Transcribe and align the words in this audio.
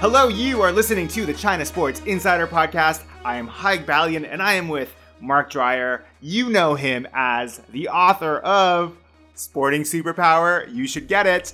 Hello, 0.00 0.28
you 0.28 0.62
are 0.62 0.72
listening 0.72 1.06
to 1.08 1.26
the 1.26 1.34
China 1.34 1.62
Sports 1.62 2.00
Insider 2.06 2.46
Podcast. 2.46 3.02
I 3.22 3.36
am 3.36 3.46
Haig 3.46 3.84
Balian, 3.84 4.26
and 4.26 4.42
I 4.42 4.54
am 4.54 4.68
with 4.68 4.94
Mark 5.20 5.50
Dreyer. 5.50 6.06
You 6.22 6.48
know 6.48 6.74
him 6.74 7.06
as 7.12 7.58
the 7.70 7.90
author 7.90 8.38
of 8.38 8.96
Sporting 9.34 9.82
Superpower. 9.82 10.74
You 10.74 10.86
should 10.86 11.06
get 11.06 11.26
it. 11.26 11.52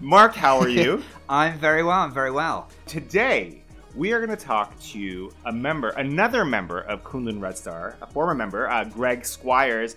Mark, 0.00 0.34
how 0.34 0.58
are 0.58 0.70
you? 0.70 1.04
I'm 1.28 1.58
very 1.58 1.82
well. 1.82 1.98
I'm 1.98 2.14
very 2.14 2.30
well. 2.30 2.70
Today, 2.86 3.60
we 3.94 4.10
are 4.14 4.24
going 4.24 4.34
to 4.34 4.42
talk 4.42 4.80
to 4.80 5.30
a 5.44 5.52
member, 5.52 5.90
another 5.90 6.46
member 6.46 6.80
of 6.80 7.04
Kunlun 7.04 7.42
Red 7.42 7.58
Star, 7.58 7.98
a 8.00 8.06
former 8.06 8.34
member, 8.34 8.70
uh, 8.70 8.84
Greg 8.84 9.26
Squires. 9.26 9.96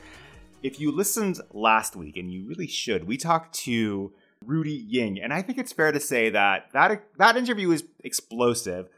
If 0.64 0.82
you 0.82 0.92
listened 0.92 1.40
last 1.54 1.96
week, 1.96 2.18
and 2.18 2.30
you 2.30 2.44
really 2.44 2.68
should, 2.68 3.08
we 3.08 3.16
talked 3.16 3.56
to 3.60 4.12
Rudi 4.46 4.86
Ying, 4.88 5.20
and 5.20 5.34
I 5.34 5.42
think 5.42 5.58
it's 5.58 5.74
fair 5.74 5.92
to 5.92 6.00
say 6.00 6.30
that 6.30 6.72
that 6.74 7.04
that 7.18 7.38
interview 7.38 7.72
is 7.72 7.84
explosive. 8.04 8.90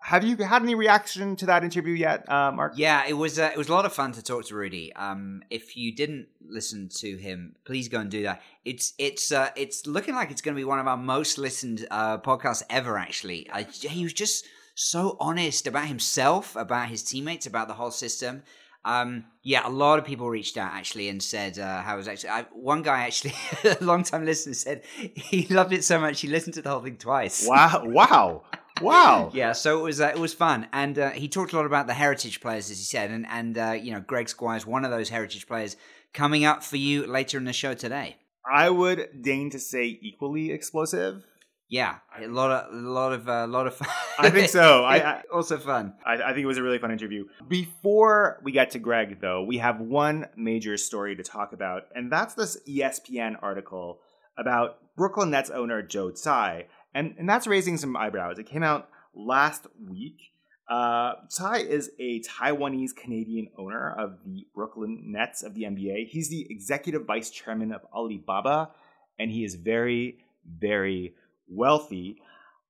Have 0.00 0.22
you 0.22 0.36
had 0.36 0.62
any 0.62 0.74
reaction 0.74 1.34
to 1.36 1.46
that 1.46 1.64
interview 1.64 1.92
yet, 1.92 2.30
uh, 2.30 2.52
Mark? 2.52 2.74
Yeah, 2.76 3.04
it 3.08 3.14
was 3.14 3.38
uh, 3.38 3.50
it 3.52 3.58
was 3.58 3.68
a 3.68 3.72
lot 3.72 3.84
of 3.84 3.92
fun 3.92 4.12
to 4.12 4.22
talk 4.22 4.44
to 4.46 4.54
Rudi. 4.54 4.94
Um, 4.94 5.42
if 5.50 5.76
you 5.76 5.94
didn't 5.94 6.28
listen 6.48 6.88
to 7.00 7.16
him, 7.16 7.56
please 7.64 7.88
go 7.88 7.98
and 8.00 8.10
do 8.10 8.22
that. 8.22 8.40
It's 8.64 8.94
it's 8.98 9.32
uh, 9.32 9.50
it's 9.56 9.86
looking 9.86 10.14
like 10.14 10.30
it's 10.30 10.40
going 10.40 10.54
to 10.54 10.60
be 10.60 10.64
one 10.64 10.78
of 10.78 10.86
our 10.86 10.96
most 10.96 11.38
listened 11.38 11.86
uh, 11.90 12.18
podcasts 12.18 12.62
ever. 12.70 12.96
Actually, 12.96 13.50
he 13.68 14.04
was 14.04 14.12
just 14.12 14.46
so 14.76 15.16
honest 15.18 15.66
about 15.66 15.86
himself, 15.86 16.54
about 16.54 16.88
his 16.88 17.02
teammates, 17.02 17.46
about 17.46 17.66
the 17.66 17.74
whole 17.74 17.90
system. 17.90 18.42
Um, 18.86 19.24
yeah, 19.42 19.66
a 19.66 19.68
lot 19.68 19.98
of 19.98 20.04
people 20.04 20.30
reached 20.30 20.56
out 20.56 20.72
actually 20.72 21.08
and 21.08 21.20
said 21.20 21.58
uh, 21.58 21.82
how 21.82 21.94
it 21.94 21.96
was 21.98 22.08
actually. 22.08 22.30
I, 22.30 22.42
one 22.52 22.82
guy 22.82 23.02
actually, 23.02 23.34
a 23.64 23.84
long 23.84 24.04
time 24.04 24.24
listener, 24.24 24.54
said 24.54 24.82
he 25.14 25.46
loved 25.48 25.72
it 25.72 25.84
so 25.84 25.98
much 25.98 26.20
he 26.20 26.28
listened 26.28 26.54
to 26.54 26.62
the 26.62 26.70
whole 26.70 26.80
thing 26.80 26.96
twice. 26.96 27.46
Wow! 27.48 27.82
Wow! 27.84 28.42
Wow! 28.80 29.30
yeah, 29.34 29.52
so 29.52 29.80
it 29.80 29.82
was 29.82 30.00
uh, 30.00 30.12
it 30.14 30.18
was 30.18 30.34
fun, 30.34 30.68
and 30.72 30.96
uh, 31.00 31.10
he 31.10 31.26
talked 31.26 31.52
a 31.52 31.56
lot 31.56 31.66
about 31.66 31.88
the 31.88 31.94
heritage 31.94 32.40
players, 32.40 32.70
as 32.70 32.78
he 32.78 32.84
said, 32.84 33.10
and 33.10 33.26
and 33.26 33.58
uh, 33.58 33.72
you 33.72 33.90
know 33.92 34.00
Greg 34.00 34.28
Squires, 34.28 34.64
one 34.64 34.84
of 34.84 34.92
those 34.92 35.08
heritage 35.08 35.48
players, 35.48 35.76
coming 36.14 36.44
up 36.44 36.62
for 36.62 36.76
you 36.76 37.08
later 37.08 37.38
in 37.38 37.44
the 37.44 37.52
show 37.52 37.74
today. 37.74 38.16
I 38.48 38.70
would 38.70 39.20
deign 39.20 39.50
to 39.50 39.58
say 39.58 39.98
equally 40.00 40.52
explosive. 40.52 41.24
Yeah, 41.68 41.96
a 42.16 42.28
lot 42.28 42.50
of 42.52 42.72
a 42.72 42.76
lot 42.76 43.12
of 43.12 43.26
a 43.26 43.32
uh, 43.32 43.46
lot 43.48 43.66
of 43.66 43.74
fun. 43.74 43.88
I 44.18 44.30
think 44.30 44.48
so. 44.48 44.84
I, 44.84 44.96
I, 44.98 45.22
also 45.34 45.58
fun. 45.58 45.94
I, 46.04 46.14
I, 46.14 46.28
think 46.28 46.38
it 46.38 46.46
was 46.46 46.58
a 46.58 46.62
really 46.62 46.78
fun 46.78 46.92
interview. 46.92 47.24
Before 47.48 48.40
we 48.44 48.52
get 48.52 48.70
to 48.72 48.78
Greg, 48.78 49.20
though, 49.20 49.42
we 49.42 49.58
have 49.58 49.80
one 49.80 50.26
major 50.36 50.76
story 50.76 51.16
to 51.16 51.24
talk 51.24 51.52
about, 51.52 51.84
and 51.94 52.10
that's 52.10 52.34
this 52.34 52.56
ESPN 52.68 53.36
article 53.42 53.98
about 54.38 54.78
Brooklyn 54.96 55.30
Nets 55.30 55.50
owner 55.50 55.82
Joe 55.82 56.12
Tsai, 56.12 56.66
and 56.94 57.16
and 57.18 57.28
that's 57.28 57.48
raising 57.48 57.76
some 57.78 57.96
eyebrows. 57.96 58.38
It 58.38 58.46
came 58.46 58.62
out 58.62 58.88
last 59.12 59.66
week. 59.88 60.32
Uh, 60.68 61.14
Tsai 61.28 61.58
is 61.58 61.90
a 61.98 62.20
Taiwanese 62.22 62.94
Canadian 62.94 63.48
owner 63.58 63.92
of 63.98 64.18
the 64.24 64.46
Brooklyn 64.54 65.02
Nets 65.06 65.42
of 65.42 65.54
the 65.54 65.62
NBA. 65.62 66.08
He's 66.08 66.28
the 66.28 66.46
executive 66.48 67.06
vice 67.06 67.30
chairman 67.30 67.72
of 67.72 67.82
Alibaba, 67.92 68.70
and 69.18 69.30
he 69.30 69.44
is 69.44 69.54
very, 69.56 70.18
very 70.44 71.14
wealthy. 71.48 72.20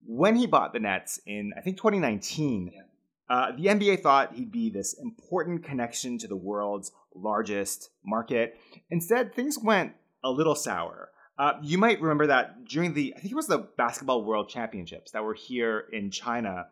When 0.04 0.36
he 0.36 0.46
bought 0.46 0.72
the 0.72 0.80
Nets 0.80 1.20
in, 1.26 1.52
I 1.56 1.60
think, 1.60 1.76
2019, 1.76 2.72
yeah. 2.72 2.82
uh, 3.28 3.52
the 3.56 3.66
NBA 3.66 4.02
thought 4.02 4.34
he'd 4.34 4.52
be 4.52 4.70
this 4.70 4.94
important 4.94 5.64
connection 5.64 6.18
to 6.18 6.28
the 6.28 6.36
world's 6.36 6.92
largest 7.14 7.90
market. 8.04 8.56
Instead, 8.90 9.34
things 9.34 9.58
went 9.58 9.94
a 10.22 10.30
little 10.30 10.54
sour. 10.54 11.10
Uh, 11.38 11.54
you 11.62 11.76
might 11.76 12.00
remember 12.00 12.28
that 12.28 12.64
during 12.64 12.94
the, 12.94 13.12
I 13.16 13.20
think 13.20 13.32
it 13.32 13.36
was 13.36 13.46
the 13.46 13.68
Basketball 13.76 14.24
World 14.24 14.48
Championships 14.48 15.10
that 15.10 15.22
were 15.22 15.34
here 15.34 15.84
in 15.92 16.10
China, 16.10 16.66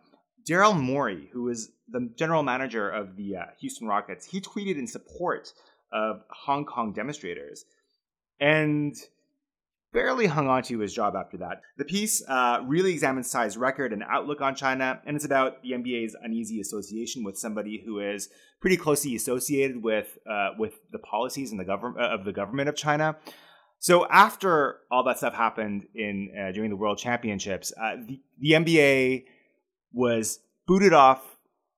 Daryl 0.48 0.78
Morey, 0.78 1.28
who 1.32 1.42
was 1.42 1.71
the 1.88 2.10
general 2.16 2.42
manager 2.42 2.88
of 2.88 3.16
the 3.16 3.36
uh, 3.36 3.44
Houston 3.60 3.86
Rockets, 3.86 4.25
he 4.25 4.41
tweeted 4.41 4.78
in 4.78 4.86
support 4.86 5.53
of 5.92 6.22
Hong 6.31 6.65
Kong 6.65 6.92
demonstrators. 6.92 7.65
And 8.41 8.97
barely 9.94 10.27
hung 10.27 10.49
on 10.49 10.62
to 10.65 10.81
his 10.81 10.93
job 10.93 11.15
after 11.16 11.38
that. 11.38 11.62
The 11.78 11.84
piece 11.84 12.22
uh, 12.28 12.60
really 12.66 12.93
examines 12.93 13.28
Tsai's 13.28 13.56
record 13.56 13.93
and 13.93 14.03
outlook 14.03 14.43
on 14.43 14.55
China, 14.55 15.00
and 15.06 15.16
it's 15.16 15.25
about 15.25 15.62
the 15.62 15.71
NBA's 15.71 16.16
uneasy 16.21 16.60
association 16.60 17.25
with 17.25 17.38
somebody 17.38 17.81
who 17.87 18.00
is 18.00 18.28
pretty 18.60 18.77
closely 18.77 19.15
associated 19.15 19.83
with 19.83 20.19
uh, 20.31 20.50
with 20.59 20.75
the 20.91 20.99
policies 20.99 21.53
and 21.53 21.60
the 21.60 21.65
government 21.65 22.04
uh, 22.04 22.09
of 22.09 22.25
the 22.25 22.33
government 22.33 22.69
of 22.69 22.75
China. 22.75 23.16
So 23.78 24.06
after 24.10 24.81
all 24.91 25.04
that 25.04 25.19
stuff 25.19 25.34
happened 25.34 25.87
in 25.94 26.33
uh, 26.37 26.53
during 26.53 26.71
the 26.71 26.77
World 26.77 26.99
Championships, 26.99 27.72
uh, 27.81 27.97
the, 28.06 28.21
the 28.41 28.50
NBA 28.53 29.25
was 29.93 30.41
booted 30.66 30.93
off 30.93 31.22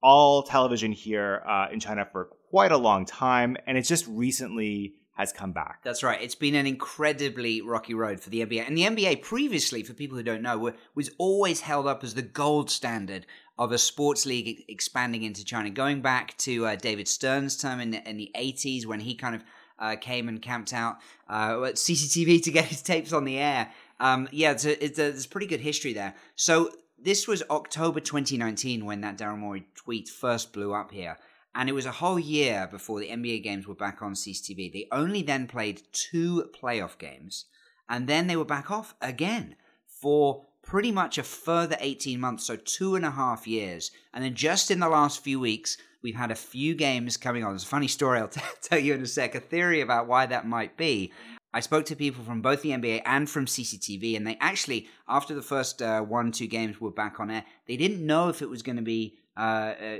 all 0.02 0.42
television 0.42 0.92
here 0.92 1.42
uh, 1.46 1.66
in 1.70 1.80
China 1.80 2.08
for 2.10 2.30
quite 2.48 2.72
a 2.72 2.78
long 2.78 3.04
time, 3.04 3.56
and 3.66 3.76
it's 3.76 3.88
just 3.88 4.06
recently 4.06 4.94
has 5.16 5.32
come 5.32 5.52
back. 5.52 5.80
That's 5.82 6.02
right. 6.02 6.20
It's 6.20 6.34
been 6.34 6.54
an 6.54 6.66
incredibly 6.66 7.62
rocky 7.62 7.94
road 7.94 8.20
for 8.20 8.28
the 8.28 8.44
NBA. 8.44 8.66
And 8.66 8.76
the 8.76 8.82
NBA 8.82 9.22
previously, 9.22 9.82
for 9.82 9.94
people 9.94 10.16
who 10.16 10.22
don't 10.22 10.42
know, 10.42 10.72
was 10.94 11.10
always 11.16 11.62
held 11.62 11.86
up 11.86 12.04
as 12.04 12.14
the 12.14 12.22
gold 12.22 12.70
standard 12.70 13.24
of 13.58 13.72
a 13.72 13.78
sports 13.78 14.26
league 14.26 14.64
expanding 14.68 15.22
into 15.22 15.42
China. 15.42 15.70
Going 15.70 16.02
back 16.02 16.36
to 16.38 16.66
uh, 16.66 16.76
David 16.76 17.08
Stern's 17.08 17.56
time 17.56 17.80
in 17.80 17.92
the, 17.92 18.08
in 18.08 18.18
the 18.18 18.30
80s 18.36 18.84
when 18.84 19.00
he 19.00 19.14
kind 19.14 19.34
of 19.34 19.44
uh, 19.78 19.96
came 19.96 20.28
and 20.28 20.40
camped 20.42 20.74
out 20.74 20.98
uh, 21.30 21.64
at 21.64 21.76
CCTV 21.76 22.42
to 22.42 22.50
get 22.50 22.66
his 22.66 22.82
tapes 22.82 23.14
on 23.14 23.24
the 23.24 23.38
air. 23.38 23.72
Um, 23.98 24.28
yeah, 24.32 24.50
it's 24.50 24.66
a, 24.66 24.84
it's 24.84 24.98
a, 24.98 25.02
there's 25.02 25.26
pretty 25.26 25.46
good 25.46 25.60
history 25.60 25.94
there. 25.94 26.14
So 26.34 26.70
this 26.98 27.26
was 27.26 27.42
October 27.48 28.00
2019 28.00 28.84
when 28.84 29.00
that 29.00 29.16
Daryl 29.16 29.38
Morey 29.38 29.66
tweet 29.74 30.10
first 30.10 30.52
blew 30.52 30.74
up 30.74 30.90
here 30.90 31.16
and 31.56 31.70
it 31.70 31.72
was 31.72 31.86
a 31.86 31.92
whole 31.92 32.18
year 32.18 32.68
before 32.70 33.00
the 33.00 33.08
NBA 33.08 33.42
games 33.42 33.66
were 33.66 33.74
back 33.74 34.02
on 34.02 34.12
CCTV. 34.12 34.72
They 34.72 34.86
only 34.92 35.22
then 35.22 35.46
played 35.46 35.82
two 35.90 36.50
playoff 36.54 36.98
games, 36.98 37.46
and 37.88 38.06
then 38.06 38.26
they 38.26 38.36
were 38.36 38.44
back 38.44 38.70
off 38.70 38.94
again 39.00 39.56
for 39.86 40.44
pretty 40.62 40.92
much 40.92 41.16
a 41.16 41.22
further 41.22 41.76
18 41.80 42.20
months, 42.20 42.44
so 42.44 42.56
two 42.56 42.94
and 42.94 43.06
a 43.06 43.10
half 43.10 43.46
years. 43.46 43.90
And 44.12 44.22
then 44.22 44.34
just 44.34 44.70
in 44.70 44.80
the 44.80 44.88
last 44.88 45.24
few 45.24 45.40
weeks, 45.40 45.78
we've 46.02 46.14
had 46.14 46.30
a 46.30 46.36
few 46.36 46.74
games 46.74 47.16
coming 47.16 47.42
on. 47.42 47.52
There's 47.52 47.62
a 47.62 47.68
funny 47.68 47.88
story 47.88 48.20
I'll 48.20 48.28
t- 48.28 48.40
tell 48.60 48.78
you 48.78 48.92
in 48.92 49.02
a 49.02 49.06
sec, 49.06 49.34
a 49.34 49.40
theory 49.40 49.80
about 49.80 50.06
why 50.06 50.26
that 50.26 50.46
might 50.46 50.76
be. 50.76 51.10
I 51.54 51.60
spoke 51.60 51.86
to 51.86 51.96
people 51.96 52.22
from 52.22 52.42
both 52.42 52.60
the 52.60 52.70
NBA 52.70 53.00
and 53.06 53.30
from 53.30 53.46
CCTV, 53.46 54.14
and 54.14 54.26
they 54.26 54.36
actually, 54.42 54.88
after 55.08 55.34
the 55.34 55.40
first 55.40 55.80
uh, 55.80 56.02
one, 56.02 56.32
two 56.32 56.48
games 56.48 56.82
were 56.82 56.90
back 56.90 57.18
on 57.18 57.30
air, 57.30 57.44
they 57.66 57.78
didn't 57.78 58.04
know 58.04 58.28
if 58.28 58.42
it 58.42 58.50
was 58.50 58.62
going 58.62 58.76
to 58.76 58.82
be 58.82 59.16
uh, 59.36 59.40
uh, 59.40 59.98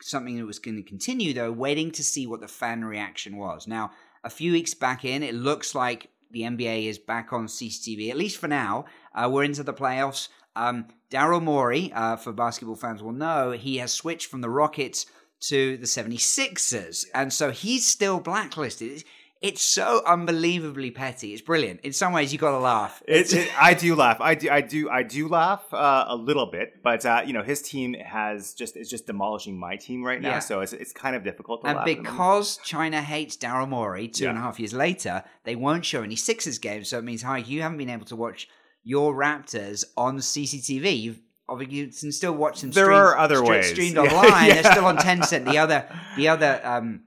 something 0.00 0.36
that 0.38 0.46
was 0.46 0.58
going 0.58 0.76
to 0.76 0.82
continue, 0.82 1.34
though, 1.34 1.52
waiting 1.52 1.90
to 1.92 2.04
see 2.04 2.26
what 2.26 2.40
the 2.40 2.48
fan 2.48 2.84
reaction 2.84 3.36
was. 3.36 3.66
Now, 3.66 3.90
a 4.24 4.30
few 4.30 4.52
weeks 4.52 4.74
back 4.74 5.04
in, 5.04 5.22
it 5.22 5.34
looks 5.34 5.74
like 5.74 6.10
the 6.30 6.42
NBA 6.42 6.86
is 6.86 6.98
back 6.98 7.32
on 7.32 7.46
CCTV, 7.46 8.10
at 8.10 8.16
least 8.16 8.38
for 8.38 8.48
now. 8.48 8.86
Uh, 9.14 9.28
we're 9.30 9.44
into 9.44 9.62
the 9.62 9.74
playoffs. 9.74 10.28
Um, 10.56 10.86
Daryl 11.10 11.42
Morey, 11.42 11.92
uh, 11.94 12.16
for 12.16 12.32
basketball 12.32 12.76
fans 12.76 13.02
will 13.02 13.12
know, 13.12 13.52
he 13.52 13.76
has 13.78 13.92
switched 13.92 14.26
from 14.26 14.40
the 14.40 14.50
Rockets 14.50 15.06
to 15.40 15.76
the 15.76 15.86
76ers. 15.86 17.06
And 17.14 17.32
so 17.32 17.50
he's 17.50 17.86
still 17.86 18.20
blacklisted. 18.20 19.04
It's 19.40 19.62
so 19.62 20.02
unbelievably 20.04 20.90
petty. 20.90 21.32
It's 21.32 21.42
brilliant. 21.42 21.80
In 21.82 21.92
some 21.92 22.12
ways, 22.12 22.32
you 22.32 22.40
got 22.40 22.50
to 22.50 22.58
laugh. 22.58 23.00
It, 23.06 23.32
it, 23.32 23.48
I 23.56 23.72
do 23.72 23.94
laugh. 23.94 24.20
I 24.20 24.34
do. 24.34 24.50
I 24.50 24.60
do. 24.60 24.90
I 24.90 25.04
do 25.04 25.28
laugh 25.28 25.62
uh, 25.72 26.06
a 26.08 26.16
little 26.16 26.46
bit. 26.46 26.82
But 26.82 27.06
uh, 27.06 27.22
you 27.24 27.32
know, 27.32 27.42
his 27.44 27.62
team 27.62 27.94
has 27.94 28.52
just 28.54 28.76
is 28.76 28.90
just 28.90 29.06
demolishing 29.06 29.56
my 29.56 29.76
team 29.76 30.02
right 30.02 30.20
now. 30.20 30.30
Yeah. 30.30 30.38
So 30.40 30.60
it's 30.60 30.72
it's 30.72 30.92
kind 30.92 31.14
of 31.14 31.22
difficult 31.22 31.62
to 31.62 31.68
and 31.68 31.84
because 31.84 32.56
China 32.64 33.00
hates 33.00 33.36
Daryl 33.36 33.68
Morey, 33.68 34.08
two 34.08 34.26
and 34.28 34.36
a 34.36 34.40
half 34.40 34.58
years 34.58 34.72
later, 34.74 35.22
they 35.44 35.54
won't 35.54 35.84
show 35.84 36.02
any 36.02 36.16
Sixers 36.16 36.58
games. 36.58 36.88
So 36.88 36.98
it 36.98 37.04
means, 37.04 37.22
hi, 37.22 37.38
you 37.38 37.62
haven't 37.62 37.78
been 37.78 37.90
able 37.90 38.06
to 38.06 38.16
watch 38.16 38.48
your 38.82 39.14
Raptors 39.14 39.84
on 39.96 40.18
CCTV. 40.18 41.00
You've 41.00 41.20
obviously 41.48 41.76
you 41.76 41.86
can 41.88 42.10
still 42.10 42.32
watch 42.34 42.60
them. 42.60 42.72
There 42.72 42.86
streamed- 42.86 43.00
are 43.00 43.16
other 43.18 43.36
stre- 43.36 43.48
ways. 43.48 43.70
streamed 43.70 43.96
Yeah. 44.02 44.02
online. 44.02 44.48
They're 44.50 44.72
still 44.72 44.86
on 44.86 44.96
Tencent, 45.06 45.44
the 45.44 45.58
other 45.58 45.86
the 46.16 46.26
other 46.26 46.60
um, 46.64 47.02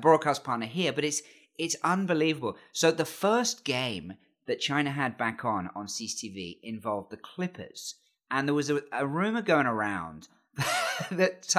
broadcast 0.00 0.42
partner 0.42 0.66
here. 0.66 0.92
But 0.94 1.04
it's 1.04 1.20
it's 1.58 1.76
unbelievable. 1.82 2.56
So 2.72 2.90
the 2.90 3.04
first 3.04 3.64
game 3.64 4.14
that 4.46 4.60
China 4.60 4.90
had 4.90 5.16
back 5.16 5.44
on 5.44 5.70
on 5.74 5.86
CCTV 5.86 6.58
involved 6.62 7.10
the 7.10 7.16
Clippers, 7.16 7.96
and 8.30 8.46
there 8.46 8.54
was 8.54 8.70
a, 8.70 8.80
a 8.92 9.06
rumor 9.06 9.42
going 9.42 9.66
around 9.66 10.28
that 11.10 11.54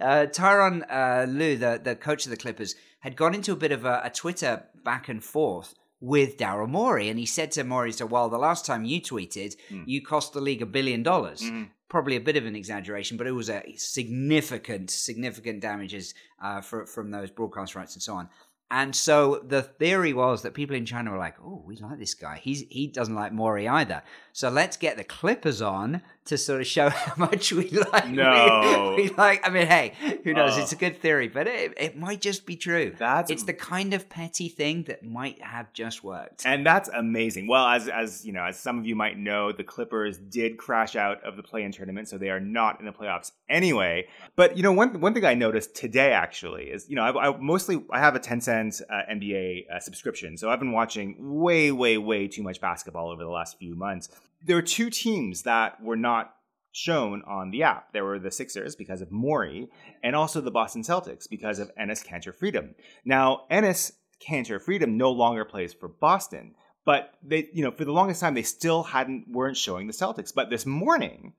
uh, 0.00 0.26
Tyronn 0.26 0.84
uh, 0.90 1.24
Lue, 1.28 1.56
the 1.56 1.80
the 1.82 1.96
coach 1.96 2.24
of 2.26 2.30
the 2.30 2.36
Clippers, 2.36 2.74
had 3.00 3.16
gone 3.16 3.34
into 3.34 3.52
a 3.52 3.56
bit 3.56 3.72
of 3.72 3.84
a, 3.84 4.02
a 4.04 4.10
Twitter 4.10 4.64
back 4.84 5.08
and 5.08 5.22
forth 5.22 5.74
with 6.00 6.36
Daryl 6.36 6.68
Morey, 6.68 7.08
and 7.08 7.18
he 7.18 7.26
said 7.26 7.50
to 7.52 7.64
Morey, 7.64 7.92
"So, 7.92 8.06
well, 8.06 8.28
the 8.28 8.38
last 8.38 8.64
time 8.64 8.84
you 8.84 9.00
tweeted, 9.00 9.56
you 9.86 10.00
cost 10.02 10.32
the 10.32 10.40
league 10.40 10.62
a 10.62 10.66
billion 10.66 11.02
dollars." 11.02 11.42
Probably 11.88 12.16
a 12.16 12.20
bit 12.20 12.36
of 12.36 12.44
an 12.44 12.54
exaggeration, 12.54 13.16
but 13.16 13.26
it 13.26 13.32
was 13.32 13.48
a 13.48 13.62
significant, 13.76 14.90
significant 14.90 15.60
damages 15.60 16.12
uh, 16.42 16.60
for, 16.60 16.84
from 16.84 17.10
those 17.10 17.30
broadcast 17.30 17.74
rights 17.74 17.94
and 17.94 18.02
so 18.02 18.12
on. 18.12 18.28
And 18.70 18.94
so 18.94 19.42
the 19.46 19.62
theory 19.62 20.12
was 20.12 20.42
that 20.42 20.52
people 20.52 20.76
in 20.76 20.84
China 20.84 21.10
were 21.10 21.18
like, 21.18 21.36
"Oh, 21.42 21.62
we 21.64 21.76
like 21.76 21.98
this 21.98 22.14
guy. 22.14 22.36
He's 22.36 22.64
he 22.68 22.86
doesn't 22.86 23.14
like 23.14 23.32
Morey 23.32 23.66
either. 23.66 24.02
So 24.32 24.50
let's 24.50 24.76
get 24.76 24.96
the 24.96 25.04
Clippers 25.04 25.62
on 25.62 26.02
to 26.28 26.38
sort 26.38 26.60
of 26.60 26.66
show 26.66 26.88
how 27.04 27.14
much 27.16 27.52
we 27.52 27.68
like. 27.70 28.08
No. 28.08 28.94
we, 28.96 29.04
we 29.04 29.08
like. 29.10 29.46
I 29.46 29.50
mean, 29.50 29.66
hey, 29.66 29.92
who 30.24 30.32
knows? 30.32 30.52
Oh. 30.56 30.62
It's 30.62 30.72
a 30.72 30.76
good 30.76 31.00
theory, 31.00 31.28
but 31.28 31.46
it, 31.46 31.74
it 31.76 31.96
might 31.96 32.20
just 32.20 32.46
be 32.46 32.56
true. 32.56 32.94
That's- 32.98 33.30
it's 33.30 33.44
the 33.44 33.54
kind 33.54 33.94
of 33.94 34.08
petty 34.08 34.48
thing 34.48 34.84
that 34.84 35.02
might 35.02 35.40
have 35.42 35.72
just 35.72 36.04
worked. 36.04 36.46
And 36.46 36.64
that's 36.64 36.88
amazing. 36.88 37.46
Well, 37.46 37.66
as 37.66 37.88
as 37.88 38.24
you 38.24 38.32
know, 38.32 38.44
as 38.44 38.58
some 38.58 38.78
of 38.78 38.86
you 38.86 38.94
might 38.94 39.18
know, 39.18 39.52
the 39.52 39.64
Clippers 39.64 40.18
did 40.18 40.56
crash 40.56 40.96
out 40.96 41.22
of 41.24 41.36
the 41.36 41.42
play-in 41.42 41.72
tournament, 41.72 42.08
so 42.08 42.18
they 42.18 42.30
are 42.30 42.40
not 42.40 42.80
in 42.80 42.86
the 42.86 42.92
playoffs 42.92 43.32
anyway. 43.48 44.06
But 44.36 44.56
you 44.56 44.62
know, 44.62 44.72
one 44.72 45.00
one 45.00 45.14
thing 45.14 45.24
I 45.24 45.34
noticed 45.34 45.74
today 45.74 46.12
actually 46.12 46.64
is, 46.64 46.88
you 46.88 46.96
know, 46.96 47.02
I, 47.02 47.28
I 47.28 47.36
mostly 47.38 47.84
I 47.90 47.98
have 48.00 48.14
a 48.16 48.20
Tencent 48.20 48.82
uh, 48.88 49.02
NBA 49.10 49.70
uh, 49.70 49.80
subscription, 49.80 50.36
so 50.36 50.50
I've 50.50 50.60
been 50.60 50.72
watching 50.72 51.16
way, 51.18 51.72
way, 51.72 51.98
way 51.98 52.28
too 52.28 52.42
much 52.42 52.60
basketball 52.60 53.10
over 53.10 53.22
the 53.24 53.30
last 53.30 53.58
few 53.58 53.74
months. 53.74 54.08
There 54.42 54.56
were 54.56 54.62
two 54.62 54.90
teams 54.90 55.42
that 55.42 55.82
were 55.82 55.96
not 55.96 56.34
shown 56.72 57.22
on 57.26 57.50
the 57.50 57.62
app. 57.62 57.92
There 57.92 58.04
were 58.04 58.18
the 58.18 58.30
Sixers 58.30 58.76
because 58.76 59.00
of 59.00 59.10
Morey, 59.10 59.68
and 60.02 60.14
also 60.14 60.40
the 60.40 60.50
Boston 60.50 60.82
Celtics 60.82 61.28
because 61.28 61.58
of 61.58 61.74
Enes 61.74 62.06
Kanter 62.06 62.34
Freedom. 62.34 62.74
Now, 63.04 63.42
Enes 63.50 63.92
Kanter 64.26 64.60
Freedom 64.60 64.96
no 64.96 65.10
longer 65.10 65.44
plays 65.44 65.72
for 65.72 65.88
Boston, 65.88 66.54
but 66.84 67.14
they, 67.22 67.48
you 67.52 67.64
know, 67.64 67.70
for 67.70 67.84
the 67.84 67.92
longest 67.92 68.20
time 68.20 68.34
they 68.34 68.42
still 68.42 68.82
hadn't 68.82 69.26
weren't 69.28 69.56
showing 69.56 69.86
the 69.86 69.92
Celtics. 69.92 70.32
But 70.34 70.50
this 70.50 70.66
morning, 70.66 71.34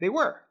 they 0.00 0.08
were. 0.08 0.42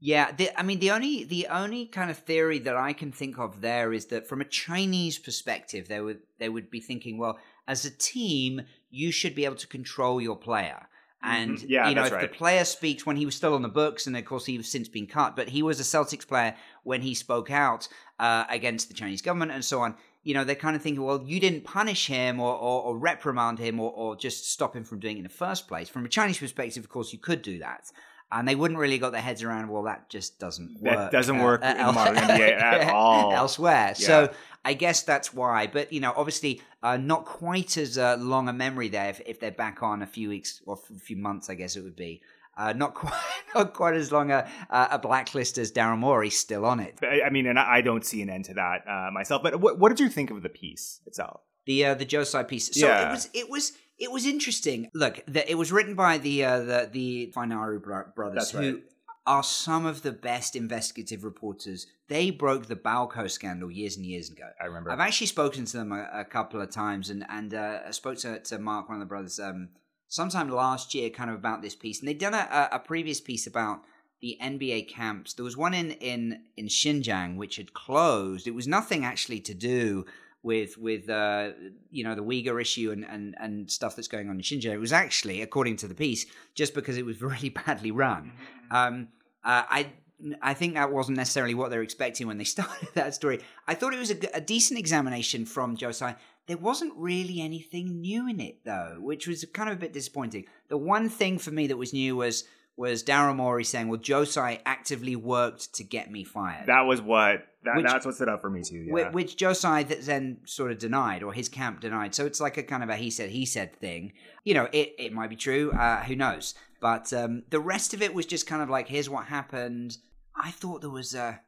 Yeah, 0.00 0.32
the, 0.32 0.58
I 0.58 0.62
mean 0.62 0.80
the 0.80 0.90
only 0.90 1.24
the 1.24 1.46
only 1.46 1.86
kind 1.86 2.10
of 2.10 2.18
theory 2.18 2.58
that 2.60 2.76
I 2.76 2.92
can 2.92 3.12
think 3.12 3.38
of 3.38 3.60
there 3.60 3.92
is 3.92 4.06
that 4.06 4.26
from 4.26 4.40
a 4.40 4.46
Chinese 4.46 5.18
perspective, 5.18 5.88
they 5.88 6.00
would 6.00 6.20
they 6.38 6.48
would 6.48 6.70
be 6.70 6.80
thinking, 6.80 7.18
well, 7.18 7.38
as 7.66 7.84
a 7.84 7.90
team, 7.90 8.62
you 8.90 9.12
should 9.12 9.34
be 9.34 9.44
able 9.44 9.56
to 9.56 9.66
control 9.66 10.20
your 10.20 10.36
player. 10.36 10.88
And 11.24 11.58
Mhm. 11.58 11.64
Yeah, 11.68 11.88
you 11.88 11.94
know, 11.94 12.04
if 12.04 12.12
right. 12.12 12.30
the 12.30 12.36
player 12.36 12.64
speaks 12.64 13.06
when 13.06 13.16
he 13.16 13.24
was 13.24 13.34
still 13.34 13.54
on 13.54 13.62
the 13.62 13.68
books, 13.68 14.06
and 14.06 14.16
of 14.16 14.24
course 14.24 14.44
he's 14.46 14.70
since 14.70 14.88
been 14.88 15.06
cut, 15.06 15.34
but 15.34 15.48
he 15.48 15.62
was 15.62 15.80
a 15.80 15.82
Celtics 15.82 16.26
player 16.26 16.54
when 16.82 17.00
he 17.00 17.14
spoke 17.14 17.50
out 17.50 17.88
uh, 18.18 18.44
against 18.50 18.88
the 18.88 18.94
Chinese 18.94 19.22
government 19.22 19.50
and 19.50 19.64
so 19.64 19.80
on. 19.80 19.96
You 20.22 20.34
know, 20.34 20.44
they're 20.44 20.54
kind 20.54 20.76
of 20.76 20.82
thinking, 20.82 21.02
well, 21.02 21.22
you 21.24 21.40
didn't 21.40 21.64
punish 21.64 22.06
him 22.06 22.40
or, 22.40 22.54
or, 22.54 22.82
or 22.82 22.98
reprimand 22.98 23.58
him 23.58 23.80
or, 23.80 23.90
or 23.92 24.16
just 24.16 24.50
stop 24.50 24.74
him 24.76 24.84
from 24.84 24.98
doing 25.00 25.16
it 25.16 25.20
in 25.20 25.24
the 25.24 25.28
first 25.30 25.66
place. 25.68 25.88
From 25.88 26.04
a 26.04 26.08
Chinese 26.08 26.38
perspective, 26.38 26.82
of 26.84 26.88
course, 26.90 27.12
you 27.12 27.18
could 27.18 27.42
do 27.42 27.58
that. 27.58 27.90
And 28.36 28.48
they 28.48 28.54
wouldn't 28.56 28.78
really 28.80 28.98
got 28.98 29.12
their 29.12 29.20
heads 29.22 29.42
around, 29.44 29.68
well, 29.68 29.84
that 29.84 30.10
just 30.10 30.38
doesn't 30.40 30.82
That 30.82 30.96
work. 30.96 31.10
doesn't 31.12 31.38
work 31.38 31.62
in 31.62 31.76
the 31.76 31.82
el- 31.82 31.92
modern 31.92 32.16
NBA 32.16 32.60
at 32.60 32.90
all. 32.92 33.32
Elsewhere. 33.32 33.94
Yeah. 33.96 34.06
So 34.06 34.30
I 34.64 34.74
guess 34.74 35.02
that's 35.02 35.32
why. 35.32 35.68
But, 35.68 35.92
you 35.92 36.00
know, 36.00 36.12
obviously, 36.16 36.60
uh, 36.82 36.96
not 36.96 37.24
quite 37.26 37.76
as 37.76 37.96
uh, 37.96 38.16
long 38.18 38.48
a 38.48 38.52
memory 38.52 38.88
there 38.88 39.08
if, 39.10 39.20
if 39.24 39.38
they're 39.40 39.52
back 39.52 39.82
on 39.82 40.02
a 40.02 40.06
few 40.06 40.28
weeks 40.30 40.60
or 40.66 40.76
a 40.94 40.98
few 40.98 41.16
months, 41.16 41.48
I 41.48 41.54
guess 41.54 41.76
it 41.76 41.82
would 41.82 41.96
be. 41.96 42.22
Uh, 42.56 42.72
not 42.72 42.94
quite, 43.02 43.12
not 43.54 43.72
quite 43.72 43.94
as 43.94 44.10
long 44.12 44.30
a, 44.30 44.48
a 44.70 44.98
blacklist 44.98 45.56
as 45.58 45.70
Darren 45.72 45.98
Morey's 45.98 46.36
still 46.38 46.64
on 46.66 46.80
it. 46.80 46.98
I 47.02 47.22
I 47.26 47.30
mean, 47.30 47.46
and 47.46 47.58
I 47.58 47.80
don't 47.82 48.04
see 48.04 48.20
an 48.22 48.30
end 48.30 48.44
to 48.46 48.54
that 48.54 48.82
uh, 48.88 49.10
myself. 49.12 49.42
But 49.42 49.60
what, 49.60 49.78
what 49.78 49.88
did 49.90 50.00
you 50.00 50.08
think 50.08 50.30
of 50.30 50.42
the 50.42 50.48
piece 50.48 51.00
itself? 51.06 51.40
The 51.66 51.84
uh, 51.86 51.94
the 51.94 52.04
Joe 52.04 52.24
Tsai 52.24 52.42
piece. 52.44 52.66
So 52.78 52.86
Yeah. 52.86 53.08
it 53.08 53.10
was 53.12 53.28
it 53.34 53.50
was 53.50 53.72
it 54.04 54.12
was 54.12 54.26
interesting. 54.26 54.90
Look, 54.94 55.20
the, 55.26 55.50
it 55.50 55.56
was 55.56 55.72
written 55.72 55.94
by 55.94 56.18
the 56.18 56.44
uh, 56.44 56.58
the 56.60 56.88
the 56.92 57.32
Fainaru 57.34 57.82
brothers, 58.14 58.34
That's 58.34 58.54
right. 58.54 58.64
who 58.64 58.80
are 59.26 59.42
some 59.42 59.86
of 59.86 60.02
the 60.02 60.12
best 60.12 60.54
investigative 60.54 61.24
reporters. 61.24 61.86
They 62.08 62.30
broke 62.30 62.66
the 62.66 62.76
Balco 62.76 63.30
scandal 63.30 63.70
years 63.70 63.96
and 63.96 64.04
years 64.04 64.28
ago. 64.30 64.44
I 64.60 64.66
remember. 64.66 64.90
I've 64.90 65.00
actually 65.00 65.28
spoken 65.28 65.64
to 65.64 65.76
them 65.78 65.90
a, 65.90 66.08
a 66.12 66.24
couple 66.26 66.60
of 66.60 66.70
times, 66.70 67.08
and 67.08 67.24
and 67.30 67.54
uh, 67.54 67.80
I 67.88 67.90
spoke 67.92 68.18
to, 68.18 68.38
to 68.38 68.58
Mark, 68.58 68.88
one 68.88 68.96
of 68.96 69.00
the 69.00 69.06
brothers, 69.06 69.40
um, 69.40 69.70
sometime 70.08 70.50
last 70.50 70.94
year, 70.94 71.08
kind 71.08 71.30
of 71.30 71.36
about 71.36 71.62
this 71.62 71.74
piece. 71.74 72.00
And 72.00 72.08
they'd 72.08 72.18
done 72.18 72.34
a, 72.34 72.68
a 72.72 72.78
previous 72.78 73.22
piece 73.22 73.46
about 73.46 73.80
the 74.20 74.36
NBA 74.42 74.88
camps. 74.88 75.32
There 75.32 75.44
was 75.44 75.56
one 75.56 75.72
in 75.72 75.92
in 75.92 76.42
in 76.58 76.66
Xinjiang 76.66 77.36
which 77.36 77.56
had 77.56 77.72
closed. 77.72 78.46
It 78.46 78.54
was 78.54 78.68
nothing 78.68 79.02
actually 79.02 79.40
to 79.40 79.54
do 79.54 80.04
with 80.44 80.78
with 80.78 81.08
uh, 81.08 81.50
you 81.90 82.04
know 82.04 82.14
the 82.14 82.22
Uyghur 82.22 82.60
issue 82.60 82.92
and, 82.92 83.04
and 83.04 83.34
and 83.40 83.68
stuff 83.68 83.96
that's 83.96 84.06
going 84.06 84.28
on 84.28 84.36
in 84.36 84.42
Xinjiang. 84.42 84.74
It 84.74 84.78
was 84.78 84.92
actually, 84.92 85.42
according 85.42 85.76
to 85.78 85.88
the 85.88 85.94
piece, 85.94 86.26
just 86.54 86.74
because 86.74 86.96
it 86.96 87.04
was 87.04 87.20
really 87.22 87.48
badly 87.48 87.90
run. 87.90 88.32
Um, 88.70 89.08
uh, 89.42 89.64
I 89.68 89.92
I 90.40 90.54
think 90.54 90.74
that 90.74 90.92
wasn't 90.92 91.16
necessarily 91.16 91.54
what 91.54 91.70
they 91.70 91.76
were 91.76 91.82
expecting 91.82 92.26
when 92.26 92.38
they 92.38 92.44
started 92.56 92.88
that 92.94 93.14
story. 93.14 93.40
I 93.66 93.74
thought 93.74 93.94
it 93.94 93.98
was 93.98 94.10
a 94.10 94.40
decent 94.40 94.78
examination 94.78 95.46
from 95.46 95.76
Joe 95.76 95.90
Tsai. 95.90 96.14
There 96.46 96.58
wasn't 96.58 96.92
really 96.96 97.40
anything 97.40 98.02
new 98.02 98.28
in 98.28 98.38
it 98.38 98.58
though, 98.64 98.98
which 99.00 99.26
was 99.26 99.44
kind 99.54 99.70
of 99.70 99.76
a 99.76 99.80
bit 99.80 99.94
disappointing. 99.94 100.44
The 100.68 100.76
one 100.76 101.08
thing 101.08 101.38
for 101.38 101.50
me 101.50 101.66
that 101.68 101.78
was 101.78 101.94
new 101.94 102.16
was 102.16 102.44
was 102.76 103.04
Daryl 103.04 103.36
Morey 103.36 103.64
saying, 103.64 103.88
"Well, 103.88 104.00
Joe 104.00 104.24
Tsai 104.24 104.60
actively 104.66 105.14
worked 105.16 105.74
to 105.74 105.84
get 105.84 106.10
me 106.10 106.24
fired." 106.24 106.66
that 106.66 106.82
was 106.82 107.00
what 107.00 107.46
that, 107.64 107.76
Which- 107.76 107.86
that's 107.86 108.04
what 108.04 108.14
stood 108.14 108.28
up 108.28 108.40
for 108.40 108.50
me 108.50 108.62
too. 108.62 108.78
Yeah. 108.78 108.92
Whi- 108.92 109.10
Which 109.10 109.36
Joe 109.36 109.52
Tsai 109.52 109.84
then 109.84 110.38
sort 110.44 110.70
of 110.70 110.78
denied, 110.78 111.22
or 111.22 111.32
his 111.32 111.48
camp 111.48 111.80
denied. 111.80 112.14
So 112.14 112.26
it's 112.26 112.40
like 112.40 112.56
a 112.56 112.62
kind 112.62 112.82
of 112.82 112.88
a 112.90 112.96
he 112.96 113.10
said, 113.10 113.30
he 113.30 113.46
said 113.46 113.74
thing. 113.76 114.12
You 114.44 114.54
know, 114.54 114.68
it, 114.72 114.94
it 114.98 115.12
might 115.12 115.30
be 115.30 115.36
true. 115.36 115.72
Uh, 115.72 116.02
who 116.02 116.14
knows? 116.16 116.54
But 116.80 117.12
um, 117.14 117.44
the 117.50 117.60
rest 117.60 117.94
of 117.94 118.02
it 118.02 118.12
was 118.12 118.26
just 118.26 118.46
kind 118.46 118.60
of 118.60 118.68
like, 118.68 118.88
here's 118.88 119.08
what 119.08 119.26
happened. 119.26 119.96
I 120.36 120.50
thought 120.50 120.80
there 120.82 120.90
was 120.90 121.14
a. 121.14 121.40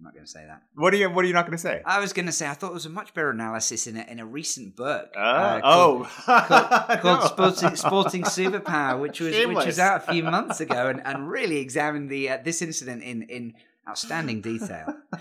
I'm 0.00 0.04
not 0.04 0.14
going 0.14 0.24
to 0.24 0.30
say 0.30 0.46
that. 0.46 0.62
what 0.76 0.94
are 0.94 0.96
you 0.96 1.10
What 1.10 1.26
are 1.26 1.28
you 1.28 1.34
not 1.34 1.44
going 1.44 1.58
to 1.58 1.62
say? 1.62 1.82
I 1.84 2.00
was 2.00 2.14
going 2.14 2.24
to 2.24 2.32
say 2.32 2.48
I 2.48 2.54
thought 2.54 2.68
there 2.68 2.74
was 2.74 2.86
a 2.86 2.90
much 2.90 3.12
better 3.12 3.28
analysis 3.28 3.86
in 3.86 3.98
a, 3.98 4.02
in 4.04 4.18
a 4.18 4.24
recent 4.24 4.74
book. 4.74 5.12
Uh, 5.14 5.18
uh, 5.18 5.60
oh, 5.62 6.10
called, 6.24 6.48
called 7.02 7.20
No. 7.20 7.26
Sporting, 7.26 7.76
Sporting 7.76 8.22
Superpower, 8.22 8.98
which 8.98 9.20
was 9.20 9.36
which 9.36 9.66
was 9.66 9.78
out 9.78 10.08
a 10.08 10.12
few 10.12 10.22
months 10.22 10.58
ago, 10.62 10.88
and, 10.88 11.02
and 11.04 11.30
really 11.30 11.58
examined 11.58 12.08
the 12.08 12.30
uh, 12.30 12.38
this 12.42 12.62
incident 12.62 13.02
in 13.02 13.24
in 13.24 13.52
outstanding 13.90 14.40
detail. 14.40 14.94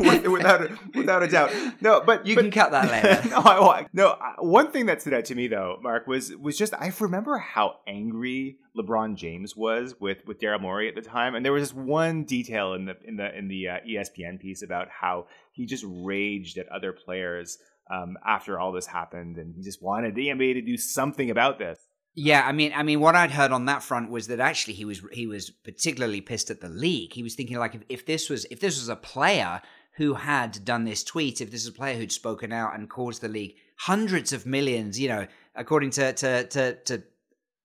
Without 0.00 0.62
a, 0.62 0.78
without 0.94 1.22
a 1.22 1.28
doubt. 1.28 1.52
No, 1.80 2.00
but 2.04 2.26
You 2.26 2.34
but- 2.34 2.42
can 2.42 2.50
cut 2.50 2.70
that 2.72 2.90
later. 2.90 3.28
no, 3.30 3.38
I, 3.38 3.86
no. 3.92 4.16
One 4.38 4.70
thing 4.72 4.86
that 4.86 5.00
stood 5.00 5.14
out 5.14 5.24
to 5.26 5.34
me 5.34 5.46
though, 5.48 5.78
Mark, 5.82 6.06
was 6.06 6.34
was 6.36 6.58
just 6.58 6.74
I 6.74 6.92
remember 7.00 7.38
how 7.38 7.76
angry 7.86 8.58
LeBron 8.76 9.14
James 9.16 9.56
was 9.56 9.94
with 10.00 10.18
with 10.26 10.40
Daryl 10.40 10.60
Morey 10.60 10.88
at 10.88 10.94
the 10.94 11.02
time, 11.02 11.34
and 11.34 11.44
there 11.44 11.52
was 11.52 11.62
this 11.70 11.74
one 11.74 12.24
detail 12.24 12.74
in 12.74 12.86
the 12.86 12.96
in 13.04 13.16
the 13.16 13.36
in 13.38 13.48
the 13.48 13.68
uh, 13.68 13.76
ESPN 13.88 14.40
piece 14.40 14.62
about 14.62 14.88
how 14.88 15.26
he 15.52 15.66
just 15.66 15.84
raged 15.86 16.58
at 16.58 16.68
other 16.68 16.92
players 16.92 17.58
um, 17.90 18.16
after 18.26 18.58
all 18.58 18.72
this 18.72 18.86
happened, 18.86 19.36
and 19.38 19.54
he 19.54 19.62
just 19.62 19.82
wanted 19.82 20.14
the 20.14 20.28
NBA 20.28 20.54
to 20.54 20.62
do 20.62 20.76
something 20.76 21.30
about 21.30 21.58
this. 21.58 21.78
Yeah, 22.14 22.46
I 22.46 22.52
mean, 22.52 22.72
I 22.74 22.82
mean, 22.82 23.00
what 23.00 23.14
I'd 23.16 23.30
heard 23.30 23.52
on 23.52 23.64
that 23.66 23.82
front 23.82 24.10
was 24.10 24.26
that 24.26 24.38
actually 24.40 24.74
he 24.74 24.84
was 24.84 25.02
he 25.12 25.26
was 25.26 25.50
particularly 25.50 26.20
pissed 26.20 26.50
at 26.50 26.60
the 26.60 26.68
league. 26.68 27.12
He 27.14 27.22
was 27.22 27.34
thinking 27.34 27.56
like, 27.58 27.74
if, 27.74 27.82
if 27.88 28.06
this 28.06 28.28
was 28.28 28.44
if 28.50 28.60
this 28.60 28.78
was 28.78 28.88
a 28.90 28.96
player 28.96 29.62
who 29.96 30.14
had 30.14 30.64
done 30.64 30.84
this 30.84 31.02
tweet, 31.04 31.40
if 31.40 31.50
this 31.50 31.62
is 31.62 31.68
a 31.68 31.72
player 31.72 31.96
who'd 31.96 32.12
spoken 32.12 32.52
out 32.52 32.74
and 32.74 32.88
caused 32.90 33.22
the 33.22 33.28
league 33.28 33.54
hundreds 33.78 34.32
of 34.32 34.44
millions, 34.46 35.00
you 35.00 35.08
know, 35.08 35.26
according 35.54 35.90
to 35.90 36.12
to 36.12 36.44
to, 36.48 36.74
to 36.84 37.02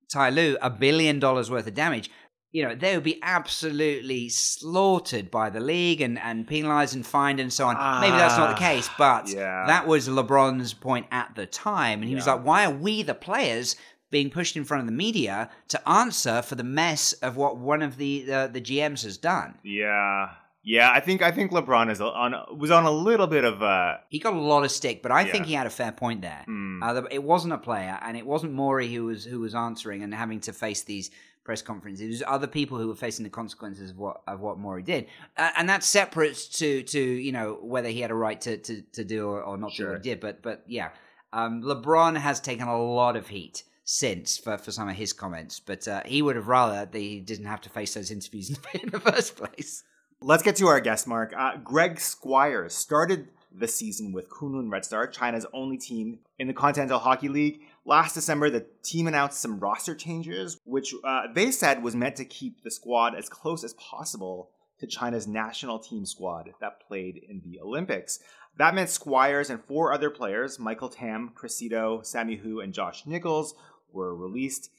Ty 0.10 0.30
Lue, 0.30 0.58
a 0.62 0.70
billion 0.70 1.20
dollars 1.20 1.52
worth 1.52 1.68
of 1.68 1.74
damage. 1.74 2.10
You 2.54 2.64
know, 2.64 2.76
they 2.76 2.96
would 2.96 3.04
be 3.04 3.20
absolutely 3.22 4.30
slaughtered 4.30 5.30
by 5.30 5.50
the 5.50 5.60
league 5.60 6.00
and, 6.00 6.18
and 6.18 6.48
penalized 6.48 6.96
and 6.96 7.06
fined 7.06 7.42
and 7.42 7.52
so 7.52 7.68
on. 7.68 8.02
Maybe 8.02 8.16
that's 8.16 8.38
not 8.38 8.58
the 8.58 8.64
Ah, 8.64 8.70
case, 8.70 8.90
but 8.98 9.30
yeah. 9.30 9.66
that 9.68 9.86
was 9.86 10.08
LeBron's 10.08 10.74
point 10.74 11.08
at 11.12 11.36
the 11.36 11.46
time. 11.46 12.00
And 12.00 12.08
he 12.08 12.16
was 12.16 12.26
like, 12.26 12.44
why 12.46 12.66
are 12.66 12.72
we, 12.72 13.04
the 13.04 13.14
players, 13.14 13.76
being 14.10 14.30
pushed 14.30 14.56
in 14.56 14.64
front 14.64 14.82
of 14.82 14.88
the 14.88 14.94
media 14.94 15.50
to 15.70 15.90
answer 15.90 16.42
for 16.42 16.56
the 16.56 16.64
mess 16.64 17.14
of 17.14 17.36
what 17.38 17.58
one 17.58 17.82
of 17.82 17.98
the 17.98 18.32
uh, 18.32 18.48
the 18.48 18.62
GMs 18.62 19.04
has 19.04 19.18
done? 19.18 19.56
Yeah, 19.64 20.30
yeah. 20.64 20.92
I 20.92 21.00
think 21.00 21.22
I 21.22 21.32
think 21.32 21.52
LeBron 21.52 21.92
is 21.92 22.00
on 22.02 22.34
was 22.58 22.72
on 22.72 22.86
a 22.86 22.92
little 22.92 23.28
bit 23.28 23.44
of 23.44 23.62
a. 23.62 24.00
He 24.10 24.20
got 24.20 24.34
a 24.34 24.40
lot 24.40 24.64
of 24.64 24.72
stick, 24.72 25.02
but 25.04 25.12
I 25.12 25.22
Yeah. 25.26 25.32
think 25.32 25.46
he 25.46 25.54
had 25.54 25.68
a 25.68 25.72
fair 25.72 25.92
point 25.92 26.22
there. 26.22 26.44
Hmm. 26.46 26.82
Uh, 26.84 27.02
it 27.12 27.24
wasn't 27.24 27.54
a 27.54 27.58
player, 27.58 27.98
and 28.02 28.16
it 28.18 28.26
wasn't 28.26 28.54
Morey 28.54 28.94
who 28.94 29.06
was 29.06 29.26
who 29.26 29.40
was 29.40 29.54
answering 29.56 30.04
and 30.04 30.14
having 30.14 30.40
to 30.42 30.54
face 30.54 30.84
these 30.84 31.12
press 31.44 31.62
conferences. 31.62 32.02
It 32.06 32.10
was 32.10 32.24
other 32.28 32.48
people 32.48 32.78
who 32.78 32.90
were 32.90 32.96
facing 32.96 33.24
the 33.24 33.30
consequences 33.30 33.92
of 33.92 33.98
what 33.98 34.22
of 34.28 34.40
what 34.42 34.58
Morey 34.58 34.84
did, 34.84 35.08
uh, 35.38 35.52
and 35.58 35.68
that's 35.70 35.86
separate 35.88 36.36
to 36.54 36.84
to 36.84 37.00
you 37.00 37.32
know 37.32 37.58
whether 37.62 37.90
he 37.90 38.02
had 38.02 38.12
a 38.12 38.16
right 38.16 38.40
to 38.42 38.58
to, 38.58 38.82
to 38.94 39.04
do 39.06 39.28
or, 39.28 39.42
or 39.44 39.58
not 39.58 39.72
do 39.72 39.76
Sure. 39.76 39.92
what 39.94 40.04
he 40.06 40.10
did. 40.10 40.20
But 40.20 40.42
but 40.42 40.64
yeah, 40.68 40.90
um, 41.34 41.62
LeBron 41.62 42.18
has 42.18 42.40
taken 42.40 42.68
a 42.68 42.82
lot 42.82 43.16
of 43.16 43.28
heat 43.28 43.64
since 43.90 44.38
for, 44.38 44.58
for 44.58 44.70
some 44.70 44.90
of 44.90 44.98
his 44.98 45.14
comments, 45.14 45.62
but 45.62 45.88
uh, 45.88 46.02
he 46.06 46.22
would 46.22 46.36
have 46.36 46.50
rather 46.50 46.86
that 46.86 47.00
he 47.00 47.22
didn't 47.22 47.46
have 47.46 47.62
to 47.62 47.70
face 47.70 47.94
those 47.94 48.12
interviews 48.12 48.50
in 48.74 48.90
the 48.90 49.00
first 49.12 49.38
place. 49.38 49.84
Let's 50.22 50.44
get 50.44 50.58
to 50.58 50.68
our 50.68 50.82
guest, 50.82 51.08
Mark. 51.08 51.34
Uh, 51.36 51.56
Greg 51.64 51.98
Squires 51.98 52.76
started 52.76 53.30
the 53.50 53.68
season 53.68 54.12
with 54.12 54.30
Kunlun 54.30 54.70
Red 54.70 54.84
Star, 54.84 55.08
China's 55.08 55.46
only 55.54 55.78
team 55.78 56.20
in 56.38 56.48
the 56.48 56.54
Continental 56.54 57.00
Hockey 57.00 57.30
League. 57.30 57.62
Last 57.86 58.14
December, 58.14 58.50
the 58.50 58.66
team 58.84 59.08
announced 59.08 59.40
some 59.40 59.58
roster 59.58 59.96
changes, 59.96 60.60
which 60.66 60.94
uh, 61.06 61.28
they 61.34 61.50
said 61.50 61.82
was 61.82 61.96
meant 61.96 62.18
to 62.18 62.26
keep 62.26 62.64
the 62.64 62.72
squad 62.72 63.16
as 63.16 63.30
close 63.30 63.64
as 63.64 63.74
possible 63.76 64.50
to 64.80 64.86
China's 64.86 65.28
national 65.28 65.80
team 65.80 66.06
squad 66.06 66.52
that 66.60 66.86
played 66.86 67.22
in 67.30 67.42
the 67.46 67.62
Olympics. 67.62 68.20
That 68.58 68.74
meant 68.74 68.90
Squires 68.90 69.50
and 69.50 69.64
four 69.64 69.94
other 69.94 70.10
players, 70.10 70.58
Michael 70.58 70.90
Tam, 70.90 71.32
Cressito, 71.36 72.04
Sammy 72.04 72.38
Hu, 72.38 72.60
and 72.60 72.74
Josh 72.74 73.06
Nichols, 73.06 73.54
were 73.98 74.16
released. 74.16 74.70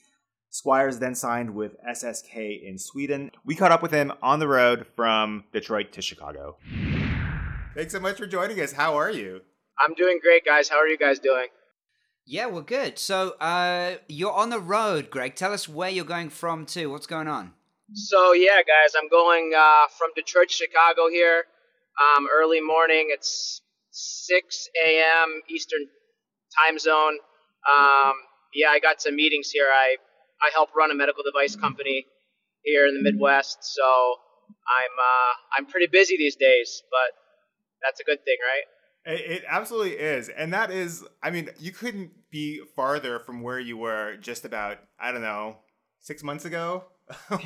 Squires 0.50 0.98
then 0.98 1.14
signed 1.14 1.54
with 1.54 1.76
SSK 1.84 2.62
in 2.62 2.78
Sweden. 2.78 3.30
We 3.44 3.54
caught 3.54 3.72
up 3.72 3.82
with 3.82 3.92
him 3.92 4.12
on 4.22 4.38
the 4.38 4.48
road 4.48 4.86
from 4.96 5.44
Detroit 5.52 5.92
to 5.92 6.00
Chicago. 6.02 6.56
Thanks 7.74 7.92
so 7.92 8.00
much 8.00 8.16
for 8.16 8.26
joining 8.26 8.58
us. 8.60 8.72
How 8.72 8.94
are 8.96 9.10
you? 9.10 9.42
I'm 9.78 9.94
doing 9.94 10.18
great, 10.22 10.44
guys. 10.44 10.68
How 10.68 10.76
are 10.76 10.86
you 10.86 10.96
guys 10.96 11.18
doing? 11.18 11.48
Yeah, 12.24 12.46
we're 12.46 12.62
good. 12.62 12.98
So 12.98 13.34
uh, 13.40 13.96
you're 14.08 14.32
on 14.32 14.50
the 14.50 14.58
road, 14.60 15.10
Greg. 15.10 15.34
Tell 15.34 15.52
us 15.52 15.68
where 15.68 15.90
you're 15.90 16.04
going 16.04 16.30
from 16.30 16.64
to. 16.66 16.86
What's 16.86 17.06
going 17.06 17.28
on? 17.28 17.52
So 17.92 18.32
yeah, 18.32 18.58
guys, 18.58 18.94
I'm 19.00 19.08
going 19.08 19.52
uh, 19.56 19.88
from 19.98 20.10
Detroit 20.14 20.48
to 20.48 20.54
Chicago 20.54 21.08
here. 21.10 21.44
Um, 22.16 22.26
early 22.32 22.60
morning. 22.60 23.08
It's 23.10 23.62
6 23.90 24.68
a.m. 24.86 25.42
Eastern 25.48 25.86
time 26.66 26.78
zone. 26.78 27.18
Um, 27.68 28.14
yeah, 28.54 28.68
I 28.68 28.78
got 28.78 29.00
some 29.00 29.16
meetings 29.16 29.50
here. 29.50 29.66
I 29.66 29.96
I 30.40 30.50
help 30.54 30.74
run 30.74 30.90
a 30.90 30.94
medical 30.94 31.22
device 31.22 31.56
company 31.56 32.06
here 32.62 32.86
in 32.86 32.94
the 32.94 33.02
Midwest, 33.02 33.58
so 33.62 33.84
I'm 33.84 34.94
uh, 34.98 35.58
I'm 35.58 35.66
pretty 35.66 35.88
busy 35.90 36.16
these 36.16 36.36
days, 36.36 36.82
but 36.90 37.14
that's 37.82 38.00
a 38.00 38.04
good 38.04 38.24
thing, 38.24 38.36
right? 38.42 39.14
It, 39.14 39.30
it 39.30 39.44
absolutely 39.48 39.92
is. 39.92 40.28
And 40.28 40.52
that 40.52 40.70
is, 40.70 41.04
I 41.22 41.30
mean, 41.30 41.50
you 41.58 41.72
couldn't 41.72 42.10
be 42.30 42.60
farther 42.76 43.18
from 43.20 43.42
where 43.42 43.58
you 43.58 43.76
were 43.76 44.16
just 44.16 44.44
about, 44.44 44.78
I 45.00 45.12
don't 45.12 45.22
know, 45.22 45.58
six 46.00 46.22
months 46.22 46.44
ago. 46.44 46.84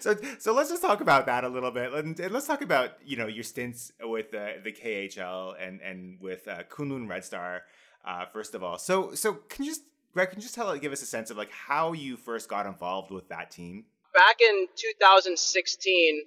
so, 0.00 0.14
so 0.38 0.52
let's 0.52 0.68
just 0.68 0.82
talk 0.82 1.00
about 1.00 1.24
that 1.26 1.44
a 1.44 1.48
little 1.48 1.70
bit, 1.70 1.94
and, 1.94 2.18
and 2.20 2.30
let's 2.30 2.46
talk 2.46 2.60
about 2.60 2.90
you 3.02 3.16
know 3.16 3.26
your 3.26 3.42
stints 3.42 3.90
with 4.02 4.34
uh, 4.34 4.48
the 4.62 4.70
KHL 4.70 5.54
and 5.58 5.80
and 5.80 6.20
with 6.20 6.46
uh, 6.46 6.62
Kunlun 6.64 7.08
Red 7.08 7.24
Star. 7.24 7.62
Uh, 8.04 8.26
first 8.32 8.54
of 8.54 8.62
all, 8.62 8.78
so 8.78 9.14
so 9.14 9.34
can 9.34 9.64
you 9.64 9.70
just 9.70 9.82
Greg, 10.12 10.30
can 10.30 10.38
you 10.38 10.42
just 10.42 10.54
tell 10.54 10.76
give 10.76 10.92
us 10.92 11.02
a 11.02 11.06
sense 11.06 11.30
of 11.30 11.36
like 11.36 11.50
how 11.50 11.92
you 11.92 12.16
first 12.16 12.48
got 12.48 12.66
involved 12.66 13.10
with 13.10 13.28
that 13.28 13.50
team? 13.50 13.84
back 14.12 14.40
in 14.40 14.68
2016, 14.76 16.22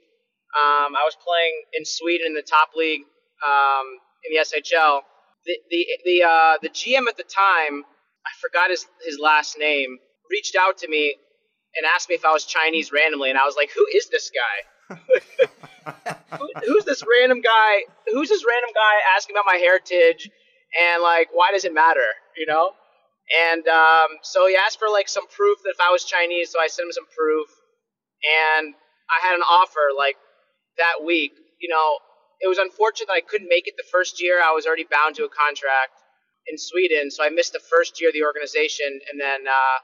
um, 0.58 0.96
I 0.96 1.03
was 1.05 1.15
playing 1.15 1.63
in 1.74 1.86
Sweden 1.86 2.27
in 2.27 2.34
the 2.34 2.46
top 2.46 2.70
league 2.75 3.01
um, 3.46 3.86
in 4.25 4.34
the 4.34 4.41
SHL. 4.41 5.01
The 5.46 5.58
the 5.70 5.86
the 6.03 6.24
uh, 6.24 6.58
the 6.62 6.70
GM 6.70 7.08
at 7.08 7.17
the 7.17 7.24
time, 7.24 7.84
I 8.25 8.32
forgot 8.41 8.70
his 8.70 8.86
his 9.05 9.20
last 9.20 9.58
name, 9.58 9.98
reached 10.29 10.55
out 10.55 10.79
to 10.79 10.88
me 10.88 11.15
and 11.75 11.86
asked 11.94 12.10
me 12.10 12.15
if 12.15 12.25
I 12.25 12.32
was 12.32 12.46
Chinese 12.46 12.91
randomly, 12.91 13.29
and 13.29 13.38
I 13.38 13.46
was 13.46 13.55
like, 13.55 13.70
"Who 13.72 13.86
is 13.94 14.10
this 14.10 14.32
guy? 14.32 14.98
Who, 16.38 16.50
who's 16.65 16.86
this 16.86 17.03
random 17.20 17.41
guy? 17.41 17.86
Who's 18.12 18.29
this 18.29 18.44
random 18.48 18.72
guy 18.74 19.15
asking 19.15 19.36
about 19.36 19.46
my 19.46 19.58
heritage? 19.58 20.29
And 20.79 21.01
like, 21.01 21.29
why 21.32 21.51
does 21.51 21.65
it 21.65 21.74
matter? 21.74 22.08
You 22.38 22.46
know?" 22.46 22.74
And 23.34 23.67
um, 23.67 24.22
so 24.22 24.48
he 24.48 24.55
asked 24.55 24.77
for 24.77 24.89
like 24.89 25.10
some 25.10 25.27
proof 25.27 25.58
that 25.63 25.74
if 25.74 25.82
I 25.82 25.91
was 25.91 26.05
Chinese, 26.05 26.51
so 26.51 26.60
I 26.60 26.67
sent 26.67 26.88
him 26.88 26.91
some 26.94 27.10
proof, 27.10 27.50
and 28.22 28.75
I 29.10 29.25
had 29.25 29.36
an 29.36 29.41
offer 29.41 29.89
like 29.98 30.17
that 30.77 31.03
week. 31.03 31.34
You 31.60 31.70
know, 31.70 31.98
it 32.41 32.48
was 32.48 32.60
unfortunate 32.60 33.08
that 33.08 33.17
I 33.17 33.25
couldn't 33.25 33.50
make 33.50 33.67
it 33.67 33.74
the 33.77 33.88
first 33.91 34.22
year. 34.22 34.41
I 34.44 34.51
was 34.53 34.65
already 34.67 34.86
bound 34.86 35.15
to 35.15 35.25
a 35.25 35.29
contract 35.29 35.98
in 36.48 36.58
Sweden, 36.58 37.10
so 37.10 37.24
I 37.24 37.29
missed 37.29 37.53
the 37.53 37.63
first 37.65 38.00
year 38.00 38.10
of 38.10 38.13
the 38.13 38.24
organization, 38.24 39.01
and 39.12 39.20
then 39.20 39.48
uh, 39.48 39.77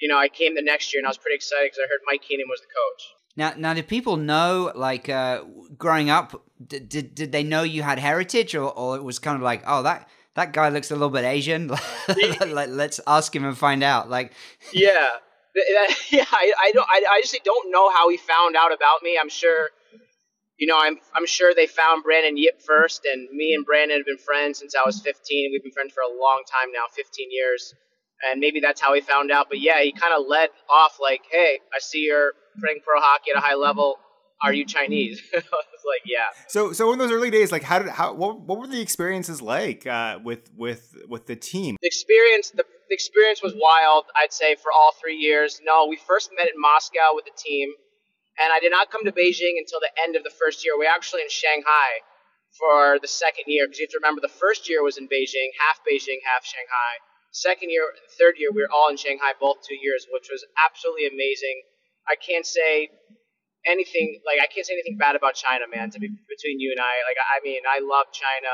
you 0.00 0.08
know 0.08 0.18
I 0.18 0.28
came 0.28 0.56
the 0.56 0.62
next 0.62 0.92
year, 0.92 1.00
and 1.00 1.06
I 1.06 1.10
was 1.10 1.18
pretty 1.18 1.36
excited 1.36 1.70
because 1.70 1.86
I 1.86 1.88
heard 1.88 2.02
Mike 2.06 2.22
Keenan 2.26 2.48
was 2.48 2.60
the 2.60 2.72
coach. 2.74 3.15
Now, 3.36 3.52
now, 3.56 3.74
did 3.74 3.86
people 3.86 4.16
know, 4.16 4.72
like, 4.74 5.10
uh, 5.10 5.42
growing 5.76 6.08
up, 6.08 6.42
did, 6.66 6.88
did 6.88 7.14
did 7.14 7.32
they 7.32 7.42
know 7.42 7.62
you 7.62 7.82
had 7.82 7.98
heritage, 7.98 8.54
or, 8.54 8.70
or 8.70 8.96
it 8.96 9.04
was 9.04 9.18
kind 9.18 9.36
of 9.36 9.42
like, 9.42 9.62
oh, 9.66 9.82
that 9.82 10.08
that 10.36 10.52
guy 10.52 10.70
looks 10.70 10.90
a 10.90 10.94
little 10.94 11.10
bit 11.10 11.24
Asian. 11.24 11.68
Let, 12.08 12.70
let's 12.70 13.00
ask 13.06 13.34
him 13.34 13.44
and 13.44 13.56
find 13.56 13.82
out. 13.82 14.08
Like, 14.08 14.32
yeah, 14.72 15.08
yeah. 16.10 16.24
I, 16.30 16.52
I 16.62 16.70
don't. 16.72 16.86
I, 16.88 17.02
I 17.10 17.20
just 17.22 17.38
don't 17.44 17.70
know 17.70 17.90
how 17.90 18.08
he 18.08 18.16
found 18.16 18.56
out 18.56 18.72
about 18.72 19.02
me. 19.02 19.18
I'm 19.20 19.28
sure. 19.30 19.70
You 20.58 20.66
know, 20.66 20.78
I'm 20.80 20.96
I'm 21.14 21.26
sure 21.26 21.52
they 21.54 21.66
found 21.66 22.04
Brandon 22.04 22.38
Yip 22.38 22.62
first, 22.62 23.04
and 23.04 23.28
me 23.30 23.52
and 23.52 23.66
Brandon 23.66 23.98
have 23.98 24.06
been 24.06 24.16
friends 24.16 24.60
since 24.60 24.74
I 24.74 24.80
was 24.86 25.00
15. 25.00 25.50
We've 25.52 25.62
been 25.62 25.72
friends 25.72 25.92
for 25.92 26.00
a 26.00 26.08
long 26.08 26.44
time 26.50 26.72
now, 26.72 26.84
15 26.94 27.28
years, 27.30 27.74
and 28.30 28.40
maybe 28.40 28.60
that's 28.60 28.80
how 28.80 28.94
he 28.94 29.02
found 29.02 29.30
out. 29.30 29.48
But 29.50 29.60
yeah, 29.60 29.82
he 29.82 29.92
kind 29.92 30.14
of 30.18 30.26
led 30.26 30.48
off 30.70 30.96
like, 30.98 31.20
"Hey, 31.30 31.60
I 31.74 31.78
see 31.78 32.04
you're 32.06 32.32
playing 32.60 32.80
pro 32.84 33.00
hockey 33.00 33.30
at 33.34 33.38
a 33.38 33.40
high 33.40 33.54
level. 33.54 33.96
Are 34.42 34.52
you 34.52 34.66
Chinese?" 34.66 35.22
I 35.34 35.38
was 35.38 35.84
like, 35.86 36.02
"Yeah." 36.04 36.26
So, 36.48 36.72
so 36.72 36.92
in 36.92 36.98
those 36.98 37.10
early 37.10 37.30
days, 37.30 37.50
like, 37.50 37.62
how 37.62 37.78
did 37.78 37.88
how 37.88 38.12
what, 38.12 38.40
what 38.40 38.58
were 38.58 38.66
the 38.66 38.80
experiences 38.80 39.40
like 39.40 39.86
uh, 39.86 40.18
with 40.22 40.50
with 40.56 40.94
with 41.08 41.26
the 41.26 41.36
team? 41.36 41.76
the 41.86 41.86
experience 41.86 42.50
the, 42.50 42.64
the 42.90 42.94
experience 42.94 43.42
was 43.42 43.54
wild 43.54 44.04
i'd 44.18 44.32
say 44.32 44.54
for 44.56 44.70
all 44.74 44.92
three 45.00 45.14
years 45.16 45.60
no 45.62 45.86
we 45.86 45.96
first 45.96 46.30
met 46.36 46.48
in 46.50 46.58
moscow 46.60 47.14
with 47.14 47.24
the 47.24 47.36
team 47.38 47.70
and 48.42 48.52
i 48.52 48.58
did 48.58 48.70
not 48.70 48.90
come 48.90 49.04
to 49.04 49.12
beijing 49.12 49.54
until 49.54 49.78
the 49.78 49.92
end 50.02 50.16
of 50.16 50.24
the 50.24 50.34
first 50.34 50.64
year 50.64 50.74
we 50.74 50.84
were 50.84 50.90
actually 50.90 51.22
in 51.22 51.30
shanghai 51.30 52.02
for 52.58 52.98
the 52.98 53.08
second 53.08 53.44
year 53.46 53.66
because 53.66 53.78
you 53.78 53.86
have 53.86 53.94
to 53.94 54.00
remember 54.02 54.20
the 54.20 54.40
first 54.42 54.68
year 54.68 54.82
was 54.82 54.98
in 54.98 55.06
beijing 55.06 55.54
half 55.62 55.78
beijing 55.86 56.18
half 56.26 56.42
shanghai 56.42 56.98
second 57.30 57.70
year 57.70 57.86
third 58.18 58.34
year 58.38 58.50
we 58.50 58.62
were 58.62 58.72
all 58.74 58.90
in 58.90 58.96
shanghai 58.96 59.30
both 59.38 59.62
two 59.62 59.78
years 59.78 60.06
which 60.10 60.26
was 60.26 60.42
absolutely 60.58 61.06
amazing 61.06 61.62
i 62.08 62.14
can't 62.16 62.46
say 62.46 62.88
anything 63.66 64.20
like 64.24 64.38
i 64.42 64.46
can't 64.46 64.66
say 64.66 64.74
anything 64.74 64.96
bad 64.98 65.16
about 65.16 65.34
china 65.34 65.64
man 65.74 65.90
to 65.90 65.98
be 65.98 66.08
between 66.28 66.60
you 66.60 66.70
and 66.70 66.80
i 66.80 66.92
like 67.08 67.16
i 67.34 67.38
mean 67.44 67.62
i 67.68 67.78
love 67.80 68.06
china 68.12 68.52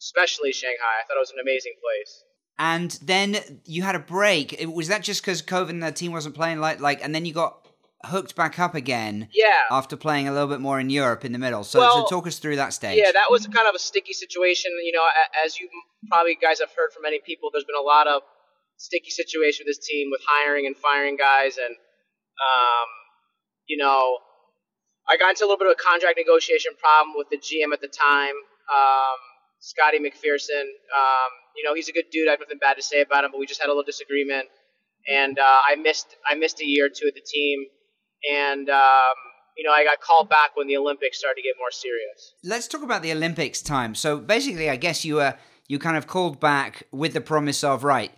especially 0.00 0.52
shanghai 0.52 0.94
i 1.00 1.06
thought 1.06 1.16
it 1.16 1.20
was 1.20 1.32
an 1.32 1.40
amazing 1.40 1.72
place 1.82 2.24
and 2.56 2.92
then 3.02 3.36
you 3.64 3.82
had 3.82 3.96
a 3.96 3.98
break. 3.98 4.52
It- 4.52 4.72
Was 4.72 4.86
that 4.86 5.02
just 5.02 5.22
because 5.22 5.42
COVID 5.42 5.70
and 5.70 5.82
the 5.82 5.90
team 5.90 6.12
wasn't 6.12 6.36
playing 6.36 6.60
like 6.60 6.78
like, 6.78 7.02
and 7.04 7.12
then 7.12 7.24
you 7.26 7.32
got 7.34 7.66
hooked 8.04 8.36
back 8.36 8.60
up 8.60 8.76
again 8.76 9.28
yeah 9.34 9.62
after 9.72 9.96
playing 9.96 10.28
a 10.28 10.32
little 10.32 10.46
bit 10.46 10.60
more 10.60 10.78
in 10.78 10.88
Europe 10.88 11.24
in 11.24 11.32
the 11.32 11.38
middle. 11.40 11.64
So, 11.64 11.80
Well, 11.80 12.06
so 12.08 12.14
talk 12.16 12.28
us 12.28 12.38
through 12.38 12.54
that 12.62 12.72
stage. 12.72 12.96
Yeah, 13.02 13.10
that 13.10 13.28
was 13.28 13.44
kind 13.48 13.66
of 13.66 13.74
a 13.74 13.80
sticky 13.80 14.12
situation. 14.12 14.70
You 14.84 14.92
know, 14.92 15.02
as 15.44 15.58
you 15.58 15.68
probably 16.08 16.38
guys 16.40 16.60
have 16.60 16.70
heard 16.76 16.92
from 16.92 17.02
many 17.02 17.18
people, 17.26 17.50
there's 17.52 17.64
been 17.64 17.74
a 17.74 17.82
lot 17.82 18.06
of 18.06 18.22
sticky 18.76 19.10
situation 19.10 19.64
with 19.66 19.74
this 19.76 19.84
team 19.84 20.10
with 20.12 20.20
hiring 20.24 20.66
and 20.66 20.76
firing 20.76 21.16
guys, 21.16 21.56
and 21.58 21.74
um, 22.40 22.88
you 23.66 23.76
know, 23.76 24.18
I 25.08 25.16
got 25.16 25.30
into 25.30 25.44
a 25.44 25.46
little 25.46 25.58
bit 25.58 25.68
of 25.68 25.76
a 25.78 25.82
contract 25.82 26.16
negotiation 26.16 26.72
problem 26.78 27.14
with 27.16 27.28
the 27.28 27.36
GM 27.36 27.72
at 27.72 27.80
the 27.80 27.88
time, 27.88 28.34
um, 28.72 29.18
Scotty 29.60 29.98
McPherson. 29.98 30.64
Um, 30.64 31.30
you 31.56 31.62
know, 31.64 31.74
he's 31.74 31.88
a 31.88 31.92
good 31.92 32.08
dude. 32.10 32.28
I 32.28 32.32
have 32.32 32.40
nothing 32.40 32.58
bad 32.58 32.74
to 32.74 32.82
say 32.82 33.00
about 33.02 33.24
him, 33.24 33.30
but 33.30 33.38
we 33.38 33.46
just 33.46 33.60
had 33.60 33.68
a 33.68 33.72
little 33.72 33.84
disagreement, 33.84 34.48
and 35.08 35.38
uh, 35.38 35.60
I 35.68 35.76
missed 35.76 36.16
I 36.28 36.34
missed 36.34 36.60
a 36.60 36.66
year 36.66 36.86
or 36.86 36.88
two 36.88 37.06
at 37.06 37.14
the 37.14 37.24
team, 37.24 37.64
and 38.30 38.68
um, 38.70 39.16
you 39.56 39.64
know, 39.64 39.72
I 39.72 39.84
got 39.84 40.00
called 40.00 40.28
back 40.28 40.56
when 40.56 40.66
the 40.66 40.76
Olympics 40.76 41.18
started 41.18 41.40
to 41.40 41.42
get 41.42 41.54
more 41.58 41.70
serious. 41.70 42.34
Let's 42.42 42.66
talk 42.66 42.82
about 42.82 43.02
the 43.02 43.12
Olympics 43.12 43.62
time. 43.62 43.94
So 43.94 44.18
basically, 44.18 44.68
I 44.70 44.76
guess 44.76 45.04
you 45.04 45.16
were 45.16 45.34
you 45.68 45.78
kind 45.78 45.96
of 45.96 46.06
called 46.06 46.40
back 46.40 46.84
with 46.92 47.12
the 47.12 47.20
promise 47.20 47.64
of 47.64 47.84
right, 47.84 48.12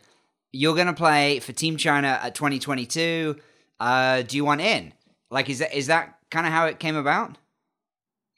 you're 0.52 0.74
going 0.74 0.86
to 0.86 0.92
play 0.92 1.40
for 1.40 1.52
Team 1.52 1.76
China 1.76 2.18
at 2.22 2.34
2022. 2.34 3.36
Uh, 3.78 4.22
do 4.22 4.36
you 4.36 4.44
want 4.44 4.60
in? 4.60 4.92
Like, 5.30 5.50
is 5.50 5.58
that 5.58 5.74
is 5.74 5.88
that 5.88 6.18
kind 6.30 6.46
of 6.46 6.52
how 6.52 6.66
it 6.66 6.78
came 6.78 6.96
about? 6.96 7.36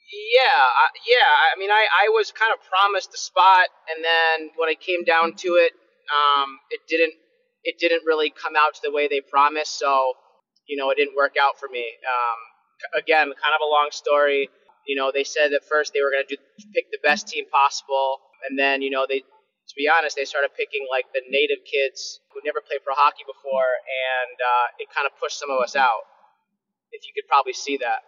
Yeah, 0.09 0.61
uh, 0.83 0.93
yeah. 1.05 1.29
I 1.53 1.59
mean, 1.59 1.69
I, 1.69 1.85
I 2.05 2.09
was 2.09 2.31
kind 2.31 2.51
of 2.51 2.59
promised 2.67 3.11
the 3.11 3.17
spot, 3.17 3.67
and 3.93 4.03
then 4.03 4.49
when 4.57 4.69
it 4.69 4.79
came 4.81 5.03
down 5.03 5.33
to 5.45 5.49
it, 5.61 5.73
um, 6.09 6.59
it 6.71 6.81
didn't 6.87 7.13
it 7.63 7.77
didn't 7.79 8.03
really 8.05 8.31
come 8.31 8.53
out 8.57 8.73
to 8.75 8.81
the 8.83 8.91
way 8.91 9.07
they 9.07 9.21
promised. 9.21 9.77
So, 9.77 10.13
you 10.67 10.77
know, 10.77 10.89
it 10.89 10.95
didn't 10.95 11.15
work 11.15 11.33
out 11.41 11.59
for 11.59 11.69
me. 11.69 11.85
Um, 11.85 12.39
again, 12.97 13.25
kind 13.27 13.53
of 13.53 13.61
a 13.61 13.69
long 13.69 13.89
story. 13.91 14.49
You 14.87 14.95
know, 14.95 15.11
they 15.13 15.23
said 15.23 15.53
at 15.53 15.61
first 15.69 15.93
they 15.93 16.01
were 16.01 16.11
going 16.11 16.25
to 16.27 16.37
pick 16.73 16.89
the 16.91 16.99
best 17.03 17.27
team 17.27 17.45
possible, 17.51 18.17
and 18.49 18.57
then 18.57 18.81
you 18.81 18.89
know 18.89 19.05
they, 19.07 19.23
to 19.69 19.75
be 19.77 19.87
honest, 19.87 20.17
they 20.17 20.25
started 20.25 20.49
picking 20.57 20.85
like 20.89 21.05
the 21.13 21.21
native 21.29 21.63
kids 21.63 22.19
who 22.33 22.41
never 22.43 22.59
played 22.59 22.81
pro 22.83 22.95
hockey 22.97 23.23
before, 23.25 23.69
and 23.85 24.35
uh, 24.41 24.81
it 24.81 24.89
kind 24.89 25.05
of 25.05 25.13
pushed 25.21 25.37
some 25.37 25.49
of 25.49 25.61
us 25.61 25.75
out. 25.75 26.09
If 26.91 27.05
you 27.05 27.13
could 27.13 27.27
probably 27.29 27.53
see 27.53 27.77
that. 27.77 28.01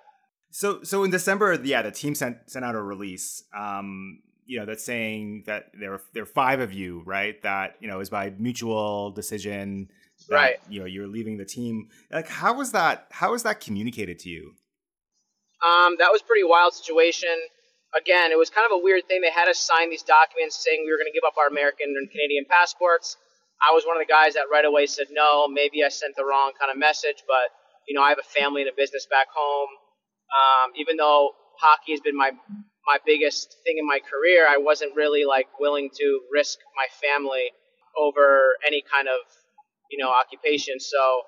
So, 0.50 0.84
so 0.84 1.04
in 1.04 1.12
December, 1.12 1.54
yeah, 1.64 1.84
the 1.84 1.92
team 1.92 2.16
sent 2.16 2.50
sent 2.50 2.66
out 2.66 2.76
a 2.76 2.82
release. 2.82 3.44
Um, 3.56 4.22
you 4.46 4.60
know, 4.60 4.66
that's 4.66 4.84
saying 4.84 5.44
that 5.46 5.72
there 5.80 5.94
are 5.94 6.02
there 6.14 6.24
are 6.24 6.26
five 6.26 6.60
of 6.60 6.74
you, 6.74 7.04
right? 7.06 7.42
That 7.44 7.76
you 7.80 7.88
know 7.88 8.00
is 8.00 8.10
by 8.10 8.34
mutual 8.38 9.12
decision. 9.12 9.90
That, 10.30 10.36
right. 10.36 10.56
You 10.68 10.82
know, 10.82 10.86
you're 10.86 11.08
leaving 11.08 11.38
the 11.38 11.46
team. 11.46 11.90
Like, 12.12 12.28
how 12.28 12.56
was 12.56 12.72
that? 12.74 13.08
How 13.12 13.32
was 13.32 13.44
that 13.44 13.60
communicated 13.60 14.20
to 14.20 14.30
you? 14.30 14.56
Um, 15.64 15.96
that 16.00 16.12
was 16.12 16.24
pretty 16.24 16.44
wild 16.44 16.74
situation. 16.74 17.30
Again, 17.92 18.32
it 18.32 18.38
was 18.38 18.50
kind 18.50 18.66
of 18.66 18.72
a 18.72 18.82
weird 18.82 19.08
thing. 19.08 19.20
They 19.22 19.32
had 19.32 19.50
us 19.50 19.60
sign 19.60 19.90
these 19.90 20.04
documents 20.04 20.64
saying 20.64 20.84
we 20.86 20.92
were 20.92 20.98
going 20.98 21.12
to 21.12 21.16
give 21.16 21.28
up 21.28 21.36
our 21.36 21.48
American 21.48 21.92
and 21.92 22.10
Canadian 22.10 22.46
passports. 22.48 23.18
I 23.60 23.74
was 23.76 23.84
one 23.84 24.00
of 24.00 24.02
the 24.02 24.10
guys 24.10 24.34
that 24.36 24.48
right 24.52 24.64
away 24.66 24.88
said 24.88 25.08
no. 25.12 25.48
Maybe 25.48 25.84
I 25.84 25.90
sent 25.90 26.16
the 26.16 26.26
wrong 26.26 26.54
kind 26.60 26.72
of 26.72 26.80
message, 26.80 27.24
but 27.28 27.52
you 27.88 27.94
know, 27.94 28.02
I 28.02 28.10
have 28.10 28.20
a 28.20 28.28
family 28.40 28.62
and 28.62 28.72
a 28.72 28.76
business 28.76 29.06
back 29.12 29.28
home. 29.36 29.70
Um, 30.32 30.72
even 30.80 30.96
though 30.96 31.32
hockey 31.60 31.92
has 31.92 32.02
been 32.02 32.16
my 32.16 32.32
my 32.88 32.98
biggest 33.06 33.58
thing 33.66 33.78
in 33.78 33.86
my 33.86 34.00
career, 34.00 34.48
I 34.48 34.58
wasn't 34.58 34.96
really 34.96 35.26
like 35.26 35.48
willing 35.60 35.90
to 36.00 36.22
risk 36.32 36.58
my 36.76 36.88
family 37.04 37.52
over 38.00 38.56
any 38.66 38.82
kind 38.88 39.08
of 39.08 39.20
you 39.92 40.00
know 40.00 40.10
occupation. 40.10 40.80
So 40.80 41.24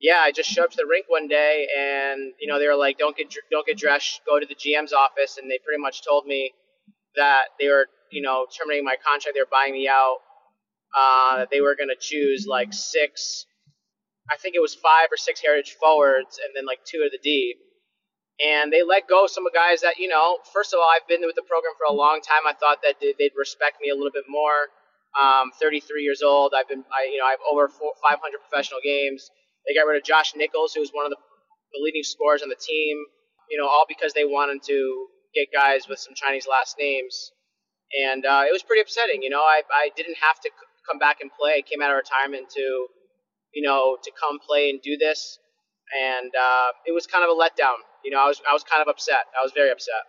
yeah, 0.00 0.18
I 0.18 0.32
just 0.32 0.50
showed 0.50 0.64
up 0.64 0.70
to 0.72 0.76
the 0.76 0.86
rink 0.86 1.06
one 1.08 1.28
day, 1.28 1.66
and 1.76 2.32
you 2.38 2.48
know 2.48 2.58
they 2.58 2.66
were 2.66 2.76
like, 2.76 2.98
"Don't 2.98 3.16
get 3.16 3.34
don't 3.50 3.66
get 3.66 3.78
dressed, 3.78 4.20
go 4.26 4.38
to 4.38 4.46
the 4.46 4.54
GM's 4.54 4.92
office," 4.92 5.38
and 5.38 5.50
they 5.50 5.58
pretty 5.58 5.80
much 5.80 6.02
told 6.02 6.26
me 6.26 6.52
that 7.16 7.56
they 7.58 7.68
were 7.68 7.86
you 8.10 8.22
know 8.22 8.46
terminating 8.56 8.84
my 8.84 8.96
contract, 8.96 9.34
they 9.34 9.40
were 9.40 9.48
buying 9.50 9.72
me 9.72 9.88
out, 9.88 10.18
uh, 10.96 11.36
that 11.38 11.50
they 11.50 11.60
were 11.60 11.74
going 11.76 11.88
to 11.88 11.96
choose 11.98 12.46
like 12.46 12.72
six, 12.72 13.46
I 14.30 14.36
think 14.36 14.54
it 14.54 14.60
was 14.60 14.74
five 14.74 15.08
or 15.10 15.16
six 15.16 15.40
heritage 15.40 15.76
forwards, 15.80 16.38
and 16.44 16.54
then 16.54 16.66
like 16.66 16.80
two 16.84 17.02
of 17.04 17.10
the 17.10 17.18
D. 17.18 17.56
And 18.44 18.70
they 18.70 18.82
let 18.82 19.08
go 19.08 19.26
some 19.26 19.46
of 19.46 19.54
guys 19.54 19.80
that 19.80 19.96
you 19.96 20.08
know. 20.08 20.38
First 20.52 20.74
of 20.74 20.78
all, 20.78 20.88
I've 20.94 21.08
been 21.08 21.22
with 21.24 21.36
the 21.36 21.48
program 21.48 21.72
for 21.78 21.88
a 21.88 21.96
long 21.96 22.20
time. 22.20 22.44
I 22.46 22.52
thought 22.52 22.84
that 22.84 22.96
they'd 23.00 23.32
respect 23.34 23.80
me 23.80 23.88
a 23.88 23.94
little 23.94 24.12
bit 24.12 24.28
more. 24.28 24.68
Um, 25.16 25.52
33 25.58 26.02
years 26.02 26.20
old. 26.20 26.52
I've 26.52 26.68
been, 26.68 26.84
I, 26.92 27.08
you 27.10 27.16
know, 27.16 27.24
I 27.24 27.30
have 27.30 27.40
over 27.48 27.70
500 27.72 28.20
professional 28.50 28.80
games. 28.84 29.30
They 29.66 29.74
got 29.74 29.86
rid 29.86 29.96
of 29.98 30.04
Josh 30.04 30.34
Nichols, 30.36 30.74
who 30.74 30.80
was 30.80 30.90
one 30.90 31.06
of 31.06 31.10
the, 31.10 31.16
the 31.72 31.80
leading 31.82 32.02
scorers 32.02 32.42
on 32.42 32.48
the 32.48 32.56
team. 32.60 33.04
You 33.50 33.58
know, 33.58 33.68
all 33.68 33.84
because 33.88 34.12
they 34.12 34.24
wanted 34.24 34.62
to 34.64 35.06
get 35.34 35.48
guys 35.52 35.88
with 35.88 35.98
some 35.98 36.14
Chinese 36.14 36.46
last 36.48 36.76
names, 36.78 37.32
and 38.06 38.24
uh, 38.26 38.44
it 38.48 38.52
was 38.52 38.62
pretty 38.62 38.82
upsetting. 38.82 39.22
You 39.22 39.30
know, 39.30 39.40
I 39.42 39.62
I 39.72 39.90
didn't 39.96 40.16
have 40.22 40.40
to 40.40 40.50
c- 40.50 40.66
come 40.88 40.98
back 40.98 41.18
and 41.20 41.30
play. 41.38 41.58
I 41.58 41.62
came 41.62 41.82
out 41.82 41.90
of 41.90 41.96
retirement 41.96 42.50
to, 42.56 42.86
you 43.54 43.62
know, 43.62 43.98
to 44.02 44.12
come 44.20 44.38
play 44.40 44.70
and 44.70 44.80
do 44.82 44.96
this, 44.96 45.38
and 45.94 46.32
uh, 46.34 46.72
it 46.86 46.92
was 46.92 47.06
kind 47.06 47.24
of 47.24 47.30
a 47.30 47.38
letdown. 47.38 47.78
You 48.04 48.10
know, 48.12 48.18
I 48.20 48.26
was 48.26 48.40
I 48.48 48.52
was 48.52 48.64
kind 48.64 48.82
of 48.82 48.88
upset. 48.88 49.26
I 49.38 49.42
was 49.44 49.52
very 49.54 49.70
upset 49.70 50.02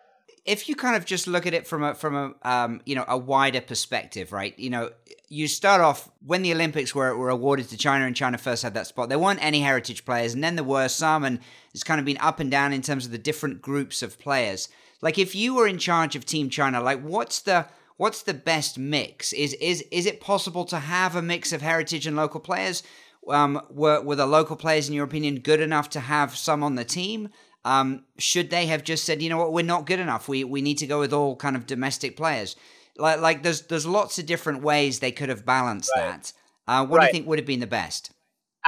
if 0.48 0.70
you 0.70 0.76
kind 0.76 0.96
of 0.96 1.06
just 1.06 1.28
look 1.28 1.46
at 1.46 1.54
it 1.54 1.68
from 1.68 1.84
a 1.84 1.94
from 1.94 2.16
a 2.16 2.50
um, 2.50 2.82
you 2.86 2.96
know 2.96 3.06
a 3.08 3.18
wider 3.18 3.62
perspective, 3.62 4.32
right? 4.32 4.58
You 4.58 4.70
know, 4.70 4.92
you 5.28 5.48
start 5.48 5.82
off 5.82 6.10
when 6.26 6.42
the 6.42 6.54
Olympics 6.54 6.96
were 6.96 7.16
were 7.16 7.30
awarded 7.30 7.68
to 7.70 7.78
China, 7.78 8.06
and 8.06 8.16
China 8.16 8.38
first 8.38 8.64
had 8.64 8.74
that 8.74 8.88
spot. 8.88 9.10
There 9.10 9.20
weren't 9.20 9.44
any 9.44 9.60
heritage 9.60 10.06
players, 10.06 10.34
and 10.34 10.44
then 10.44 10.56
there 10.56 10.64
were 10.64 10.88
some, 10.88 11.26
and 11.26 11.40
it's 11.74 11.84
kind 11.84 12.00
of 12.00 12.06
been 12.06 12.18
up 12.20 12.40
and 12.40 12.50
down 12.50 12.72
in 12.72 12.82
terms 12.82 13.06
of 13.06 13.12
the 13.12 13.18
different 13.18 13.62
groups 13.62 14.02
of 14.02 14.18
players. 14.18 14.70
Like, 15.02 15.20
if 15.20 15.36
you 15.36 15.54
were 15.54 15.68
in 15.68 15.78
charge 15.78 16.16
of 16.16 16.26
Team 16.26 16.50
China, 16.50 16.82
like, 16.82 17.02
what's 17.02 17.42
the 17.42 17.68
what's 17.98 18.24
the 18.24 18.34
best 18.34 18.80
mix? 18.80 19.34
Is 19.34 19.54
is 19.56 19.84
is 19.92 20.06
it 20.06 20.22
possible 20.22 20.64
to 20.66 20.80
have 20.80 21.16
a 21.16 21.22
mix 21.22 21.52
of 21.52 21.62
heritage 21.62 22.08
and 22.08 22.16
local 22.16 22.40
players? 22.40 22.84
Um, 23.28 23.62
were 23.70 24.02
were 24.02 24.16
the 24.16 24.26
local 24.26 24.56
players, 24.56 24.88
in 24.88 24.96
your 24.96 25.04
opinion, 25.04 25.40
good 25.40 25.60
enough 25.60 25.90
to 25.90 26.00
have 26.00 26.38
some 26.38 26.64
on 26.64 26.76
the 26.76 26.86
team? 26.86 27.30
Um, 27.68 28.06
should 28.18 28.50
they 28.50 28.68
have 28.68 28.86
just 28.86 29.04
said, 29.04 29.22
you 29.22 29.30
know 29.30 29.38
what, 29.38 29.52
we're 29.52 29.66
not 29.66 29.86
good 29.86 30.00
enough. 30.00 30.30
We 30.30 30.46
we 30.46 30.62
need 30.62 30.78
to 30.78 30.88
go 30.88 31.00
with 31.00 31.12
all 31.12 31.36
kind 31.36 31.58
of 31.58 31.66
domestic 31.66 32.16
players. 32.16 32.56
Like 32.98 33.20
like 33.20 33.44
there's 33.44 33.64
there's 33.64 33.86
lots 33.86 34.18
of 34.18 34.26
different 34.26 34.62
ways 34.64 35.00
they 35.00 35.12
could 35.12 35.28
have 35.28 35.46
balanced 35.46 35.92
right. 35.94 36.24
that. 36.24 36.34
Uh, 36.66 36.86
what 36.86 36.98
right. 36.98 37.04
do 37.04 37.08
you 37.08 37.14
think 37.14 37.28
would 37.28 37.40
have 37.40 37.46
been 37.46 37.60
the 37.60 37.68
best? 37.68 38.12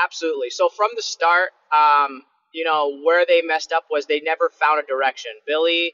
Absolutely. 0.03 0.49
So 0.49 0.67
from 0.67 0.89
the 0.97 1.01
start, 1.01 1.51
um, 1.73 2.23
you 2.53 2.65
know 2.65 2.99
where 3.05 3.25
they 3.25 3.41
messed 3.41 3.71
up 3.71 3.85
was 3.89 4.05
they 4.05 4.19
never 4.19 4.51
found 4.59 4.83
a 4.83 4.85
direction. 4.85 5.31
Billy 5.47 5.93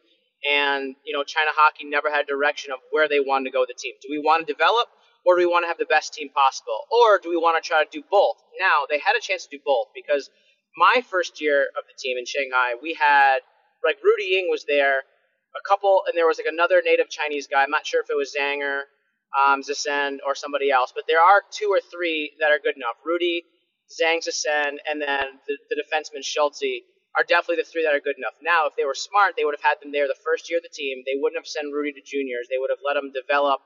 and 0.50 0.96
you 1.06 1.16
know 1.16 1.24
China 1.24 1.52
Hockey 1.54 1.86
never 1.86 2.10
had 2.10 2.26
a 2.26 2.28
direction 2.28 2.72
of 2.74 2.80
where 2.90 3.08
they 3.08 3.20
wanted 3.20 3.46
to 3.46 3.52
go 3.52 3.60
with 3.60 3.70
the 3.70 3.78
team. 3.78 3.94
Do 4.02 4.08
we 4.10 4.18
want 4.18 4.48
to 4.48 4.52
develop? 4.52 4.88
Or 5.28 5.36
do 5.36 5.42
we 5.42 5.48
want 5.48 5.64
to 5.64 5.68
have 5.68 5.80
the 5.80 5.90
best 5.90 6.14
team 6.14 6.30
possible? 6.30 6.86
Or 6.94 7.18
do 7.18 7.30
we 7.30 7.38
want 7.38 7.58
to 7.58 7.68
try 7.68 7.84
to 7.84 7.90
do 7.90 8.04
both? 8.12 8.38
Now, 8.60 8.86
they 8.88 9.00
had 9.00 9.18
a 9.18 9.20
chance 9.22 9.48
to 9.48 9.58
do 9.58 9.62
both 9.66 9.88
because 9.96 10.30
my 10.78 11.04
first 11.10 11.42
year 11.42 11.64
of 11.78 11.84
the 11.88 11.96
team 11.98 12.18
in 12.18 12.26
Shanghai, 12.26 12.76
we 12.82 12.94
had 12.94 13.40
like 13.84 13.98
Rudi 14.04 14.36
Ying 14.36 14.48
was 14.50 14.66
there, 14.68 15.00
a 15.00 15.64
couple, 15.68 16.04
and 16.08 16.18
there 16.18 16.28
was 16.28 16.38
like 16.38 16.52
another 16.52 16.82
native 16.84 17.10
Chinese 17.10 17.48
guy. 17.48 17.64
I'm 17.64 17.72
not 17.72 17.86
sure 17.86 18.02
if 18.02 18.10
it 18.10 18.18
was 18.18 18.36
Zanger, 18.36 18.90
um, 19.36 19.62
Zisen, 19.62 20.18
or 20.26 20.36
somebody 20.36 20.72
else, 20.72 20.92
but 20.94 21.06
there 21.08 21.22
are 21.22 21.44
two 21.52 21.70
or 21.70 21.80
three 21.80 22.34
that 22.40 22.52
are 22.52 22.60
good 22.60 22.76
enough. 22.76 22.98
Rudi, 23.06 23.44
Zhang 23.88 24.20
Zisen, 24.26 24.82
and 24.90 25.02
then 25.02 25.40
the, 25.48 25.56
the 25.70 25.78
defenseman 25.78 26.26
Schultze 26.26 26.84
are 27.16 27.24
definitely 27.24 27.64
the 27.64 27.70
three 27.70 27.84
that 27.86 27.96
are 27.96 28.04
good 28.04 28.18
enough. 28.18 28.36
Now, 28.44 28.68
if 28.68 28.76
they 28.76 28.84
were 28.84 28.98
smart, 28.98 29.36
they 29.38 29.46
would 29.46 29.56
have 29.56 29.64
had 29.64 29.80
them 29.80 29.94
there 29.96 30.08
the 30.08 30.20
first 30.26 30.50
year 30.50 30.60
of 30.60 30.68
the 30.68 30.74
team. 30.74 31.04
They 31.06 31.16
wouldn't 31.16 31.40
have 31.40 31.48
sent 31.48 31.72
Rudi 31.72 31.96
to 31.96 32.04
juniors. 32.04 32.52
They 32.52 32.60
would 32.60 32.74
have 32.74 32.84
let 32.84 33.00
him 33.00 33.16
develop 33.16 33.64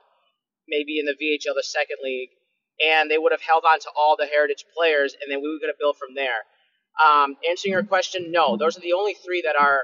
maybe 0.70 1.02
in 1.02 1.06
the 1.06 1.18
VHL, 1.18 1.58
the 1.58 1.66
second 1.66 1.98
league, 1.98 2.30
and 2.78 3.10
they 3.10 3.18
would 3.18 3.32
have 3.34 3.42
held 3.42 3.66
on 3.66 3.80
to 3.82 3.90
all 3.98 4.14
the 4.14 4.30
heritage 4.30 4.64
players, 4.70 5.18
and 5.18 5.26
then 5.26 5.42
we 5.42 5.50
were 5.50 5.58
going 5.58 5.74
to 5.74 5.82
build 5.82 5.98
from 5.98 6.14
there. 6.14 6.46
Um, 7.00 7.36
answering 7.48 7.72
your 7.72 7.84
question, 7.84 8.30
no. 8.30 8.56
Those 8.56 8.76
are 8.76 8.84
the 8.84 8.92
only 8.92 9.14
three 9.14 9.42
that 9.42 9.56
are 9.56 9.80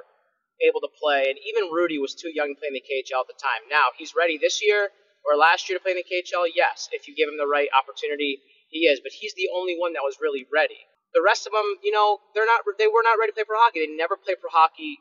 able 0.60 0.80
to 0.80 0.92
play. 1.00 1.28
And 1.32 1.38
even 1.48 1.72
Rudi 1.72 1.98
was 1.98 2.14
too 2.14 2.28
young 2.32 2.52
to 2.52 2.58
play 2.60 2.68
in 2.68 2.76
the 2.76 2.84
KHL 2.84 3.24
at 3.24 3.28
the 3.28 3.40
time. 3.40 3.64
Now, 3.68 3.92
he's 3.96 4.12
ready 4.16 4.36
this 4.36 4.60
year 4.62 4.88
or 5.24 5.36
last 5.36 5.68
year 5.68 5.78
to 5.78 5.82
play 5.82 5.92
in 5.92 6.00
the 6.00 6.06
KHL. 6.06 6.48
Yes, 6.54 6.88
if 6.92 7.08
you 7.08 7.16
give 7.16 7.28
him 7.28 7.36
the 7.40 7.48
right 7.48 7.68
opportunity, 7.72 8.40
he 8.68 8.86
is. 8.86 9.00
But 9.00 9.12
he's 9.12 9.34
the 9.34 9.48
only 9.56 9.76
one 9.76 9.92
that 9.94 10.04
was 10.04 10.20
really 10.20 10.46
ready. 10.52 10.78
The 11.14 11.24
rest 11.24 11.46
of 11.48 11.52
them, 11.52 11.80
you 11.82 11.92
know, 11.92 12.20
they're 12.34 12.48
not. 12.48 12.68
They 12.76 12.88
were 12.88 13.04
not 13.04 13.16
ready 13.16 13.32
to 13.32 13.36
play 13.36 13.48
pro 13.48 13.56
hockey. 13.56 13.80
They 13.80 13.92
never 13.96 14.16
played 14.20 14.40
pro 14.40 14.52
hockey 14.52 15.00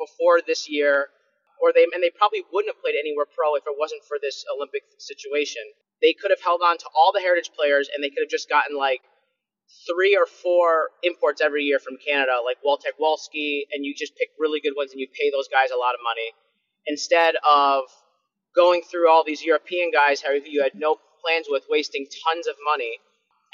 before 0.00 0.40
this 0.40 0.68
year, 0.68 1.12
or 1.60 1.72
they 1.76 1.84
and 1.84 2.00
they 2.00 2.10
probably 2.14 2.40
wouldn't 2.48 2.72
have 2.72 2.80
played 2.80 2.96
anywhere 2.96 3.28
pro 3.28 3.54
if 3.56 3.64
it 3.68 3.76
wasn't 3.76 4.00
for 4.08 4.16
this 4.16 4.44
Olympic 4.48 4.82
situation. 4.96 5.60
They 6.00 6.16
could 6.16 6.32
have 6.32 6.40
held 6.40 6.64
on 6.64 6.78
to 6.78 6.88
all 6.96 7.12
the 7.12 7.20
heritage 7.20 7.52
players, 7.52 7.90
and 7.92 8.02
they 8.02 8.08
could 8.08 8.24
have 8.24 8.32
just 8.32 8.48
gotten 8.48 8.76
like 8.80 9.04
three 9.88 10.16
or 10.16 10.26
four 10.26 10.90
imports 11.02 11.40
every 11.40 11.64
year 11.64 11.78
from 11.78 11.96
Canada, 11.98 12.38
like 12.44 12.58
Wojtek 12.64 13.00
Wolski, 13.00 13.66
and 13.72 13.84
you 13.84 13.94
just 13.96 14.16
pick 14.16 14.28
really 14.38 14.60
good 14.60 14.74
ones 14.76 14.92
and 14.92 15.00
you 15.00 15.08
pay 15.08 15.30
those 15.30 15.48
guys 15.48 15.70
a 15.70 15.78
lot 15.78 15.94
of 15.94 16.00
money 16.04 16.30
instead 16.86 17.34
of 17.48 17.84
going 18.54 18.82
through 18.82 19.08
all 19.08 19.24
these 19.24 19.42
European 19.42 19.90
guys 19.90 20.20
who 20.20 20.38
you 20.44 20.62
had 20.62 20.72
no 20.74 20.96
plans 21.24 21.46
with, 21.48 21.64
wasting 21.70 22.06
tons 22.26 22.46
of 22.46 22.56
money, 22.64 22.98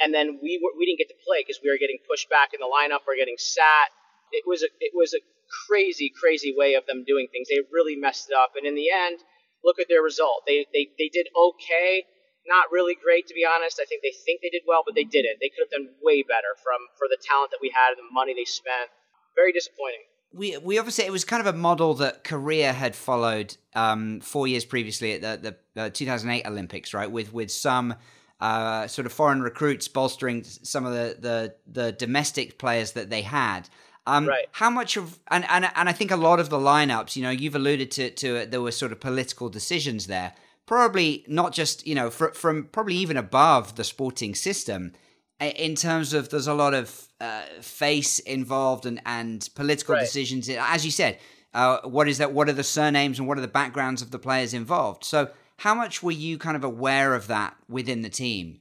and 0.01 0.14
then 0.14 0.38
we 0.42 0.59
were, 0.62 0.73
we 0.79 0.87
didn't 0.87 0.99
get 0.99 1.09
to 1.09 1.21
play 1.27 1.42
because 1.42 1.61
we 1.62 1.71
were 1.71 1.79
getting 1.79 1.99
pushed 2.09 2.29
back 2.31 2.51
in 2.55 2.61
the 2.61 2.71
lineup 2.71 3.05
or 3.07 3.14
getting 3.16 3.37
sat. 3.38 3.90
It 4.33 4.44
was 4.47 4.62
a 4.62 4.68
it 4.81 4.92
was 4.94 5.14
a 5.14 5.23
crazy 5.68 6.12
crazy 6.12 6.55
way 6.57 6.75
of 6.75 6.87
them 6.87 7.05
doing 7.07 7.29
things. 7.33 7.49
They 7.49 7.61
really 7.73 7.97
messed 7.97 8.31
it 8.31 8.37
up, 8.37 8.53
and 8.57 8.66
in 8.66 8.75
the 8.75 8.90
end, 8.90 9.18
look 9.64 9.79
at 9.81 9.87
their 9.88 10.03
result. 10.03 10.44
They 10.47 10.66
they 10.73 10.88
they 10.99 11.11
did 11.12 11.29
okay 11.33 12.05
not 12.48 12.72
really 12.72 12.96
great 12.96 13.26
to 13.28 13.34
be 13.34 13.44
honest. 13.44 13.78
I 13.80 13.84
think 13.84 14.02
they 14.02 14.12
think 14.12 14.40
they 14.42 14.50
did 14.50 14.62
well, 14.66 14.82
but 14.84 14.94
they 14.94 15.04
didn't. 15.04 15.38
They 15.40 15.48
could 15.48 15.68
have 15.68 15.70
done 15.70 15.94
way 16.02 16.22
better 16.22 16.56
from 16.62 16.80
for 16.96 17.06
the 17.08 17.18
talent 17.20 17.52
that 17.52 17.61
we 17.61 17.70
had 17.74 17.90
and 17.90 17.98
the 17.98 18.12
money 18.12 18.34
they 18.34 18.44
spent. 18.44 18.90
Very 19.37 19.52
disappointing. 19.52 20.08
We 20.32 20.58
we 20.58 20.78
obviously 20.78 21.04
it 21.04 21.12
was 21.12 21.24
kind 21.24 21.46
of 21.46 21.54
a 21.54 21.56
model 21.56 21.94
that 21.94 22.24
Korea 22.24 22.72
had 22.72 22.96
followed 22.96 23.56
um, 23.74 24.20
four 24.20 24.48
years 24.48 24.64
previously 24.64 25.12
at 25.14 25.22
the 25.22 25.56
the 25.74 25.82
uh, 25.82 25.90
2008 25.90 26.46
Olympics, 26.46 26.92
right? 26.92 27.11
With 27.11 27.32
with 27.32 27.50
some 27.50 27.94
uh, 28.40 28.87
sort 28.87 29.06
of 29.06 29.12
foreign 29.12 29.42
recruits 29.42 29.88
bolstering 29.88 30.44
some 30.44 30.84
of 30.84 30.92
the 30.92 31.16
the, 31.18 31.54
the 31.66 31.92
domestic 31.92 32.58
players 32.58 32.92
that 32.92 33.11
they 33.11 33.22
had. 33.22 33.68
Um, 34.06 34.26
right. 34.26 34.46
How 34.52 34.70
much 34.70 34.96
of 34.96 35.18
and, 35.28 35.44
and 35.48 35.68
and 35.74 35.88
I 35.88 35.92
think 35.92 36.11
a 36.11 36.16
lot 36.16 36.40
of 36.40 36.48
the 36.48 36.58
lineups, 36.58 37.14
you 37.16 37.22
know, 37.22 37.30
you've 37.30 37.54
alluded 37.54 37.90
to 37.92 38.11
to 38.11 38.46
there 38.46 38.62
were 38.62 38.70
sort 38.70 38.92
of 38.92 39.00
political 39.00 39.48
decisions 39.48 40.06
there. 40.06 40.32
Probably 40.68 41.24
not 41.26 41.52
just 41.52 41.87
you 41.87 41.94
know 41.94 42.11
fr- 42.11 42.28
from 42.28 42.64
probably 42.70 42.94
even 42.94 43.16
above 43.16 43.74
the 43.76 43.83
sporting 43.83 44.35
system 44.35 44.92
in 45.40 45.74
terms 45.74 46.12
of 46.12 46.28
there's 46.28 46.46
a 46.46 46.54
lot 46.54 46.74
of 46.74 47.09
uh, 47.20 47.42
face 47.61 48.18
involved 48.20 48.85
and 48.87 49.00
and 49.07 49.48
political 49.54 49.94
Right. 49.94 50.00
decisions. 50.00 50.48
As 50.48 50.85
you 50.85 50.90
said, 50.90 51.18
uh, 51.54 51.78
what 51.85 52.07
is 52.07 52.18
that? 52.18 52.33
What 52.33 52.48
are 52.48 52.52
the 52.52 52.64
surnames 52.64 53.18
and 53.18 53.26
what 53.26 53.38
are 53.38 53.40
the 53.40 53.48
backgrounds 53.48 54.02
of 54.02 54.11
the 54.11 54.18
players 54.18 54.52
involved? 54.52 55.04
So, 55.04 55.31
how 55.57 55.74
much 55.74 56.02
were 56.02 56.12
you 56.12 56.38
kind 56.38 56.57
of 56.57 56.64
aware 56.64 57.14
of 57.14 57.26
that 57.28 57.57
within 57.68 58.02
the 58.02 58.11
team? 58.11 58.61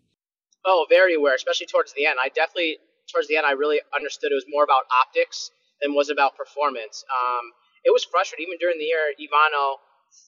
Oh, 0.65 0.86
very 0.89 1.15
aware, 1.15 1.36
especially 1.36 1.67
towards 1.67 1.93
the 1.93 2.06
end. 2.06 2.17
I 2.24 2.30
definitely 2.30 2.78
towards 3.12 3.28
the 3.28 3.38
end 3.38 3.46
I 3.46 3.52
really 3.52 3.80
understood 3.96 4.32
it 4.32 4.36
was 4.36 4.46
more 4.48 4.63
about 4.63 4.84
optics 5.04 5.52
than 5.82 5.93
was 5.93 6.10
about 6.10 6.38
performance. 6.38 7.04
Um, 7.12 7.52
it 7.84 7.91
was 7.91 8.04
frustrating 8.04 8.48
even 8.48 8.58
during 8.60 8.78
the 8.78 8.86
year. 8.86 9.13
Ivano, 9.20 9.78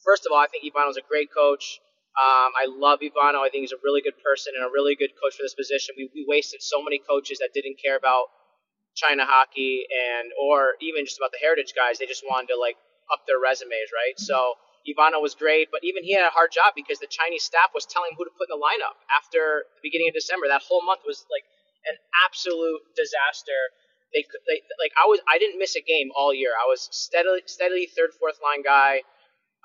first 0.04 0.26
of 0.26 0.32
all, 0.32 0.40
I 0.40 0.48
think 0.48 0.64
Ivano's 0.64 0.98
a 0.98 1.06
great 1.08 1.30
coach. 1.34 1.80
Um, 2.20 2.52
I 2.58 2.68
love 2.68 3.00
Ivano. 3.00 3.40
I 3.46 3.50
think 3.50 3.64
he's 3.64 3.72
a 3.72 3.80
really 3.84 4.02
good 4.02 4.18
person 4.20 4.54
and 4.58 4.66
a 4.66 4.72
really 4.72 4.96
good 4.96 5.14
coach 5.16 5.38
for 5.38 5.44
this 5.44 5.56
position. 5.56 5.96
We, 5.96 6.10
we 6.14 6.26
wasted 6.28 6.62
so 6.62 6.84
many 6.84 7.00
coaches 7.00 7.40
that 7.40 7.54
didn't 7.54 7.78
care 7.80 7.96
about 7.96 8.28
China 8.96 9.24
hockey 9.24 9.88
and 9.88 10.32
or 10.36 10.76
even 10.82 11.06
just 11.06 11.18
about 11.18 11.32
the 11.32 11.40
heritage 11.40 11.72
guys. 11.72 12.00
They 12.00 12.10
just 12.10 12.26
wanted 12.28 12.52
to 12.52 12.58
like 12.60 12.76
up 13.14 13.24
their 13.28 13.40
resumes, 13.40 13.94
right? 13.96 14.20
So 14.20 14.60
Ivano 14.84 15.22
was 15.22 15.36
great, 15.36 15.70
but 15.72 15.84
even 15.84 16.04
he 16.04 16.14
had 16.14 16.26
a 16.26 16.34
hard 16.34 16.52
job 16.52 16.74
because 16.76 17.00
the 17.00 17.08
Chinese 17.08 17.44
staff 17.44 17.72
was 17.74 17.86
telling 17.86 18.12
him 18.12 18.18
who 18.18 18.26
to 18.26 18.34
put 18.36 18.50
in 18.52 18.58
the 18.58 18.62
lineup 18.62 19.00
after 19.12 19.70
the 19.80 19.84
beginning 19.84 20.10
of 20.10 20.16
December. 20.16 20.48
That 20.50 20.66
whole 20.66 20.84
month 20.84 21.08
was 21.08 21.24
like 21.32 21.46
an 21.88 21.96
absolute 22.28 22.82
disaster. 22.96 23.72
They, 24.12 24.26
they 24.50 24.66
like 24.82 24.92
I 24.98 25.06
was 25.08 25.22
I 25.30 25.38
didn't 25.38 25.60
miss 25.60 25.76
a 25.76 25.84
game 25.86 26.10
all 26.16 26.34
year. 26.34 26.52
I 26.58 26.66
was 26.66 26.90
steadily 26.92 27.46
steadily 27.46 27.88
third 27.88 28.12
fourth 28.18 28.42
line 28.42 28.64
guy. 28.66 29.06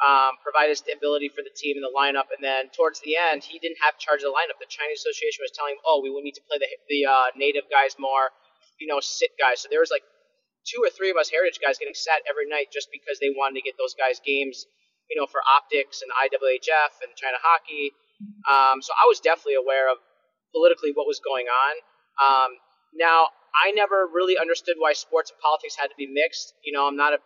Um, 0.02 0.34
provided 0.42 0.74
stability 0.74 1.30
for 1.30 1.46
the 1.46 1.54
team 1.54 1.78
and 1.78 1.86
the 1.86 1.94
lineup, 1.94 2.26
and 2.34 2.42
then 2.42 2.66
towards 2.74 2.98
the 3.06 3.14
end, 3.14 3.46
he 3.46 3.62
didn't 3.62 3.78
have 3.78 3.94
charge 3.94 4.26
of 4.26 4.34
the 4.34 4.34
lineup. 4.34 4.58
The 4.58 4.66
Chinese 4.66 4.98
Association 4.98 5.38
was 5.46 5.54
telling 5.54 5.78
him, 5.78 5.82
"Oh, 5.86 6.02
we 6.02 6.10
would 6.10 6.26
need 6.26 6.34
to 6.34 6.44
play 6.50 6.58
the 6.58 6.66
the 6.90 7.06
uh, 7.06 7.30
native 7.38 7.70
guys 7.70 7.94
more, 7.94 8.34
you 8.82 8.90
know, 8.90 8.98
sit 8.98 9.30
guys." 9.38 9.62
So 9.62 9.70
there 9.70 9.78
was 9.78 9.94
like 9.94 10.02
two 10.66 10.82
or 10.82 10.90
three 10.90 11.14
of 11.14 11.16
us 11.16 11.30
heritage 11.30 11.60
guys 11.60 11.78
getting 11.78 11.94
sat 11.94 12.24
every 12.26 12.48
night 12.48 12.72
just 12.72 12.88
because 12.90 13.20
they 13.20 13.30
wanted 13.30 13.60
to 13.60 13.64
get 13.64 13.78
those 13.78 13.94
guys 13.94 14.18
games, 14.24 14.66
you 15.06 15.14
know, 15.14 15.30
for 15.30 15.38
optics 15.44 16.02
and 16.02 16.10
IIHF 16.10 16.92
and 17.04 17.12
China 17.14 17.38
hockey. 17.38 17.92
Um, 18.48 18.80
so 18.80 18.96
I 18.96 19.06
was 19.06 19.20
definitely 19.20 19.60
aware 19.60 19.92
of 19.92 20.00
politically 20.50 20.90
what 20.90 21.06
was 21.06 21.20
going 21.20 21.46
on. 21.46 21.74
Um, 22.18 22.50
now 22.96 23.28
I 23.54 23.70
never 23.72 24.08
really 24.08 24.38
understood 24.38 24.76
why 24.78 24.94
sports 24.94 25.30
and 25.30 25.38
politics 25.38 25.76
had 25.78 25.88
to 25.88 25.98
be 25.98 26.08
mixed. 26.10 26.54
You 26.64 26.72
know, 26.72 26.88
I'm 26.88 26.96
not 26.96 27.12
a 27.12 27.20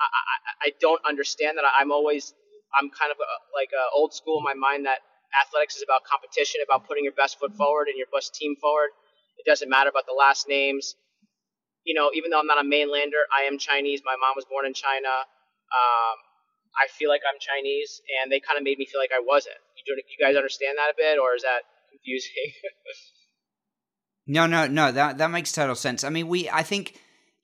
I, 0.00 0.68
I, 0.68 0.72
don't 0.80 1.00
understand 1.04 1.58
that. 1.58 1.64
I'm 1.76 1.92
always 1.92 2.32
I'm 2.72 2.88
kind 2.90 3.12
of 3.12 3.18
a, 3.20 3.28
like 3.52 3.70
a 3.76 3.84
old 3.94 4.14
school 4.14 4.38
in 4.38 4.44
my 4.44 4.54
mind 4.54 4.86
that 4.86 5.04
athletics 5.36 5.76
is 5.76 5.84
about 5.84 6.04
competition, 6.04 6.60
about 6.64 6.88
putting 6.88 7.04
your 7.04 7.12
best 7.12 7.38
foot 7.38 7.54
forward 7.56 7.88
and 7.88 7.96
your 7.96 8.08
best 8.12 8.34
team 8.34 8.56
forward. 8.56 8.90
It 9.38 9.48
doesn't 9.48 9.68
matter 9.68 9.90
about 9.90 10.06
the 10.06 10.16
last 10.16 10.48
names. 10.48 10.96
You 11.84 11.94
know, 11.94 12.10
even 12.14 12.30
though 12.30 12.40
I'm 12.40 12.46
not 12.46 12.60
a 12.60 12.66
mainlander, 12.66 13.24
I 13.32 13.48
am 13.48 13.58
Chinese. 13.58 14.02
My 14.04 14.16
mom 14.16 14.36
was 14.36 14.44
born 14.44 14.66
in 14.66 14.74
China. 14.74 15.08
Um, 15.08 16.16
I 16.76 16.88
feel 16.92 17.08
like 17.08 17.22
I'm 17.24 17.40
Chinese, 17.40 18.00
and 18.20 18.30
they 18.30 18.40
kind 18.40 18.58
of 18.58 18.64
made 18.64 18.78
me 18.78 18.86
feel 18.86 19.00
like 19.00 19.12
I 19.14 19.22
wasn't. 19.24 19.56
You, 19.76 19.96
do, 19.96 20.02
you 20.02 20.18
guys 20.20 20.36
understand 20.36 20.76
that 20.78 20.92
a 20.92 20.96
bit, 20.96 21.18
or 21.18 21.34
is 21.34 21.42
that 21.42 21.64
confusing? 21.90 22.52
No, 24.26 24.46
no, 24.46 24.68
no. 24.68 24.92
That 24.92 25.18
that 25.18 25.30
makes 25.32 25.50
total 25.50 25.74
sense. 25.74 26.04
I 26.04 26.08
mean, 26.08 26.28
we 26.28 26.48
I 26.48 26.62
think 26.62 27.00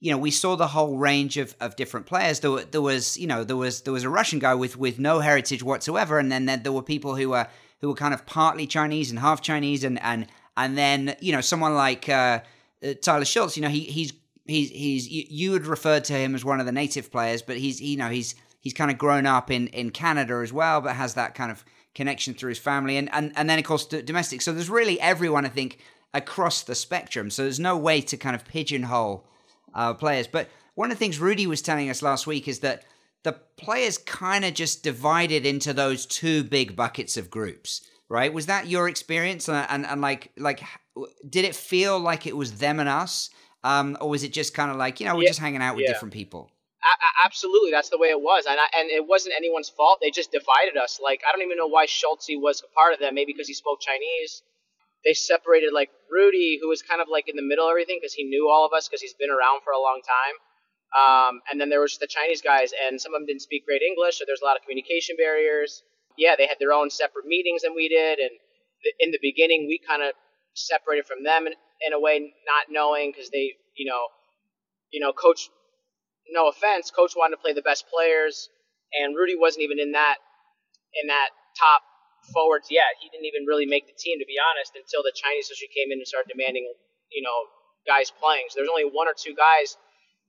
you 0.07 0.13
know 0.13 0.19
we 0.19 0.31
saw 0.31 0.55
the 0.55 0.69
whole 0.69 0.99
range 0.99 1.37
of, 1.37 1.57
of 1.59 1.75
different 1.75 2.07
players. 2.07 2.39
There, 2.39 2.63
there 2.63 2.81
was 2.81 3.19
you 3.19 3.27
know 3.27 3.43
there 3.43 3.57
was 3.57 3.81
there 3.81 3.93
was 3.93 4.05
a 4.05 4.09
Russian 4.09 4.39
guy 4.39 4.55
with, 4.55 4.77
with 4.77 5.01
no 5.01 5.19
heritage 5.19 5.65
whatsoever, 5.65 6.21
and 6.21 6.31
then 6.31 6.47
there, 6.47 6.57
there 6.57 6.71
were 6.71 6.81
people 6.81 7.17
who 7.17 7.31
were 7.31 7.49
who 7.81 7.89
were 7.89 7.95
kind 7.97 8.15
of 8.15 8.25
partly 8.25 8.69
Chinese 8.69 9.11
and 9.11 9.19
half 9.19 9.43
Chinese, 9.43 9.83
and 9.83 10.01
and 10.01 10.29
and 10.57 10.79
then 10.79 11.17
you 11.19 11.33
know 11.33 11.41
someone 11.41 11.75
like 11.75 12.09
uh, 12.09 12.39
uh, 12.85 12.95
Tyler 13.03 13.25
Schultz. 13.25 13.57
You 13.57 13.65
know 13.65 13.69
he 13.69 13.81
he's 13.81 14.13
he's 14.47 14.71
he's 14.71 15.09
you, 15.11 15.55
had 15.55 15.67
referred 15.67 16.05
to 16.05 16.13
him 16.13 16.37
as 16.37 16.45
one 16.45 16.61
of 16.61 16.67
the 16.67 16.73
native 16.73 17.11
players, 17.11 17.43
but 17.43 17.57
he's 17.57 17.81
you 17.81 17.97
know 17.97 18.09
he's 18.09 18.37
he's 18.61 18.75
kind 18.75 18.93
of 18.93 18.99
grown 18.99 19.27
up 19.27 19.51
in 19.51 19.67
in 19.69 19.91
Canada 19.91 20.35
as 20.35 20.53
well, 20.53 20.81
but 20.81 20.95
has 20.95 21.15
that 21.15 21.35
kind 21.35 21.51
of 21.51 21.65
connection 21.97 22.33
through 22.33 22.51
his 22.51 22.61
family, 22.61 22.97
and 22.97 23.13
and 23.13 23.33
and 23.35 23.51
then 23.51 23.59
of 23.59 23.65
course 23.65 23.87
domestic. 23.87 24.41
So 24.41 24.53
there's 24.53 24.71
really 24.71 25.01
everyone 25.01 25.45
I 25.45 25.49
think 25.49 25.81
across 26.15 26.63
the 26.63 26.77
spectrum. 26.77 27.29
So 27.29 27.43
there's 27.43 27.59
no 27.59 27.77
way 27.77 28.01
to 28.03 28.17
kind 28.17 28.37
of 28.37 28.45
pigeonhole 28.45 29.27
uh, 29.75 29.95
players. 29.95 30.27
But 30.27 30.49
one 30.75 30.91
of 30.91 30.97
the 30.97 30.99
things 30.99 31.19
Rudi 31.19 31.47
was 31.47 31.63
telling 31.63 31.91
us 31.91 32.03
last 32.03 32.27
week 32.27 32.49
is 32.49 32.61
that 32.61 32.85
the 33.23 33.33
players 33.57 33.99
kind 33.99 34.45
of 34.45 34.55
just 34.55 34.83
divided 34.83 35.47
into 35.47 35.73
those 35.73 36.07
two 36.07 36.45
big 36.45 36.77
buckets 36.77 37.17
of 37.17 37.31
groups, 37.31 37.81
right? 38.09 38.33
Was 38.33 38.47
that 38.47 38.69
your 38.69 38.89
experience? 38.89 39.49
And, 39.49 39.67
and, 39.69 39.87
and 39.87 40.01
like, 40.01 40.33
like, 40.37 40.63
did 41.29 41.45
it 41.45 41.55
feel 41.55 41.99
like 41.99 42.27
it 42.27 42.37
was 42.37 42.59
them 42.59 42.79
and 42.79 42.89
us? 42.89 43.31
Um, 43.65 43.97
or 44.01 44.11
was 44.11 44.23
it 44.23 44.33
just 44.33 44.55
kind 44.55 44.71
of 44.71 44.77
like, 44.77 45.01
you 45.01 45.07
know, 45.07 45.17
we're 45.17 45.23
Yeah, 45.23 45.31
just 45.31 45.41
hanging 45.41 45.63
out 45.63 45.75
with 45.75 45.87
yeah. 45.87 45.93
different 45.93 46.15
people? 46.15 46.51
A- 46.85 47.27
absolutely, 47.27 47.73
that's 47.73 47.89
the 47.89 47.99
way 47.99 48.09
it 48.09 48.21
was, 48.21 48.45
and 48.49 48.61
I, 48.61 48.79
and 48.79 48.89
it 48.91 49.05
wasn't 49.09 49.35
anyone's 49.37 49.69
fault. 49.69 49.99
They 50.01 50.13
just 50.13 50.31
divided 50.31 50.77
us. 50.81 51.01
Like 51.03 51.21
I 51.27 51.33
don't 51.33 51.45
even 51.45 51.57
know 51.57 51.67
why 51.67 51.87
Schultze 51.87 52.31
was 52.37 52.63
a 52.63 52.73
part 52.79 52.93
of 52.93 53.01
them. 53.01 53.15
Maybe 53.17 53.33
because 53.33 53.49
he 53.49 53.55
spoke 53.55 53.81
Chinese. 53.81 54.43
They 55.07 55.15
separated 55.15 55.73
like 55.73 55.91
Rudi, 56.11 56.59
who 56.61 56.69
was 56.69 56.83
kind 56.83 57.01
of 57.01 57.09
like 57.11 57.31
in 57.31 57.37
the 57.37 57.47
middle 57.47 57.67
of 57.67 57.71
everything 57.71 57.99
because 58.03 58.15
he 58.15 58.25
knew 58.25 58.51
all 58.51 58.67
of 58.67 58.75
us 58.77 58.89
because 58.89 59.01
he's 59.01 59.15
been 59.15 59.31
around 59.31 59.63
for 59.65 59.73
a 59.73 59.81
long 59.81 60.03
time. 60.03 60.37
Um, 60.93 61.43
and 61.51 61.61
then 61.61 61.71
there 61.71 61.81
was 61.81 61.99
the 61.99 62.09
Chinese 62.09 62.43
guys, 62.43 62.73
and 62.75 63.01
some 63.01 63.15
of 63.15 63.21
them 63.21 63.27
didn't 63.27 63.43
speak 63.43 63.67
great 63.67 63.83
English, 63.83 64.19
so 64.19 64.25
there's 64.27 64.43
a 64.43 64.47
lot 64.47 64.57
of 64.57 64.63
communication 64.63 65.17
barriers. 65.17 65.83
Yeah, 66.19 66.35
they 66.37 66.47
had 66.47 66.59
their 66.59 66.73
own 66.73 66.91
separate 66.91 67.27
meetings 67.27 67.63
than 67.63 67.75
we 67.75 67.89
did, 67.89 68.19
and 68.19 68.31
th- 68.83 68.97
in 69.01 69.11
the 69.13 69.21
beginning 69.23 69.67
we 69.69 69.79
kind 69.87 70.03
of 70.03 70.13
separated 70.55 71.07
from 71.07 71.23
them 71.25 71.47
in, 71.47 71.55
in 71.87 71.93
a 71.93 72.01
way, 72.01 72.19
not 72.19 72.67
knowing 72.71 73.13
because 73.13 73.31
they, 73.31 73.55
you 73.77 73.87
know, 73.87 74.09
you 74.91 75.01
know, 75.01 75.13
coach 75.13 75.51
no 76.31 76.49
offense, 76.49 76.91
coach 76.91 77.15
wanted 77.17 77.37
to 77.37 77.43
play 77.43 77.53
the 77.53 77.63
best 77.63 77.87
players, 77.89 78.49
and 78.93 79.15
Rudi 79.17 79.37
wasn't 79.37 79.63
even 79.65 79.79
in 79.79 79.93
that 79.93 80.17
in 81.03 81.09
that 81.09 81.31
top 81.59 81.83
forwards 82.33 82.69
yet. 82.71 82.99
He 83.01 83.11
didn't 83.11 83.27
even 83.27 83.47
really 83.47 83.67
make 83.67 83.87
the 83.87 83.97
team, 83.97 84.19
to 84.19 84.29
be 84.29 84.39
honest, 84.39 84.75
until 84.75 85.03
the 85.03 85.15
Chinese 85.15 85.47
association 85.51 85.75
came 85.75 85.89
in 85.93 85.99
and 85.99 86.09
started 86.09 86.31
demanding, 86.31 86.67
you 87.11 87.23
know, 87.23 87.39
guys 87.87 88.11
playing. 88.11 88.51
So 88.51 88.59
there's 88.59 88.73
only 88.73 88.87
one 88.87 89.07
or 89.07 89.15
two 89.15 89.35
guys 89.35 89.79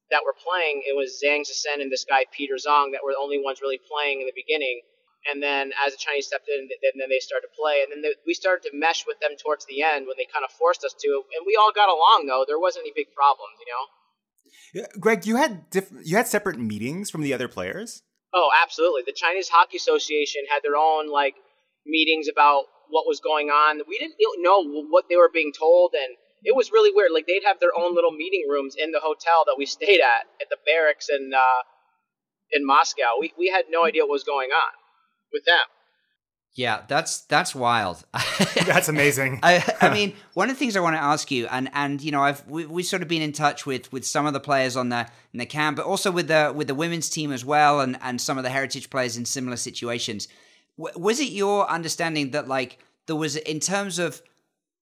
that 0.09 0.23
were 0.23 0.35
playing. 0.37 0.85
It 0.87 0.95
was 0.95 1.19
Zhang 1.19 1.43
Zisen 1.43 1.81
and 1.83 1.91
this 1.91 2.05
guy 2.07 2.25
Peter 2.31 2.55
Zong 2.55 2.93
that 2.95 3.03
were 3.03 3.11
the 3.11 3.21
only 3.21 3.41
ones 3.41 3.59
really 3.59 3.81
playing 3.81 4.21
in 4.21 4.27
the 4.27 4.37
beginning. 4.37 4.81
And 5.27 5.43
then 5.43 5.75
as 5.83 5.91
the 5.91 5.99
Chinese 5.99 6.31
stepped 6.31 6.47
in, 6.47 6.69
then, 6.69 6.93
then 6.95 7.09
they 7.11 7.19
started 7.19 7.51
to 7.51 7.53
play. 7.57 7.83
And 7.83 7.91
then 7.91 7.99
they, 7.99 8.15
we 8.23 8.33
started 8.33 8.63
to 8.69 8.71
mesh 8.71 9.03
with 9.03 9.19
them 9.19 9.35
towards 9.35 9.67
the 9.67 9.83
end 9.83 10.07
when 10.07 10.15
they 10.15 10.29
kind 10.31 10.47
of 10.47 10.51
forced 10.55 10.85
us 10.87 10.95
to. 10.95 11.09
And 11.35 11.43
we 11.43 11.59
all 11.59 11.75
got 11.75 11.91
along 11.91 12.29
though. 12.29 12.45
There 12.47 12.59
wasn't 12.59 12.87
any 12.87 12.95
big 12.95 13.11
problems, 13.11 13.59
you 13.59 13.67
know. 13.67 13.83
Yeah, 14.73 14.87
Greg, 14.99 15.25
you 15.25 15.35
had 15.35 15.69
diff- 15.69 15.91
you 16.03 16.15
had 16.15 16.27
separate 16.27 16.59
meetings 16.59 17.09
from 17.09 17.21
the 17.21 17.33
other 17.33 17.47
players. 17.47 18.03
Oh, 18.33 18.49
absolutely. 18.63 19.03
The 19.05 19.15
Chinese 19.15 19.49
Hockey 19.49 19.77
Association 19.77 20.43
had 20.49 20.63
their 20.63 20.75
own 20.75 21.11
like 21.11 21.35
meetings 21.87 22.27
about 22.31 22.65
what 22.89 23.07
was 23.07 23.19
going 23.19 23.49
on. 23.49 23.81
We 23.87 23.97
didn't 23.97 24.15
know 24.39 24.63
what 24.89 25.05
they 25.09 25.15
were 25.15 25.29
being 25.33 25.51
told, 25.57 25.93
and 25.93 26.15
it 26.43 26.55
was 26.55 26.71
really 26.71 26.91
weird. 26.93 27.11
Like 27.13 27.27
they'd 27.27 27.45
have 27.45 27.59
their 27.59 27.75
own 27.77 27.95
little 27.95 28.11
meeting 28.11 28.45
rooms 28.49 28.75
in 28.77 28.91
the 28.91 28.99
hotel 28.99 29.43
that 29.45 29.55
we 29.57 29.65
stayed 29.65 29.99
at 29.99 30.27
at 30.41 30.49
the 30.49 30.57
barracks 30.65 31.07
in 31.09 31.31
uh, 31.33 31.61
in 32.51 32.65
Moscow. 32.65 33.19
We 33.19 33.33
we 33.37 33.49
had 33.49 33.65
no 33.69 33.85
idea 33.85 34.03
what 34.03 34.11
was 34.11 34.23
going 34.23 34.49
on 34.49 34.73
with 35.33 35.45
them. 35.45 35.67
Yeah, 36.57 36.81
that's 36.87 37.21
that's 37.21 37.53
wild. 37.53 38.03
That's 38.65 38.89
amazing. 38.89 39.39
I, 39.43 39.63
I 39.79 39.89
mean, 39.93 40.15
one 40.33 40.49
of 40.49 40.55
the 40.55 40.59
things 40.59 40.75
I 40.75 40.79
want 40.79 40.95
to 40.95 41.01
ask 41.01 41.29
you, 41.29 41.45
and 41.51 41.69
and 41.71 42.01
you 42.01 42.11
know, 42.11 42.23
I've 42.23 42.45
we, 42.47 42.65
we've 42.65 42.85
sort 42.85 43.03
of 43.03 43.07
been 43.07 43.21
in 43.21 43.31
touch 43.31 43.67
with 43.67 43.91
with 43.93 44.03
some 44.03 44.25
of 44.25 44.33
the 44.33 44.39
players 44.39 44.75
on 44.75 44.89
the 44.89 45.07
in 45.33 45.37
the 45.37 45.45
camp, 45.45 45.77
but 45.77 45.85
also 45.85 46.09
with 46.09 46.27
the 46.27 46.51
with 46.55 46.65
the 46.67 46.73
women's 46.73 47.09
team 47.09 47.31
as 47.31 47.45
well, 47.45 47.79
and 47.79 47.95
and 48.01 48.19
some 48.19 48.39
of 48.39 48.43
the 48.43 48.49
heritage 48.49 48.89
players 48.89 49.17
in 49.17 49.25
similar 49.25 49.55
situations. 49.55 50.27
Was 50.77 51.19
it 51.19 51.29
your 51.31 51.69
understanding 51.69 52.31
that 52.31 52.47
like 52.47 52.79
there 53.07 53.15
was 53.15 53.35
in 53.35 53.59
terms 53.59 53.99
of 53.99 54.21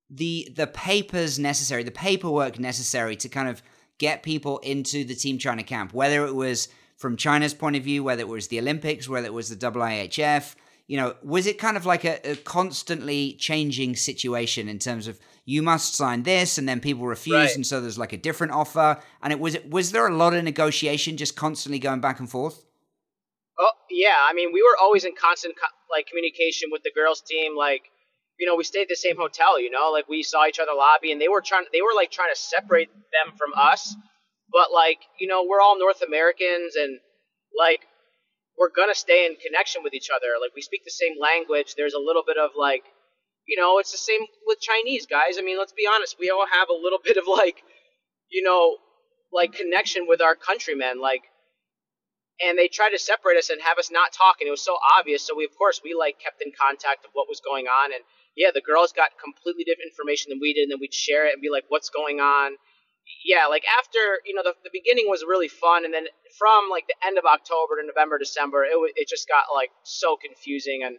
the 0.10 0.50
the 0.56 0.68
papers 0.68 1.40
necessary, 1.40 1.84
the 1.84 1.92
paperwork 1.92 2.60
necessary 2.60 3.16
to 3.18 3.30
kind 3.30 3.50
of 3.50 3.62
get 3.98 4.24
people 4.24 4.60
into 4.60 5.04
the 5.06 5.16
Team 5.16 5.38
China 5.38 5.64
camp, 5.64 5.94
whether 5.94 6.26
it 6.26 6.36
was 6.36 6.68
from 6.98 7.18
China's 7.18 7.54
point 7.54 7.76
of 7.76 7.84
view, 7.84 8.04
whether 8.04 8.22
it 8.22 8.28
was 8.28 8.48
the 8.50 8.60
Olympics, 8.60 9.08
whether 9.10 9.26
it 9.26 9.34
was 9.34 9.50
the 9.50 9.56
IIHF, 9.56 10.56
you 10.88 10.98
know, 10.98 11.16
was 11.24 11.48
it 11.48 11.58
kind 11.58 11.78
of 11.78 11.86
like 11.86 12.06
a, 12.06 12.32
a 12.32 12.36
constantly 12.36 13.34
changing 13.34 13.96
situation 13.96 14.68
in 14.70 14.80
terms 14.80 15.08
of 15.08 15.20
you 15.46 15.62
must 15.62 15.96
sign 15.96 16.24
this 16.24 16.58
and 16.58 16.68
then 16.68 16.80
people 16.80 17.06
refuse 17.06 17.36
Right. 17.36 17.56
and 17.56 17.66
so 17.66 17.80
there's 17.82 17.98
like 17.98 18.14
a 18.14 18.18
different 18.18 18.54
offer 18.54 19.00
and 19.22 19.32
it 19.32 19.40
was 19.40 19.56
it 19.56 19.70
was 19.70 19.92
there 19.92 20.08
a 20.08 20.16
lot 20.16 20.34
of 20.34 20.44
negotiation 20.44 21.18
just 21.18 21.36
constantly 21.36 21.80
going 21.80 22.02
back 22.02 22.20
and 22.20 22.30
forth? 22.30 22.66
Oh 23.60 23.72
yeah, 23.90 24.18
I 24.30 24.34
mean 24.34 24.52
we 24.54 24.62
were 24.64 24.78
always 24.82 25.06
in 25.06 25.14
constant 25.20 25.56
co- 25.58 25.76
like 25.96 26.08
communication 26.08 26.70
with 26.72 26.84
the 26.84 26.92
girls 26.96 27.22
team. 27.22 27.56
Like 27.58 27.84
you 28.40 28.46
know 28.48 28.56
we 28.56 28.64
stayed 28.64 28.84
at 28.84 28.90
the 28.90 28.96
same 28.96 29.18
hotel. 29.18 29.60
You 29.60 29.70
know 29.72 29.92
like 29.92 30.08
we 30.10 30.24
saw 30.24 30.46
each 30.48 30.60
other 30.60 30.74
lobby, 30.76 31.12
and 31.12 31.22
they 31.22 31.30
were 31.30 31.42
trying 31.42 31.66
they 31.74 31.82
were 31.82 31.96
like 31.96 32.12
trying 32.12 32.34
to 32.34 32.40
separate 32.40 32.90
them 32.92 33.36
from 33.38 33.52
us. 33.56 33.96
But 34.52 34.72
like 34.74 35.00
you 35.20 35.28
know 35.28 35.46
we're 35.48 35.62
all 35.62 35.80
North 35.80 36.02
Americans, 36.02 36.76
and 36.76 37.00
like 37.58 37.82
we're 38.58 38.70
gonna 38.70 38.96
stay 38.96 39.26
in 39.26 39.36
connection 39.36 39.84
with 39.84 39.94
each 39.94 40.10
other. 40.16 40.28
Like 40.42 40.56
we 40.56 40.62
speak 40.62 40.84
the 40.86 40.92
same 40.92 41.16
language. 41.20 41.76
There's 41.76 41.94
a 41.94 42.00
little 42.00 42.24
bit 42.26 42.38
of 42.38 42.52
like, 42.58 42.84
you 43.48 43.58
know, 43.60 43.80
it's 43.80 43.92
the 43.92 43.98
same 43.98 44.22
with 44.48 44.60
Chinese 44.62 45.06
guys. 45.06 45.38
I 45.38 45.42
mean, 45.42 45.58
let's 45.58 45.74
be 45.74 45.88
honest. 45.94 46.18
We 46.20 46.30
all 46.30 46.46
have 46.52 46.70
a 46.70 46.74
little 46.74 47.00
bit 47.04 47.18
of 47.18 47.26
like, 47.28 47.58
you 48.30 48.44
know, 48.44 48.78
like 49.34 49.54
connection 49.54 50.08
with 50.08 50.22
our 50.22 50.36
countrymen. 50.36 51.02
Like, 51.02 51.24
and 52.42 52.58
they 52.58 52.68
tried 52.68 52.92
to 52.92 53.00
separate 53.00 53.38
us 53.38 53.50
and 53.50 53.62
have 53.62 53.78
us 53.78 53.92
not 53.92 54.12
talk, 54.12 54.38
and 54.42 54.48
it 54.48 54.52
was 54.52 54.64
so 54.64 54.78
obvious. 54.98 55.26
So 55.26 55.36
we, 55.36 55.46
of 55.46 55.56
course, 55.58 55.82
we 55.84 55.94
like 55.94 56.20
kept 56.20 56.42
in 56.42 56.52
contact 56.52 57.06
of 57.06 57.12
what 57.14 57.30
was 57.30 57.40
going 57.40 57.68
on, 57.68 57.94
and 57.94 58.04
yeah, 58.36 58.52
the 58.54 58.62
girls 58.62 58.92
got 58.92 59.16
completely 59.22 59.64
different 59.64 59.92
information 59.92 60.30
than 60.32 60.40
we 60.42 60.54
did, 60.54 60.64
and 60.64 60.72
then 60.72 60.80
we'd 60.80 60.94
share 60.94 61.28
it 61.28 61.34
and 61.34 61.42
be 61.42 61.50
like, 61.50 61.66
"What's 61.70 61.90
going 61.90 62.20
on?" 62.20 62.58
Yeah, 63.24 63.48
like 63.48 63.64
after 63.80 64.20
you 64.26 64.34
know, 64.34 64.44
the, 64.44 64.56
the 64.64 64.74
beginning 64.74 65.06
was 65.08 65.24
really 65.24 65.48
fun, 65.48 65.86
and 65.86 65.94
then 65.94 66.08
from 66.38 66.70
like 66.70 66.88
the 66.88 67.00
end 67.06 67.18
of 67.18 67.26
October 67.26 67.80
to 67.80 67.88
November, 67.88 68.18
December, 68.20 68.66
it 68.66 68.76
it 68.96 69.08
just 69.08 69.28
got 69.28 69.54
like 69.54 69.72
so 69.84 70.18
confusing 70.18 70.84
and 70.84 70.98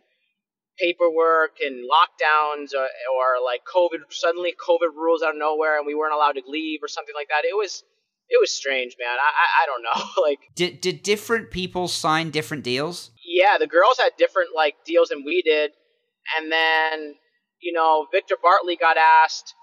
paperwork 0.78 1.56
and 1.64 1.88
lockdowns 1.88 2.76
or, 2.76 2.84
or 2.84 3.40
like 3.44 3.62
COVID 3.64 4.04
suddenly 4.10 4.54
COVID 4.54 4.92
rules 4.94 5.22
out 5.22 5.30
of 5.30 5.38
nowhere 5.38 5.78
and 5.78 5.86
we 5.86 5.94
weren't 5.94 6.12
allowed 6.12 6.36
to 6.36 6.42
leave 6.46 6.80
or 6.82 6.88
something 6.88 7.14
like 7.14 7.28
that. 7.28 7.48
It 7.48 7.56
was 7.56 7.82
it 8.28 8.38
was 8.40 8.50
strange, 8.50 8.96
man. 8.98 9.16
I 9.18 9.30
I, 9.30 9.46
I 9.62 9.66
don't 9.66 9.82
know. 9.82 10.22
like 10.22 10.40
did 10.54 10.80
did 10.80 11.02
different 11.02 11.50
people 11.50 11.88
sign 11.88 12.30
different 12.30 12.64
deals? 12.64 13.10
Yeah, 13.24 13.58
the 13.58 13.66
girls 13.66 13.98
had 13.98 14.12
different 14.18 14.50
like 14.54 14.76
deals 14.84 15.08
than 15.08 15.24
we 15.24 15.42
did, 15.42 15.72
and 16.38 16.50
then 16.50 17.14
you 17.60 17.72
know 17.72 18.06
Victor 18.12 18.36
Bartley 18.40 18.76
got 18.76 18.96
asked. 18.96 19.54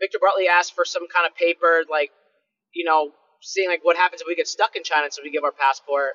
Victor 0.00 0.18
Bartley 0.20 0.48
asked 0.48 0.74
for 0.74 0.84
some 0.84 1.06
kind 1.12 1.26
of 1.26 1.36
paper, 1.36 1.82
like 1.90 2.10
you 2.74 2.84
know, 2.84 3.10
seeing 3.40 3.68
like 3.68 3.84
what 3.84 3.96
happens 3.96 4.20
if 4.20 4.26
we 4.26 4.34
get 4.34 4.48
stuck 4.48 4.76
in 4.76 4.82
China, 4.82 5.06
so 5.10 5.22
we 5.22 5.30
give 5.30 5.44
our 5.44 5.52
passport. 5.52 6.14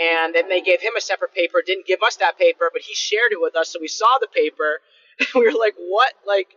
And 0.00 0.32
then 0.32 0.48
they 0.48 0.60
gave 0.60 0.80
him 0.80 0.94
a 0.96 1.00
separate 1.00 1.34
paper, 1.34 1.62
didn't 1.66 1.84
give 1.84 1.98
us 2.06 2.14
that 2.16 2.38
paper, 2.38 2.70
but 2.72 2.82
he 2.82 2.94
shared 2.94 3.32
it 3.32 3.40
with 3.40 3.56
us, 3.56 3.72
so 3.72 3.80
we 3.80 3.88
saw 3.88 4.06
the 4.20 4.28
paper, 4.28 4.78
we 5.34 5.42
were 5.42 5.58
like, 5.58 5.74
"What?" 5.76 6.14
Like 6.26 6.48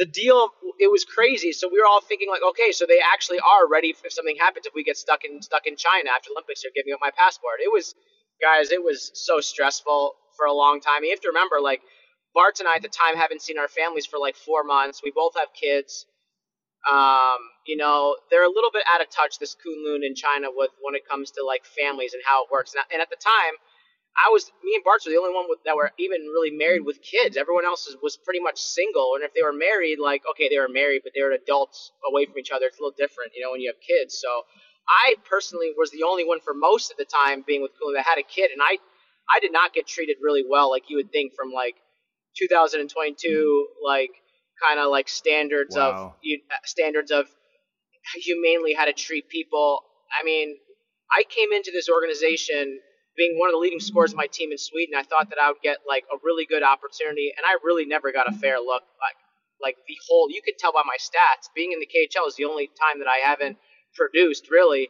the 0.00 0.06
deal 0.06 0.48
it 0.80 0.90
was 0.90 1.04
crazy. 1.04 1.52
So 1.52 1.68
we 1.70 1.78
were 1.78 1.86
all 1.86 2.00
thinking 2.00 2.28
like 2.30 2.40
okay 2.56 2.72
so 2.72 2.86
they 2.88 2.98
actually 3.12 3.38
are 3.38 3.68
ready 3.68 3.92
if 3.92 4.12
something 4.12 4.36
happens 4.40 4.66
if 4.66 4.72
we 4.74 4.82
get 4.82 4.96
stuck 4.96 5.24
in 5.24 5.42
stuck 5.42 5.66
in 5.66 5.76
china 5.76 6.08
after 6.16 6.30
olympics 6.32 6.62
they're 6.62 6.72
giving 6.74 6.94
up 6.94 7.00
my 7.02 7.12
passport. 7.16 7.60
It 7.62 7.70
was 7.70 7.94
guys 8.40 8.72
it 8.72 8.82
was 8.82 9.12
so 9.14 9.40
stressful 9.40 10.14
for 10.36 10.46
a 10.46 10.54
long 10.54 10.80
time. 10.80 11.04
You 11.04 11.10
have 11.10 11.20
to 11.20 11.28
remember 11.28 11.60
like 11.60 11.82
bart 12.34 12.60
and 12.60 12.68
i 12.68 12.76
at 12.76 12.82
the 12.82 12.88
time 12.88 13.14
haven't 13.16 13.42
seen 13.42 13.58
our 13.58 13.68
families 13.68 14.06
for 14.06 14.18
like 14.18 14.36
four 14.36 14.64
months. 14.64 15.02
We 15.04 15.12
both 15.14 15.36
have 15.36 15.52
kids. 15.52 16.06
Um, 16.90 17.40
you 17.66 17.76
know 17.76 18.16
they're 18.30 18.48
a 18.48 18.48
little 18.48 18.72
bit 18.72 18.84
out 18.88 19.02
of 19.02 19.10
touch 19.10 19.38
this 19.38 19.54
kunlun 19.54 20.00
in 20.02 20.14
china 20.16 20.48
with 20.48 20.70
when 20.80 20.94
it 20.94 21.06
comes 21.06 21.30
to 21.32 21.44
like 21.44 21.66
families 21.66 22.14
and 22.14 22.22
how 22.24 22.44
it 22.44 22.50
works. 22.50 22.72
And, 22.72 22.82
and 22.90 23.02
at 23.02 23.10
the 23.10 23.20
time 23.20 23.54
I 24.16 24.30
was 24.30 24.50
me 24.64 24.74
and 24.74 24.84
Bart 24.84 25.02
were 25.06 25.10
the 25.12 25.18
only 25.18 25.32
one 25.32 25.46
with, 25.48 25.60
that 25.64 25.76
were 25.76 25.92
even 25.98 26.20
really 26.28 26.50
married 26.50 26.84
with 26.84 27.00
kids. 27.00 27.36
Everyone 27.36 27.64
else 27.64 27.86
was, 27.86 27.96
was 28.02 28.16
pretty 28.16 28.40
much 28.40 28.58
single, 28.58 29.14
and 29.14 29.24
if 29.24 29.32
they 29.34 29.42
were 29.42 29.52
married, 29.52 29.98
like 29.98 30.22
okay, 30.30 30.48
they 30.48 30.58
were 30.58 30.68
married, 30.68 31.02
but 31.04 31.12
they 31.14 31.22
were 31.22 31.32
adults 31.32 31.92
away 32.08 32.26
from 32.26 32.38
each 32.38 32.50
other. 32.50 32.66
It's 32.66 32.78
a 32.78 32.82
little 32.82 32.96
different, 32.96 33.32
you 33.34 33.42
know, 33.42 33.52
when 33.52 33.60
you 33.60 33.72
have 33.72 33.80
kids. 33.80 34.18
So 34.20 34.28
I 34.88 35.14
personally 35.28 35.72
was 35.76 35.90
the 35.90 36.02
only 36.02 36.24
one 36.24 36.40
for 36.40 36.54
most 36.54 36.90
of 36.90 36.96
the 36.98 37.06
time 37.06 37.44
being 37.46 37.62
with 37.62 37.72
Cooley 37.80 37.94
that 37.94 38.06
had 38.06 38.18
a 38.18 38.26
kid, 38.26 38.50
and 38.50 38.60
I 38.60 38.78
I 39.30 39.40
did 39.40 39.52
not 39.52 39.72
get 39.72 39.86
treated 39.86 40.18
really 40.20 40.44
well, 40.48 40.70
like 40.70 40.90
you 40.90 40.96
would 40.96 41.12
think 41.12 41.34
from 41.34 41.52
like 41.52 41.76
2022, 42.38 43.68
like 43.84 44.10
kind 44.60 44.80
of 44.80 44.90
like 44.90 45.08
standards 45.08 45.76
wow. 45.76 45.90
of 45.90 46.30
uh, 46.50 46.54
standards 46.64 47.10
of 47.10 47.26
humanely 48.14 48.74
how 48.74 48.84
to 48.84 48.92
treat 48.92 49.28
people. 49.28 49.82
I 50.18 50.24
mean, 50.24 50.56
I 51.10 51.24
came 51.28 51.52
into 51.52 51.70
this 51.72 51.88
organization 51.88 52.80
being 53.20 53.36
one 53.36 53.50
of 53.50 53.52
the 53.52 53.60
leading 53.60 53.80
scorers 53.80 54.12
of 54.12 54.16
my 54.16 54.26
team 54.32 54.50
in 54.50 54.56
Sweden, 54.56 54.96
I 54.96 55.02
thought 55.02 55.28
that 55.28 55.36
I 55.36 55.52
would 55.52 55.60
get 55.60 55.84
like 55.86 56.04
a 56.08 56.16
really 56.24 56.46
good 56.48 56.62
opportunity, 56.62 57.28
and 57.36 57.44
I 57.44 57.60
really 57.62 57.84
never 57.84 58.12
got 58.12 58.26
a 58.26 58.32
fair 58.32 58.56
look. 58.56 58.80
Like, 58.96 59.20
like 59.60 59.76
the 59.86 59.96
whole, 60.08 60.32
you 60.32 60.40
could 60.40 60.56
tell 60.56 60.72
by 60.72 60.80
my 60.88 60.96
stats. 60.96 61.52
Being 61.54 61.72
in 61.72 61.80
the 61.80 61.86
KHL 61.86 62.26
is 62.26 62.36
the 62.36 62.46
only 62.46 62.72
time 62.80 62.98
that 63.04 63.08
I 63.12 63.20
haven't 63.20 63.58
produced 63.94 64.48
really, 64.50 64.88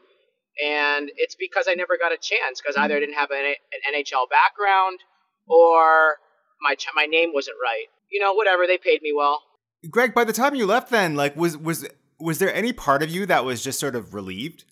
and 0.65 1.11
it's 1.17 1.35
because 1.35 1.67
I 1.67 1.75
never 1.75 1.99
got 1.99 2.13
a 2.13 2.17
chance 2.23 2.63
because 2.63 2.77
either 2.77 2.95
I 2.95 3.01
didn't 3.01 3.19
have 3.19 3.33
an, 3.33 3.45
an 3.45 3.83
NHL 3.99 4.31
background 4.31 5.01
or 5.49 6.23
my 6.63 6.77
my 6.95 7.07
name 7.07 7.35
wasn't 7.35 7.57
right. 7.61 7.91
You 8.13 8.21
know, 8.21 8.35
whatever. 8.35 8.69
They 8.69 8.79
paid 8.79 9.03
me 9.03 9.13
well. 9.13 9.43
Greg, 9.91 10.15
by 10.15 10.23
the 10.23 10.33
time 10.33 10.55
you 10.55 10.67
left, 10.67 10.91
then 10.91 11.17
like 11.17 11.35
was 11.35 11.57
was 11.57 11.89
was 12.21 12.39
there 12.39 12.55
any 12.55 12.73
part 12.73 13.03
of 13.03 13.11
you 13.11 13.27
that 13.27 13.45
was 13.45 13.65
just 13.65 13.81
sort 13.81 13.97
of 13.97 14.15
relieved? 14.15 14.63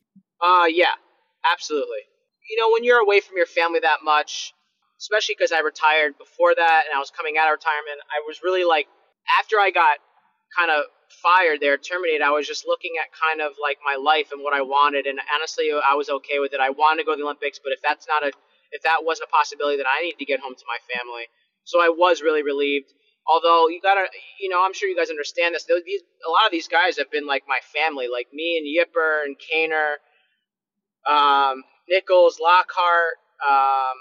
Uh, 0.41 0.67
yeah, 0.71 0.95
absolutely 1.53 2.07
you 2.49 2.57
know, 2.59 2.73
when 2.73 2.85
you're 2.85 3.01
away 3.01 3.21
from 3.21 3.37
your 3.37 3.47
family 3.47 3.81
that 3.81 4.01
much, 4.03 4.55
especially 4.99 5.37
because 5.39 5.53
I 5.53 5.61
retired 5.61 6.19
before 6.19 6.55
that 6.55 6.83
and 6.89 6.97
I 6.97 6.99
was 6.99 7.11
coming 7.11 7.37
out 7.39 7.47
of 7.47 7.61
retirement, 7.61 8.01
I 8.11 8.25
was 8.27 8.43
really 8.43 8.65
like, 8.65 8.89
after 9.39 9.57
I 9.61 9.71
got 9.71 10.01
kind 10.57 10.71
of 10.73 10.89
fired 11.23 11.61
there, 11.61 11.77
terminated, 11.77 12.23
I 12.25 12.33
was 12.33 12.47
just 12.49 12.67
looking 12.67 12.97
at 12.97 13.13
kind 13.13 13.41
of 13.45 13.57
like 13.61 13.79
my 13.85 13.97
life 13.97 14.33
and 14.33 14.43
what 14.43 14.57
I 14.57 14.63
wanted. 14.63 15.07
And 15.07 15.21
honestly, 15.37 15.71
I 15.71 15.95
was 15.95 16.09
okay 16.09 16.41
with 16.41 16.53
it. 16.53 16.61
I 16.61 16.71
wanted 16.71 17.05
to 17.05 17.07
go 17.07 17.13
to 17.13 17.21
the 17.21 17.25
Olympics, 17.25 17.61
but 17.63 17.73
if 17.73 17.81
that's 17.85 18.09
not 18.09 18.25
a, 18.25 18.33
if 18.73 18.83
that 18.83 19.05
wasn't 19.05 19.29
a 19.29 19.33
possibility, 19.33 19.77
then 19.77 19.87
I 19.87 20.03
needed 20.03 20.19
to 20.19 20.25
get 20.25 20.41
home 20.41 20.57
to 20.57 20.67
my 20.67 20.81
family. 20.89 21.29
So 21.65 21.81
I 21.81 21.89
was 21.93 22.23
really 22.23 22.43
relieved. 22.43 22.93
Although 23.29 23.69
you 23.69 23.81
gotta, 23.83 24.09
you 24.41 24.49
know, 24.49 24.65
I'm 24.65 24.73
sure 24.73 24.89
you 24.89 24.97
guys 24.97 25.11
understand 25.11 25.55
this. 25.55 25.69
These, 25.69 26.01
a 26.27 26.31
lot 26.31 26.47
of 26.47 26.53
these 26.53 26.67
guys 26.67 26.97
have 26.97 27.11
been 27.13 27.27
like 27.27 27.45
my 27.47 27.61
family, 27.77 28.09
like 28.09 28.29
me 28.33 28.57
and 28.57 28.65
Yipper 28.65 29.25
and 29.25 29.37
Kaner. 29.37 30.01
Um, 31.05 31.63
Nichols, 31.89 32.39
Lockhart. 32.41 33.19
Um, 33.43 33.97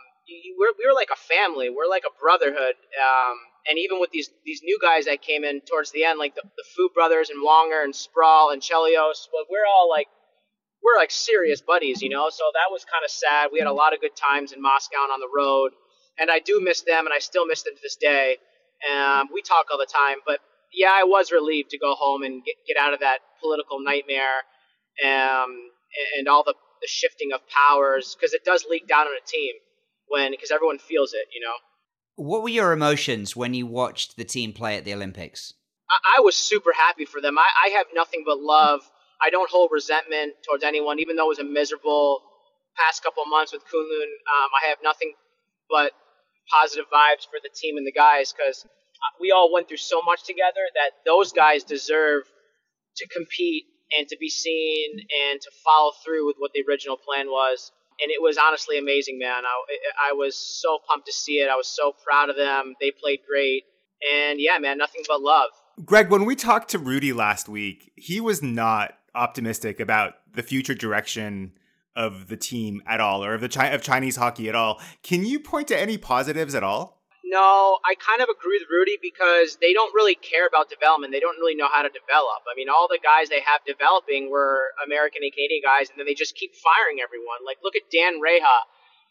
we're, 0.59 0.73
we 0.77 0.85
were 0.87 0.95
like 0.95 1.09
a 1.11 1.19
family. 1.19 1.69
We're 1.69 1.89
like 1.89 2.03
a 2.03 2.13
brotherhood. 2.19 2.75
Um, 2.99 3.37
and 3.69 3.77
even 3.77 3.99
with 3.99 4.11
these 4.11 4.29
these 4.45 4.61
new 4.63 4.79
guys 4.81 5.05
that 5.05 5.21
came 5.21 5.43
in 5.43 5.61
towards 5.61 5.91
the 5.91 6.03
end, 6.03 6.19
like 6.19 6.35
the, 6.35 6.43
the 6.43 6.63
Fu 6.75 6.89
brothers 6.93 7.29
and 7.29 7.43
Wonger 7.45 7.83
and 7.83 7.95
Sproul 7.95 8.51
and 8.51 8.61
Chelios, 8.61 9.27
but 9.31 9.47
we're 9.49 9.67
all 9.67 9.89
like 9.89 10.07
we're 10.83 10.97
like 10.97 11.11
serious 11.11 11.61
buddies, 11.61 12.01
you 12.01 12.09
know. 12.09 12.29
So 12.29 12.43
that 12.53 12.71
was 12.71 12.85
kind 12.85 13.03
of 13.03 13.11
sad. 13.11 13.49
We 13.51 13.59
had 13.59 13.67
a 13.67 13.73
lot 13.73 13.93
of 13.93 14.01
good 14.01 14.15
times 14.15 14.53
in 14.53 14.61
Moscow 14.61 15.03
and 15.03 15.11
on 15.11 15.19
the 15.19 15.31
road, 15.35 15.71
and 16.17 16.31
I 16.31 16.39
do 16.39 16.61
miss 16.61 16.81
them, 16.81 17.05
and 17.05 17.13
I 17.13 17.19
still 17.19 17.45
miss 17.45 17.63
them 17.63 17.75
to 17.75 17.81
this 17.81 17.97
day. 17.97 18.37
Um, 18.87 19.27
we 19.33 19.41
talk 19.41 19.67
all 19.71 19.77
the 19.77 19.87
time, 19.91 20.17
but 20.25 20.39
yeah, 20.73 20.91
I 20.93 21.03
was 21.03 21.31
relieved 21.31 21.71
to 21.71 21.77
go 21.77 21.95
home 21.95 22.23
and 22.23 22.43
get, 22.43 22.55
get 22.67 22.77
out 22.77 22.93
of 22.93 22.99
that 22.99 23.19
political 23.41 23.79
nightmare 23.79 24.43
um, 25.03 25.49
and 26.17 26.27
all 26.27 26.43
the 26.43 26.53
the 26.81 26.87
shifting 26.87 27.31
of 27.33 27.41
powers 27.49 28.15
because 28.15 28.33
it 28.33 28.43
does 28.43 28.65
leak 28.69 28.87
down 28.87 29.07
on 29.07 29.13
a 29.13 29.25
team 29.25 29.53
when 30.07 30.31
because 30.31 30.51
everyone 30.51 30.79
feels 30.79 31.13
it, 31.13 31.27
you 31.33 31.41
know. 31.41 31.55
What 32.15 32.41
were 32.41 32.49
your 32.49 32.71
emotions 32.71 33.35
when 33.35 33.53
you 33.53 33.67
watched 33.67 34.17
the 34.17 34.25
team 34.25 34.53
play 34.53 34.77
at 34.77 34.85
the 34.85 34.93
Olympics? 34.93 35.53
I, 35.89 36.17
I 36.17 36.21
was 36.21 36.35
super 36.35 36.71
happy 36.73 37.05
for 37.05 37.21
them. 37.21 37.37
I, 37.37 37.45
I, 37.65 37.69
have 37.77 37.87
nothing 37.93 38.23
but 38.25 38.39
love. 38.39 38.81
I 39.21 39.29
don't 39.29 39.49
hold 39.49 39.69
resentment 39.71 40.33
towards 40.47 40.63
anyone, 40.63 40.99
even 40.99 41.15
though 41.15 41.25
it 41.25 41.37
was 41.37 41.39
a 41.39 41.43
miserable 41.43 42.21
past 42.75 43.03
couple 43.03 43.23
months 43.25 43.53
with 43.53 43.61
Kunlun. 43.63 44.09
Um, 44.09 44.49
I 44.63 44.69
have 44.69 44.79
nothing 44.83 45.13
but 45.69 45.91
positive 46.49 46.85
vibes 46.91 47.25
for 47.25 47.39
the 47.41 47.49
team 47.53 47.77
and 47.77 47.85
the 47.85 47.91
guys 47.91 48.33
because 48.33 48.65
we 49.19 49.31
all 49.31 49.51
went 49.53 49.67
through 49.67 49.77
so 49.77 50.01
much 50.01 50.23
together 50.23 50.61
that 50.73 50.91
those 51.05 51.33
guys 51.33 51.63
deserve 51.63 52.23
to 52.97 53.07
compete 53.07 53.65
and 53.97 54.07
to 54.07 54.17
be 54.19 54.29
seen 54.29 54.99
and 55.31 55.41
to 55.41 55.51
follow 55.63 55.91
through 56.03 56.25
with 56.25 56.35
what 56.39 56.51
the 56.53 56.63
original 56.67 56.97
plan 56.97 57.27
was. 57.27 57.71
And 57.99 58.11
it 58.11 58.21
was 58.21 58.37
honestly 58.37 58.77
amazing, 58.77 59.17
man. 59.17 59.43
I, 59.45 60.11
I 60.11 60.13
was 60.13 60.37
so 60.37 60.79
pumped 60.87 61.07
to 61.07 61.13
see 61.13 61.39
it. 61.39 61.49
I 61.49 61.55
was 61.55 61.67
so 61.67 61.93
proud 62.05 62.29
of 62.29 62.35
them. 62.35 62.75
They 62.79 62.91
played 62.91 63.19
great. 63.27 63.63
And 64.13 64.39
yeah, 64.39 64.59
man, 64.59 64.77
nothing 64.77 65.01
but 65.07 65.21
love. 65.21 65.49
Greg, 65.83 66.09
when 66.09 66.25
we 66.25 66.35
talked 66.35 66.69
to 66.71 66.79
Rudi 66.79 67.13
last 67.13 67.49
week, 67.49 67.91
he 67.95 68.19
was 68.19 68.43
not 68.43 68.93
optimistic 69.15 69.79
about 69.79 70.13
the 70.31 70.43
future 70.43 70.75
direction 70.75 71.53
of 71.95 72.27
the 72.27 72.37
team 72.37 72.81
at 72.85 73.01
all 73.01 73.23
or 73.23 73.33
of 73.33 73.41
the 73.41 73.49
Chi- 73.49 73.69
of 73.69 73.81
Chinese 73.81 74.15
hockey 74.15 74.47
at 74.47 74.55
all. 74.55 74.79
Can 75.01 75.25
you 75.25 75.39
point 75.39 75.67
to 75.69 75.79
any 75.79 75.97
positives 75.97 76.53
at 76.53 76.63
all? 76.63 76.96
No, 77.27 77.77
I 77.83 77.95
kind 77.99 78.23
of 78.23 78.31
agree 78.31 78.55
with 78.55 78.71
Rudi 78.71 78.95
because 79.03 79.59
they 79.59 79.73
don't 79.75 79.91
really 79.91 80.15
care 80.15 80.47
about 80.47 80.71
development. 80.71 81.11
They 81.11 81.19
don't 81.19 81.35
really 81.35 81.59
know 81.59 81.67
how 81.67 81.83
to 81.83 81.91
develop. 81.91 82.47
I 82.47 82.55
mean, 82.55 82.71
all 82.71 82.87
the 82.87 83.03
guys 83.03 83.27
they 83.27 83.43
have 83.43 83.67
developing 83.67 84.31
were 84.31 84.71
American 84.79 85.27
and 85.27 85.33
Canadian 85.35 85.59
guys, 85.59 85.91
and 85.91 85.99
then 85.99 86.07
they 86.07 86.15
just 86.15 86.39
keep 86.39 86.55
firing 86.55 87.03
everyone. 87.03 87.43
Like, 87.43 87.59
look 87.59 87.75
at 87.75 87.91
Dan 87.91 88.23
Reha, 88.23 88.63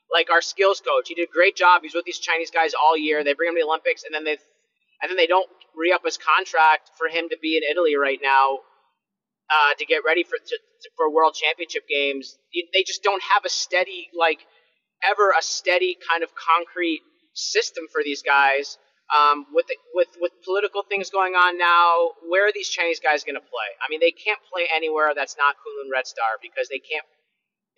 like 0.08 0.32
our 0.32 0.40
skills 0.40 0.80
coach. 0.80 1.12
He 1.12 1.14
did 1.14 1.28
a 1.28 1.32
great 1.32 1.60
job. 1.60 1.84
He's 1.84 1.92
with 1.92 2.08
these 2.08 2.18
Chinese 2.18 2.48
guys 2.48 2.72
all 2.72 2.96
year. 2.96 3.20
They 3.20 3.36
bring 3.36 3.52
him 3.52 3.60
to 3.60 3.60
the 3.60 3.68
Olympics, 3.68 4.08
and 4.08 4.16
then 4.16 4.24
they 4.24 4.40
and 5.04 5.12
then 5.12 5.20
they 5.20 5.28
don't 5.28 5.48
re 5.76 5.92
up 5.92 6.00
his 6.00 6.16
contract 6.16 6.96
for 6.96 7.12
him 7.12 7.28
to 7.28 7.36
be 7.36 7.60
in 7.60 7.68
Italy 7.68 8.00
right 8.00 8.20
now 8.22 8.64
uh, 9.52 9.76
to 9.76 9.84
get 9.84 10.08
ready 10.08 10.24
for 10.24 10.40
to, 10.40 10.56
for 10.96 11.12
World 11.12 11.36
Championship 11.36 11.84
games. 11.84 12.38
They 12.72 12.80
just 12.80 13.02
don't 13.02 13.22
have 13.34 13.44
a 13.44 13.52
steady 13.52 14.08
like 14.16 14.40
ever 15.04 15.36
a 15.36 15.42
steady 15.42 15.98
kind 16.00 16.24
of 16.24 16.30
concrete 16.32 17.02
system 17.36 17.84
for 17.92 18.02
these 18.02 18.22
guys. 18.22 18.78
Um, 19.06 19.46
with 19.54 19.70
the, 19.70 19.76
with 19.94 20.08
with 20.18 20.32
political 20.42 20.82
things 20.82 21.10
going 21.14 21.38
on 21.38 21.54
now, 21.58 22.18
where 22.26 22.48
are 22.48 22.52
these 22.52 22.66
Chinese 22.68 22.98
guys 22.98 23.22
going 23.22 23.38
to 23.38 23.46
play? 23.46 23.70
I 23.78 23.86
mean, 23.86 24.00
they 24.02 24.10
can't 24.10 24.40
play 24.50 24.66
anywhere 24.66 25.14
that's 25.14 25.36
not 25.38 25.54
Kunlun 25.62 25.94
Red 25.94 26.10
Star 26.10 26.42
because 26.42 26.66
they 26.66 26.82
can't 26.82 27.06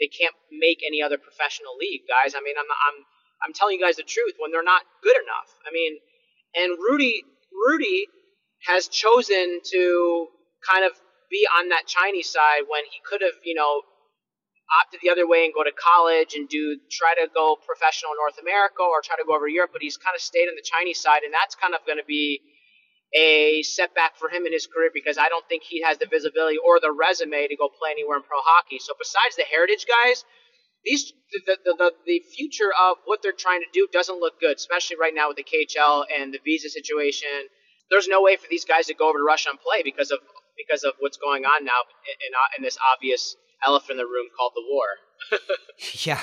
they 0.00 0.08
can't 0.08 0.32
make 0.48 0.80
any 0.80 1.02
other 1.02 1.18
professional 1.18 1.76
league, 1.76 2.08
guys. 2.08 2.32
I 2.32 2.40
mean, 2.40 2.56
I'm 2.56 2.64
I'm 2.64 2.96
I'm 3.44 3.52
telling 3.52 3.76
you 3.76 3.84
guys 3.84 4.00
the 4.00 4.08
truth 4.08 4.40
when 4.40 4.50
they're 4.56 4.64
not 4.64 4.88
good 5.02 5.20
enough. 5.20 5.52
I 5.66 5.70
mean, 5.70 6.00
and 6.56 6.78
Rudi 6.80 7.24
Rudi 7.52 8.08
has 8.64 8.88
chosen 8.88 9.60
to 9.68 10.28
kind 10.64 10.84
of 10.84 10.92
be 11.30 11.46
on 11.60 11.68
that 11.68 11.86
Chinese 11.86 12.30
side 12.30 12.64
when 12.68 12.84
he 12.84 12.98
could 13.04 13.20
have, 13.22 13.36
you 13.44 13.54
know, 13.54 13.82
opted 14.68 15.00
the 15.00 15.10
other 15.10 15.26
way 15.26 15.44
and 15.44 15.54
go 15.54 15.64
to 15.64 15.72
college 15.72 16.34
and 16.36 16.48
do 16.48 16.76
try 16.90 17.16
to 17.16 17.26
go 17.32 17.56
professional 17.64 18.12
in 18.12 18.20
North 18.20 18.36
America 18.36 18.84
or 18.84 19.00
try 19.00 19.16
to 19.16 19.24
go 19.24 19.34
over 19.34 19.48
Europe, 19.48 19.70
but 19.72 19.80
he's 19.80 19.96
kind 19.96 20.14
of 20.14 20.20
stayed 20.20 20.48
on 20.48 20.56
the 20.56 20.64
Chinese 20.64 21.00
side, 21.00 21.24
and 21.24 21.32
that's 21.32 21.54
kind 21.56 21.72
of 21.74 21.80
going 21.88 21.98
to 21.98 22.06
be 22.06 22.40
a 23.16 23.62
setback 23.62 24.16
for 24.16 24.28
him 24.28 24.44
in 24.44 24.52
his 24.52 24.66
career 24.68 24.90
because 24.92 25.16
I 25.16 25.28
don't 25.32 25.46
think 25.48 25.62
he 25.64 25.80
has 25.80 25.96
the 25.96 26.06
visibility 26.06 26.58
or 26.60 26.80
the 26.80 26.92
resume 26.92 27.48
to 27.48 27.56
go 27.56 27.68
play 27.72 27.96
anywhere 27.96 28.20
in 28.20 28.22
pro 28.22 28.36
hockey. 28.44 28.78
So 28.78 28.92
besides 28.98 29.36
the 29.36 29.48
heritage 29.48 29.86
guys, 29.88 30.24
these 30.84 31.12
the 31.32 31.56
the, 31.64 31.74
the, 31.78 31.90
the 32.04 32.18
future 32.36 32.68
of 32.68 32.98
what 33.04 33.22
they're 33.22 33.32
trying 33.32 33.60
to 33.60 33.70
do 33.72 33.88
doesn't 33.92 34.20
look 34.20 34.40
good, 34.40 34.56
especially 34.56 34.96
right 35.00 35.14
now 35.14 35.28
with 35.28 35.38
the 35.38 35.48
KHL 35.48 36.04
and 36.12 36.32
the 36.32 36.40
visa 36.44 36.68
situation. 36.68 37.48
There's 37.90 38.08
no 38.08 38.20
way 38.20 38.36
for 38.36 38.46
these 38.50 38.66
guys 38.66 38.86
to 38.88 38.94
go 38.94 39.08
over 39.08 39.18
to 39.18 39.24
Russia 39.24 39.48
and 39.50 39.58
play 39.60 39.80
because 39.82 40.10
of 40.10 40.20
because 40.60 40.84
of 40.84 40.92
what's 41.00 41.16
going 41.16 41.44
on 41.46 41.64
now 41.64 41.88
in, 42.04 42.32
in 42.58 42.62
this 42.62 42.76
obvious 42.92 43.36
elephant 43.66 43.92
in 43.92 43.96
the 43.98 44.04
room 44.04 44.26
called 44.36 44.52
the 44.54 44.62
war. 44.68 45.40
yeah. 46.04 46.20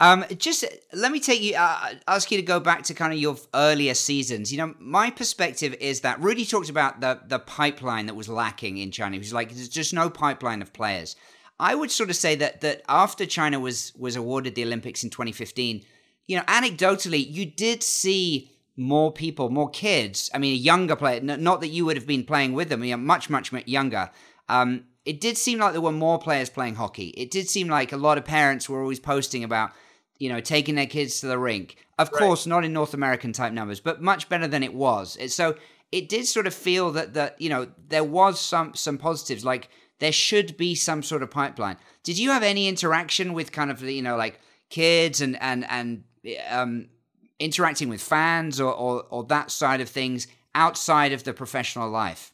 Um, 0.00 0.24
just 0.38 0.64
let 0.92 1.12
me 1.12 1.20
take 1.20 1.40
you, 1.40 1.54
uh, 1.56 1.94
ask 2.08 2.30
you 2.30 2.36
to 2.36 2.42
go 2.42 2.58
back 2.58 2.82
to 2.84 2.94
kind 2.94 3.12
of 3.12 3.18
your 3.18 3.36
earlier 3.54 3.94
seasons. 3.94 4.50
You 4.50 4.58
know, 4.58 4.74
my 4.78 5.10
perspective 5.10 5.74
is 5.80 6.00
that 6.00 6.20
Rudi 6.20 6.44
talked 6.44 6.68
about 6.68 7.00
the 7.00 7.20
the 7.26 7.38
pipeline 7.38 8.06
that 8.06 8.14
was 8.14 8.28
lacking 8.28 8.78
in 8.78 8.90
China. 8.90 9.14
He 9.14 9.20
was 9.20 9.32
like, 9.32 9.52
there's 9.52 9.68
just 9.68 9.94
no 9.94 10.10
pipeline 10.10 10.62
of 10.62 10.72
players. 10.72 11.16
I 11.60 11.74
would 11.74 11.90
sort 11.92 12.10
of 12.10 12.16
say 12.16 12.34
that 12.36 12.60
that 12.62 12.82
after 12.88 13.24
China 13.24 13.60
was 13.60 13.92
was 13.96 14.16
awarded 14.16 14.56
the 14.56 14.64
Olympics 14.64 15.04
in 15.04 15.10
2015, 15.10 15.84
you 16.26 16.36
know, 16.36 16.42
anecdotally, 16.44 17.24
you 17.30 17.46
did 17.46 17.82
see 17.82 18.50
more 18.76 19.12
people, 19.12 19.50
more 19.50 19.70
kids. 19.70 20.30
I 20.34 20.38
mean, 20.38 20.54
a 20.54 20.56
younger 20.56 20.96
player. 20.96 21.20
Not 21.20 21.60
that 21.60 21.68
you 21.68 21.84
would 21.84 21.96
have 21.96 22.06
been 22.06 22.24
playing 22.24 22.54
with 22.54 22.68
them. 22.68 22.82
You 22.82 22.92
know, 22.92 23.02
much, 23.02 23.30
much 23.30 23.52
younger. 23.66 24.10
Um, 24.48 24.84
it 25.04 25.20
did 25.20 25.36
seem 25.36 25.58
like 25.58 25.72
there 25.72 25.80
were 25.80 25.92
more 25.92 26.18
players 26.18 26.48
playing 26.48 26.76
hockey. 26.76 27.08
It 27.08 27.30
did 27.30 27.48
seem 27.48 27.68
like 27.68 27.92
a 27.92 27.96
lot 27.96 28.18
of 28.18 28.24
parents 28.24 28.68
were 28.68 28.80
always 28.80 29.00
posting 29.00 29.44
about, 29.44 29.72
you 30.18 30.28
know, 30.28 30.40
taking 30.40 30.74
their 30.74 30.86
kids 30.86 31.20
to 31.20 31.26
the 31.26 31.38
rink. 31.38 31.76
Of 31.98 32.10
right. 32.12 32.18
course, 32.18 32.46
not 32.46 32.64
in 32.64 32.72
North 32.72 32.94
American 32.94 33.32
type 33.32 33.52
numbers, 33.52 33.80
but 33.80 34.02
much 34.02 34.28
better 34.28 34.48
than 34.48 34.62
it 34.62 34.74
was. 34.74 35.16
It, 35.16 35.30
so 35.30 35.56
it 35.92 36.08
did 36.08 36.26
sort 36.26 36.46
of 36.46 36.54
feel 36.54 36.90
that 36.92 37.14
that 37.14 37.40
you 37.40 37.48
know 37.48 37.68
there 37.88 38.04
was 38.04 38.40
some 38.40 38.74
some 38.74 38.98
positives. 38.98 39.44
Like 39.44 39.68
there 40.00 40.12
should 40.12 40.56
be 40.56 40.74
some 40.74 41.02
sort 41.02 41.22
of 41.22 41.30
pipeline. 41.30 41.76
Did 42.02 42.18
you 42.18 42.30
have 42.30 42.42
any 42.42 42.66
interaction 42.66 43.32
with 43.32 43.52
kind 43.52 43.70
of 43.70 43.82
you 43.82 44.02
know 44.02 44.16
like 44.16 44.40
kids 44.70 45.20
and 45.20 45.40
and 45.40 45.64
and 45.68 46.04
um, 46.50 46.88
interacting 47.38 47.88
with 47.88 48.02
fans 48.02 48.60
or, 48.60 48.72
or, 48.72 49.04
or 49.10 49.24
that 49.24 49.50
side 49.50 49.80
of 49.80 49.88
things 49.88 50.26
outside 50.54 51.12
of 51.12 51.24
the 51.24 51.32
professional 51.32 51.88
life? 51.88 52.33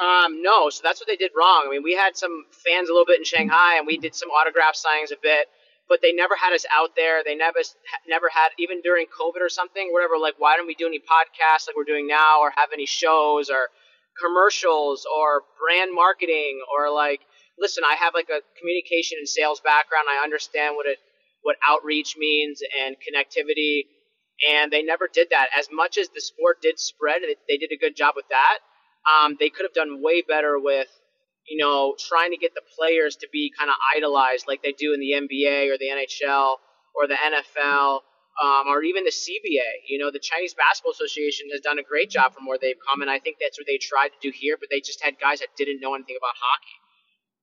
Um, 0.00 0.42
no, 0.42 0.70
so 0.70 0.80
that's 0.82 1.00
what 1.00 1.06
they 1.06 1.16
did 1.16 1.32
wrong. 1.36 1.64
I 1.66 1.70
mean, 1.70 1.82
we 1.82 1.94
had 1.94 2.16
some 2.16 2.44
fans 2.64 2.88
a 2.88 2.92
little 2.92 3.06
bit 3.06 3.18
in 3.18 3.24
Shanghai, 3.24 3.76
and 3.76 3.86
we 3.86 3.98
did 3.98 4.14
some 4.14 4.30
autograph 4.30 4.74
signings 4.74 5.12
a 5.12 5.20
bit, 5.20 5.48
but 5.88 6.00
they 6.00 6.12
never 6.12 6.34
had 6.34 6.54
us 6.54 6.64
out 6.74 6.96
there. 6.96 7.22
They 7.24 7.34
never 7.34 7.58
never 8.08 8.28
had 8.32 8.50
even 8.58 8.80
during 8.80 9.06
COVID 9.06 9.40
or 9.40 9.50
something, 9.50 9.92
whatever. 9.92 10.16
Like, 10.18 10.34
why 10.38 10.56
don't 10.56 10.66
we 10.66 10.74
do 10.74 10.86
any 10.86 10.98
podcasts 10.98 11.66
like 11.66 11.76
we're 11.76 11.84
doing 11.84 12.06
now, 12.06 12.40
or 12.40 12.52
have 12.56 12.70
any 12.72 12.86
shows, 12.86 13.50
or 13.50 13.68
commercials, 14.20 15.04
or 15.04 15.42
brand 15.60 15.92
marketing, 15.94 16.60
or 16.72 16.90
like, 16.92 17.20
listen, 17.58 17.84
I 17.84 17.96
have 17.96 18.14
like 18.14 18.30
a 18.30 18.40
communication 18.58 19.18
and 19.18 19.28
sales 19.28 19.60
background. 19.60 20.06
I 20.08 20.24
understand 20.24 20.76
what 20.76 20.86
it 20.86 20.98
what 21.42 21.56
outreach 21.68 22.14
means 22.16 22.60
and 22.86 22.96
connectivity 22.96 23.82
and 24.48 24.72
they 24.72 24.82
never 24.82 25.08
did 25.12 25.28
that. 25.30 25.48
As 25.56 25.68
much 25.70 25.98
as 25.98 26.08
the 26.08 26.20
sport 26.20 26.58
did 26.62 26.78
spread, 26.78 27.22
they 27.48 27.56
did 27.56 27.70
a 27.72 27.76
good 27.76 27.96
job 27.96 28.14
with 28.16 28.26
that. 28.30 28.58
Um, 29.06 29.36
they 29.38 29.50
could 29.50 29.64
have 29.64 29.74
done 29.74 30.02
way 30.02 30.22
better 30.22 30.58
with, 30.58 30.88
you 31.48 31.58
know, 31.58 31.94
trying 31.98 32.30
to 32.30 32.36
get 32.36 32.54
the 32.54 32.62
players 32.78 33.16
to 33.16 33.28
be 33.32 33.52
kind 33.56 33.70
of 33.70 33.76
idolized 33.96 34.46
like 34.46 34.62
they 34.62 34.72
do 34.72 34.94
in 34.94 35.00
the 35.00 35.12
NBA 35.18 35.72
or 35.72 35.78
the 35.78 35.90
NHL 35.90 36.56
or 36.94 37.08
the 37.08 37.16
NFL 37.18 38.00
um, 38.40 38.68
or 38.68 38.82
even 38.82 39.04
the 39.04 39.12
CBA. 39.12 39.88
You 39.88 39.98
know, 39.98 40.10
the 40.10 40.22
Chinese 40.22 40.54
Basketball 40.54 40.92
Association 40.92 41.48
has 41.52 41.60
done 41.60 41.78
a 41.78 41.82
great 41.82 42.10
job 42.10 42.32
from 42.32 42.46
where 42.46 42.58
they've 42.60 42.78
come, 42.88 43.02
and 43.02 43.10
I 43.10 43.18
think 43.18 43.36
that's 43.40 43.58
what 43.58 43.66
they 43.66 43.76
tried 43.76 44.14
to 44.14 44.20
do 44.22 44.30
here. 44.32 44.56
But 44.56 44.70
they 44.70 44.80
just 44.80 45.02
had 45.02 45.18
guys 45.20 45.40
that 45.40 45.52
didn't 45.56 45.80
know 45.80 45.94
anything 45.94 46.16
about 46.16 46.36
hockey. 46.38 46.76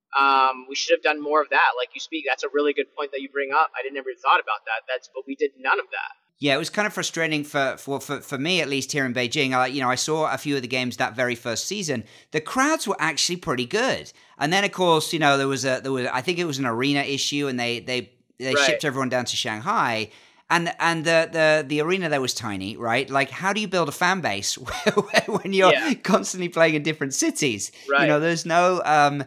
Um, 0.09 0.65
we 0.65 0.73
should 0.73 0.97
have 0.97 1.05
done 1.05 1.21
more 1.21 1.41
of 1.41 1.49
that. 1.53 1.77
Like 1.77 1.93
you 1.93 2.01
speak, 2.01 2.25
that's 2.25 2.41
a 2.41 2.49
really 2.49 2.73
good 2.73 2.89
point 2.97 3.11
that 3.11 3.21
you 3.21 3.29
bring 3.29 3.51
up. 3.53 3.69
I 3.77 3.83
didn't 3.83 4.01
ever 4.01 4.09
thought 4.17 4.41
about 4.41 4.65
that. 4.65 4.89
That's 4.89 5.09
but 5.13 5.27
we 5.27 5.35
did 5.35 5.53
none 5.59 5.77
of 5.77 5.85
that. 5.93 6.13
Yeah, 6.39 6.55
it 6.55 6.57
was 6.57 6.69
kind 6.69 6.85
of 6.85 6.93
frustrating 6.93 7.43
for, 7.43 7.75
for, 7.77 7.99
for, 7.99 8.21
for 8.21 8.37
me, 8.37 8.61
at 8.61 8.69
least 8.69 8.93
here 8.93 9.05
in 9.05 9.13
Beijing. 9.13 9.53
I, 9.53 9.67
you 9.67 9.81
know, 9.81 9.89
I 9.89 9.95
saw 9.95 10.33
a 10.33 10.37
few 10.37 10.55
of 10.55 10.61
the 10.61 10.69
games 10.69 10.95
that 10.97 11.13
very 11.13 11.35
first 11.35 11.67
season. 11.67 12.05
The 12.31 12.39
crowds 12.39 12.87
were 12.87 12.95
actually 12.97 13.35
pretty 13.37 13.65
good. 13.65 14.11
And 14.37 14.53
then, 14.53 14.63
of 14.63 14.71
course, 14.71 15.11
you 15.11 15.19
know, 15.19 15.37
there 15.37 15.49
was 15.49 15.65
a, 15.65 15.81
there 15.83 15.91
was, 15.91 16.05
I 16.07 16.21
think 16.21 16.39
it 16.39 16.45
was 16.45 16.57
an 16.57 16.65
arena 16.65 17.01
issue 17.01 17.47
and 17.49 17.59
they, 17.59 17.81
they, 17.81 18.11
they 18.37 18.53
right. 18.53 18.65
shipped 18.65 18.85
everyone 18.85 19.09
down 19.09 19.25
to 19.25 19.35
Shanghai. 19.35 20.11
And, 20.49 20.73
and 20.79 21.03
the, 21.03 21.29
the, 21.29 21.65
the 21.67 21.81
arena 21.81 22.07
there 22.07 22.21
was 22.21 22.33
tiny, 22.33 22.77
right? 22.77 23.09
Like, 23.09 23.29
how 23.29 23.51
do 23.51 23.59
you 23.59 23.67
build 23.67 23.89
a 23.89 23.91
fan 23.91 24.21
base 24.21 24.57
when 25.27 25.51
you're 25.51 25.73
yeah. 25.73 25.93
constantly 25.95 26.47
playing 26.47 26.75
in 26.75 26.83
different 26.83 27.13
cities? 27.13 27.73
Right. 27.91 28.03
You 28.03 28.07
know, 28.07 28.21
there's 28.21 28.45
no, 28.45 28.81
um, 28.85 29.25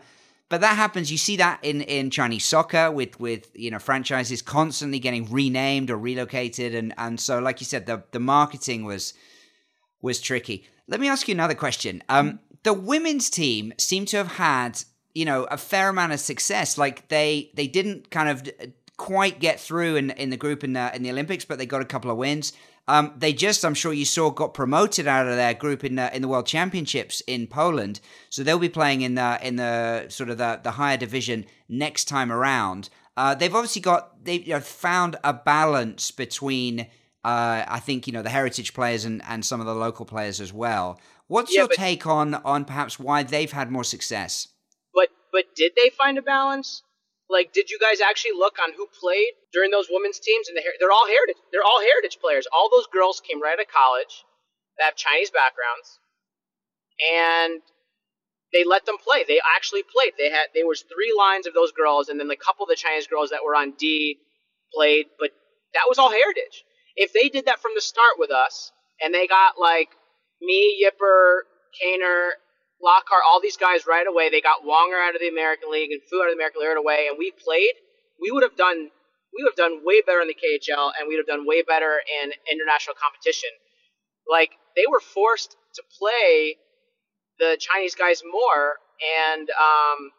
but 0.53 0.61
that 0.61 0.77
happens. 0.77 1.11
You 1.11 1.17
see 1.17 1.37
that 1.37 1.61
in, 1.63 1.81
in 1.81 2.11
Chinese 2.11 2.45
soccer 2.45 2.91
with 2.91 3.19
with 3.19 3.51
you 3.55 3.71
know 3.71 3.79
franchises 3.79 4.43
constantly 4.43 4.99
getting 4.99 5.25
renamed 5.33 5.91
or 5.91 5.97
relocated, 5.97 6.75
and 6.75 6.93
and 6.99 7.19
so 7.19 7.39
like 7.39 7.63
you 7.63 7.65
said, 7.65 7.87
the 7.87 8.03
the 8.11 8.21
marketing 8.21 8.85
was 8.85 9.15
was 10.03 10.21
tricky. 10.21 10.67
Let 10.89 11.01
me 11.01 11.09
ask 11.09 11.27
you 11.27 11.33
another 11.33 11.55
question. 11.55 12.05
Um, 12.11 12.39
the 12.65 12.75
women's 12.75 13.31
team 13.31 13.73
seem 13.79 14.05
to 14.05 14.19
have 14.19 14.33
had 14.33 14.85
you 15.15 15.25
know 15.25 15.45
a 15.45 15.57
fair 15.57 15.89
amount 15.89 16.13
of 16.13 16.21
success. 16.21 16.77
Like 16.77 17.09
they 17.09 17.51
they 17.55 17.67
didn't 17.67 18.11
kind 18.11 18.29
of 18.29 18.47
quite 18.99 19.41
get 19.41 19.59
through 19.59 19.97
in 19.97 20.11
in 20.11 20.29
the 20.29 20.37
group 20.37 20.63
in 20.63 20.75
the 20.75 20.95
in 20.95 21.03
the 21.03 21.11
Olympics, 21.11 21.47
but 21.47 21.57
they 21.57 21.65
got 21.65 21.81
a 21.81 21.87
couple 21.87 22.11
of 22.11 22.19
wins. 22.19 22.53
Um, 22.89 23.15
they 23.17 23.33
just, 23.33 23.65
I'm 23.65 23.75
sure 23.75 23.93
you 23.93 24.05
saw, 24.05 24.31
got 24.31 24.55
promoted 24.55 25.07
out 25.07 25.29
of 25.29 25.37
their 25.37 25.55
group 25.55 25.85
in 25.85 25.95
the, 25.95 26.15
in 26.15 26.21
the 26.21 26.29
World 26.29 26.47
Championships 26.47 27.21
in 27.27 27.47
Poland. 27.47 28.01
So 28.29 28.43
they'll 28.43 28.59
be 28.59 28.69
playing 28.69 29.03
in 29.03 29.15
the 29.15 29.39
in 29.41 29.57
the 29.57 30.07
sort 30.09 30.31
of 30.31 30.39
the, 30.39 30.61
the 30.63 30.73
higher 30.73 30.97
division 30.97 31.47
next 31.69 32.07
time 32.07 32.33
around. 32.33 32.89
Uh, 33.17 33.35
they've 33.35 33.55
obviously 33.55 33.83
got 33.83 34.25
they've 34.25 34.47
you 34.47 34.55
know, 34.55 34.61
found 34.61 35.17
a 35.23 35.33
balance 35.33 36.11
between 36.11 36.81
uh, 37.25 37.65
I 37.69 37.79
think 37.79 38.07
you 38.07 38.13
know 38.13 38.23
the 38.23 38.31
heritage 38.31 38.75
players 38.75 39.05
and, 39.05 39.23
and 39.29 39.45
some 39.45 39.61
of 39.61 39.67
the 39.67 39.75
local 39.75 40.05
players 40.05 40.41
as 40.41 40.53
well. 40.53 41.01
What's 41.29 41.55
yeah, 41.55 41.61
your 41.61 41.69
but, 41.69 41.77
take 41.77 42.07
on 42.07 42.35
on 42.35 42.65
perhaps 42.65 42.99
why 42.99 43.23
they've 43.23 43.53
had 43.53 43.71
more 43.71 43.85
success? 43.85 44.49
But 44.93 45.11
but 45.31 45.55
did 45.55 45.73
they 45.77 45.91
find 45.91 46.19
a 46.19 46.23
balance? 46.23 46.83
Like, 47.33 47.53
did 47.57 47.71
you 47.71 47.79
guys 47.81 48.05
actually 48.05 48.37
look 48.37 48.61
on 48.63 48.77
who 48.77 48.87
played 49.01 49.33
during 49.53 49.71
those 49.73 49.89
women's 49.89 50.21
teams? 50.21 50.49
And 50.49 50.57
they're 50.57 50.93
all 50.93 51.09
heritage. 51.09 51.41
They're 51.51 51.65
all 51.65 51.81
heritage 51.81 52.19
players. 52.21 52.47
All 52.53 52.69
those 52.69 52.87
girls 52.93 53.25
came 53.25 53.41
right 53.41 53.57
out 53.57 53.65
of 53.65 53.73
college 53.73 54.25
that 54.77 54.93
have 54.93 54.97
Chinese 54.97 55.33
backgrounds, 55.33 55.99
and 57.01 57.65
they 58.53 58.65
let 58.69 58.85
them 58.85 59.01
play. 59.01 59.25
They 59.27 59.41
actually 59.57 59.83
played. 59.83 60.13
They 60.19 60.29
had 60.29 60.53
there 60.55 60.69
was 60.69 60.85
three 60.85 61.17
lines 61.17 61.47
of 61.49 61.55
those 61.55 61.73
girls, 61.73 62.13
and 62.13 62.21
then 62.21 62.29
the 62.29 62.37
couple 62.37 62.65
of 62.65 62.69
the 62.69 62.77
Chinese 62.77 63.09
girls 63.09 63.31
that 63.31 63.45
were 63.45 63.57
on 63.57 63.73
D 63.81 64.21
played. 64.75 65.07
But 65.19 65.31
that 65.73 65.89
was 65.89 65.99
all 65.99 66.13
heritage. 66.13 66.65
If 66.97 67.17
they 67.17 67.33
did 67.33 67.47
that 67.47 67.65
from 67.65 67.73
the 67.75 67.81
start 67.81 68.21
with 68.21 68.31
us, 68.31 68.71
and 69.01 69.15
they 69.15 69.27
got 69.27 69.57
like 69.59 69.89
me, 70.41 70.85
Yipper, 70.85 71.49
Kaner, 71.81 72.37
Lockhart, 72.83 73.23
all 73.31 73.41
these 73.41 73.57
guys 73.57 73.87
right 73.87 74.07
away. 74.07 74.29
They 74.29 74.41
got 74.41 74.67
Wonger 74.67 74.99
out 74.99 75.15
of 75.15 75.21
the 75.21 75.29
American 75.29 75.71
League 75.71 75.93
and 75.93 76.03
Foo 76.11 76.21
out 76.21 76.29
of 76.29 76.35
the 76.35 76.41
American 76.41 76.61
League 76.61 76.75
right 76.75 76.83
away, 76.83 77.07
and 77.09 77.17
we 77.19 77.31
played. 77.31 77.73
We 78.21 78.31
would 78.31 78.43
have 78.43 78.57
done 78.57 78.91
we 79.33 79.43
would 79.43 79.57
have 79.57 79.63
done 79.65 79.81
way 79.83 80.03
better 80.05 80.21
in 80.21 80.29
the 80.29 80.37
KHL, 80.37 80.93
and 80.99 81.09
we'd 81.09 81.17
have 81.17 81.27
done 81.27 81.47
way 81.47 81.63
better 81.63 82.01
in 82.05 82.33
international 82.51 82.95
competition. 83.01 83.49
Like 84.29 84.51
they 84.77 84.85
were 84.91 85.01
forced 85.01 85.57
to 85.77 85.83
play 85.99 86.57
the 87.39 87.57
Chinese 87.59 87.95
guys 87.95 88.23
more, 88.27 88.77
and 89.01 89.49
um, 89.51 90.13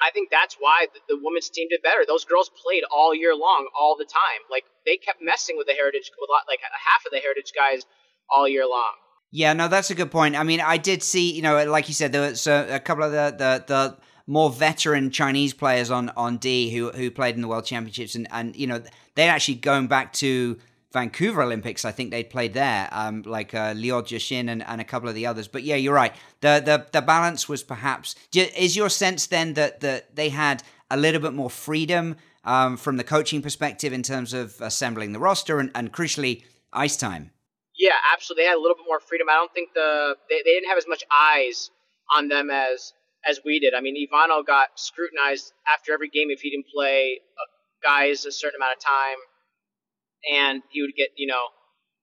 I 0.00 0.10
think 0.14 0.30
that's 0.30 0.56
why 0.58 0.86
the, 0.94 1.16
the, 1.16 1.20
women's 1.20 1.50
team 1.50 1.66
did 1.68 1.82
better. 1.82 2.06
Those 2.06 2.24
girls 2.24 2.50
played 2.62 2.84
all 2.86 3.14
year 3.14 3.34
long, 3.34 3.68
all 3.74 3.96
the 3.98 4.06
time. 4.06 4.46
Like 4.50 4.64
they 4.86 4.96
kept 4.96 5.18
messing 5.20 5.56
with 5.58 5.66
the 5.66 5.74
heritage, 5.74 6.10
with 6.14 6.30
like 6.46 6.60
half 6.62 7.02
of 7.04 7.10
the 7.10 7.18
heritage 7.18 7.50
guys 7.50 7.82
all 8.30 8.46
year 8.46 8.66
long. 8.66 8.94
Yeah, 9.30 9.52
no, 9.52 9.68
that's 9.68 9.90
a 9.90 9.94
good 9.94 10.10
point. 10.10 10.36
I 10.36 10.42
mean, 10.42 10.60
I 10.60 10.78
did 10.78 11.02
see, 11.02 11.32
you 11.32 11.42
know, 11.42 11.62
like 11.70 11.88
you 11.88 11.94
said, 11.94 12.12
there 12.12 12.22
was 12.22 12.46
a, 12.46 12.76
a 12.76 12.80
couple 12.80 13.04
of 13.04 13.12
the, 13.12 13.34
the, 13.36 13.64
the 13.66 13.96
more 14.26 14.50
veteran 14.50 15.10
Chinese 15.10 15.54
players 15.54 15.90
on 15.90 16.10
on 16.10 16.36
D 16.36 16.70
who 16.70 16.90
who 16.90 17.10
played 17.10 17.34
in 17.34 17.40
the 17.40 17.48
World 17.48 17.64
Championships, 17.64 18.14
and 18.14 18.28
and 18.30 18.54
you 18.54 18.66
know 18.66 18.82
they're 19.14 19.30
actually 19.30 19.56
going 19.56 19.86
back 19.86 20.12
to 20.14 20.58
Vancouver 20.92 21.42
Olympics. 21.42 21.84
I 21.84 21.92
think 21.92 22.10
they'd 22.10 22.30
played 22.30 22.52
there, 22.52 22.88
um, 22.92 23.22
like 23.22 23.54
uh, 23.54 23.72
Liu 23.74 23.94
Jiaxin 23.94 24.48
and, 24.48 24.62
and 24.62 24.80
a 24.80 24.84
couple 24.84 25.08
of 25.08 25.14
the 25.14 25.26
others. 25.26 25.48
But 25.48 25.62
yeah, 25.62 25.76
you're 25.76 25.94
right. 25.94 26.14
The 26.40 26.62
the 26.64 26.86
the 26.92 27.02
balance 27.02 27.48
was 27.48 27.62
perhaps 27.62 28.14
is 28.34 28.76
your 28.76 28.90
sense 28.90 29.26
then 29.26 29.54
that 29.54 29.80
that 29.80 30.14
they 30.14 30.28
had 30.28 30.62
a 30.90 30.96
little 30.96 31.20
bit 31.20 31.32
more 31.32 31.50
freedom 31.50 32.16
um, 32.44 32.76
from 32.76 32.98
the 32.98 33.04
coaching 33.04 33.42
perspective 33.42 33.92
in 33.92 34.02
terms 34.02 34.32
of 34.32 34.56
assembling 34.60 35.12
the 35.12 35.18
roster 35.18 35.58
and, 35.58 35.70
and 35.74 35.92
crucially 35.92 36.44
ice 36.72 36.96
time. 36.96 37.30
Yeah, 37.78 37.94
absolutely. 38.12 38.42
They 38.42 38.48
had 38.48 38.56
a 38.56 38.60
little 38.60 38.76
bit 38.76 38.86
more 38.86 39.00
freedom. 39.00 39.28
I 39.30 39.34
don't 39.34 39.52
think 39.54 39.70
the 39.72 40.16
they, 40.28 40.42
they 40.44 40.50
didn't 40.50 40.68
have 40.68 40.78
as 40.78 40.88
much 40.88 41.04
eyes 41.08 41.70
on 42.14 42.28
them 42.28 42.50
as 42.50 42.92
as 43.26 43.40
we 43.44 43.60
did. 43.60 43.72
I 43.74 43.80
mean, 43.80 43.94
Ivano 43.94 44.44
got 44.44 44.68
scrutinized 44.74 45.52
after 45.72 45.92
every 45.92 46.08
game 46.08 46.30
if 46.30 46.40
he 46.40 46.50
didn't 46.50 46.66
play 46.74 47.20
uh, 47.38 47.46
guys 47.82 48.24
a 48.24 48.32
certain 48.32 48.58
amount 48.58 48.76
of 48.76 48.82
time, 48.82 49.18
and 50.34 50.62
he 50.70 50.82
would 50.82 50.94
get 50.96 51.10
you 51.16 51.28
know 51.28 51.54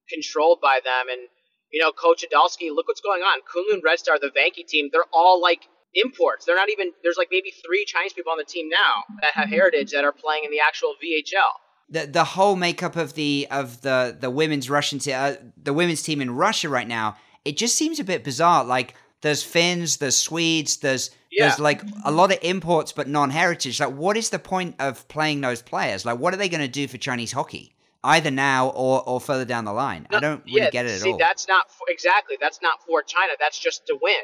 controlled 0.10 0.60
by 0.62 0.80
them. 0.84 1.12
And 1.12 1.28
you 1.72 1.82
know, 1.82 1.92
Coach 1.92 2.24
Idalski, 2.24 2.72
look 2.74 2.88
what's 2.88 3.02
going 3.02 3.22
on. 3.22 3.40
Kunlun 3.44 3.84
Red 3.84 4.00
Star, 4.00 4.18
the 4.18 4.32
Vanke 4.32 4.66
team, 4.66 4.90
they're 4.94 5.12
all 5.12 5.42
like 5.42 5.68
imports. 5.94 6.46
They're 6.46 6.56
not 6.56 6.70
even 6.70 6.92
there's 7.04 7.18
like 7.18 7.30
maybe 7.32 7.52
three 7.52 7.84
Chinese 7.84 8.14
people 8.14 8.32
on 8.32 8.38
the 8.38 8.46
team 8.46 8.70
now 8.70 9.04
that 9.22 9.32
have 9.34 9.50
heritage 9.50 9.92
that 9.92 10.06
are 10.06 10.14
playing 10.14 10.46
in 10.46 10.52
the 10.52 10.62
actual 10.66 10.96
VHL 11.04 11.65
the 11.90 12.08
the 12.08 12.24
whole 12.24 12.56
makeup 12.56 12.96
of 12.96 13.14
the 13.14 13.48
of 13.52 13.82
the 13.82 14.16
the 14.20 14.30
women's 14.30 14.70
Russian 14.70 15.00
te- 15.00 15.14
uh, 15.14 15.36
the 15.62 15.74
women's 15.74 16.02
team 16.02 16.22
in 16.22 16.32
Russia 16.32 16.70
right 16.70 16.88
now, 16.88 17.16
it 17.44 17.58
just 17.58 17.76
seems 17.76 18.00
a 18.00 18.04
bit 18.04 18.24
bizarre. 18.24 18.64
Like 18.64 18.96
there's 19.22 19.44
Finns, 19.44 19.98
there's 19.98 20.16
Swedes, 20.16 20.78
there's 20.78 21.12
yeah. 21.32 21.48
there's 21.48 21.60
like 21.60 21.82
a 22.04 22.12
lot 22.12 22.32
of 22.32 22.40
imports 22.42 22.92
but 22.92 23.08
non-heritage. 23.08 23.80
Like, 23.80 23.94
what 23.94 24.18
is 24.18 24.30
the 24.30 24.40
point 24.40 24.76
of 24.80 25.08
playing 25.08 25.42
those 25.42 25.62
players? 25.62 26.06
Like, 26.06 26.20
what 26.20 26.34
are 26.34 26.38
they 26.38 26.50
going 26.50 26.62
to 26.62 26.68
do 26.68 26.88
for 26.88 26.98
Chinese 26.98 27.32
hockey? 27.32 27.76
Either 28.04 28.30
now 28.30 28.70
or, 28.70 29.02
or 29.10 29.20
further 29.20 29.46
down 29.46 29.66
the 29.66 29.74
line. 29.74 30.06
No, 30.12 30.18
I 30.18 30.22
don't 30.22 30.46
really 30.46 30.62
yeah, 30.62 30.70
get 30.70 30.86
it 30.86 31.00
see, 31.00 31.10
at 31.10 31.14
all. 31.14 31.18
that's 31.18 31.48
not 31.48 31.72
for, 31.72 31.86
exactly. 31.90 32.38
That's 32.40 32.62
not 32.62 32.84
for 32.86 33.02
China. 33.02 33.34
That's 33.40 33.58
just 33.58 33.88
to 33.88 33.98
win, 34.00 34.22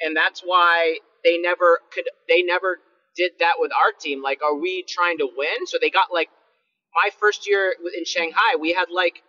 and 0.00 0.16
that's 0.16 0.40
why 0.40 0.96
they 1.22 1.36
never 1.36 1.80
could. 1.92 2.04
They 2.26 2.42
never 2.42 2.78
did 3.14 3.32
that 3.40 3.54
with 3.58 3.70
our 3.72 3.92
team. 4.00 4.22
Like, 4.22 4.40
are 4.42 4.54
we 4.54 4.82
trying 4.88 5.18
to 5.18 5.28
win? 5.36 5.66
So 5.66 5.76
they 5.78 5.90
got 5.90 6.06
like 6.10 6.30
my 6.94 7.10
first 7.18 7.48
year 7.48 7.74
in 7.96 8.04
Shanghai, 8.04 8.56
we 8.60 8.72
had 8.72 8.88
like 8.90 9.22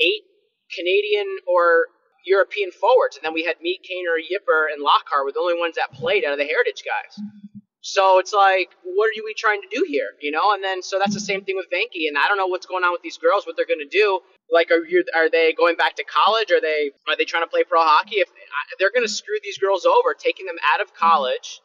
eight 0.00 0.22
Canadian 0.74 1.26
or 1.46 1.86
European 2.24 2.70
forwards, 2.70 3.16
and 3.16 3.24
then 3.24 3.32
we 3.32 3.44
had 3.44 3.56
me, 3.60 3.80
Kaner, 3.80 4.20
Yipper, 4.20 4.72
and 4.72 4.82
Lockhart 4.82 5.24
were 5.24 5.32
the 5.32 5.40
only 5.40 5.58
ones 5.58 5.76
that 5.76 5.92
played 5.92 6.24
out 6.24 6.32
of 6.32 6.38
the 6.38 6.44
Heritage 6.44 6.84
guys. 6.84 7.16
So 7.80 8.18
it's 8.18 8.34
like, 8.34 8.68
what 8.84 9.08
are 9.08 9.24
we 9.24 9.32
trying 9.32 9.62
to 9.62 9.68
do 9.72 9.86
here, 9.88 10.12
you 10.20 10.30
know? 10.30 10.52
And 10.52 10.62
then 10.62 10.82
so 10.82 10.98
that's 10.98 11.14
the 11.14 11.24
same 11.24 11.44
thing 11.44 11.56
with 11.56 11.66
Vanke, 11.72 12.08
and 12.08 12.18
I 12.18 12.28
don't 12.28 12.36
know 12.36 12.46
what's 12.46 12.66
going 12.66 12.84
on 12.84 12.92
with 12.92 13.02
these 13.02 13.16
girls, 13.16 13.46
what 13.46 13.56
they're 13.56 13.70
going 13.70 13.80
to 13.80 13.88
do. 13.88 14.20
Like, 14.50 14.70
are 14.70 14.84
you, 14.84 15.04
are 15.16 15.30
they 15.30 15.54
going 15.56 15.76
back 15.76 15.96
to 15.96 16.04
college? 16.04 16.50
Are 16.50 16.60
they 16.60 16.90
are 17.08 17.16
they 17.16 17.24
trying 17.24 17.44
to 17.44 17.48
play 17.48 17.64
pro 17.64 17.80
hockey? 17.80 18.16
If 18.16 18.28
they're 18.78 18.92
going 18.92 19.06
to 19.06 19.12
screw 19.12 19.38
these 19.42 19.58
girls 19.58 19.86
over, 19.86 20.12
taking 20.12 20.46
them 20.46 20.56
out 20.74 20.80
of 20.80 20.92
college 20.92 21.60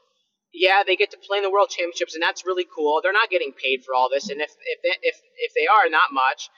yeah, 0.53 0.83
they 0.85 0.95
get 0.95 1.11
to 1.11 1.17
play 1.17 1.37
in 1.37 1.43
the 1.43 1.49
World 1.49 1.69
Championships, 1.69 2.13
and 2.13 2.21
that's 2.21 2.45
really 2.45 2.65
cool. 2.65 3.01
They're 3.01 3.11
not 3.11 3.29
getting 3.29 3.51
paid 3.51 3.83
for 3.83 3.93
all 3.93 4.07
this, 4.09 4.29
and 4.29 4.39
if 4.39 4.51
if 4.51 4.79
they, 4.83 4.95
if 5.01 5.17
if 5.37 5.51
they 5.57 5.67
are, 5.67 5.89
not 5.89 6.13
much. 6.13 6.49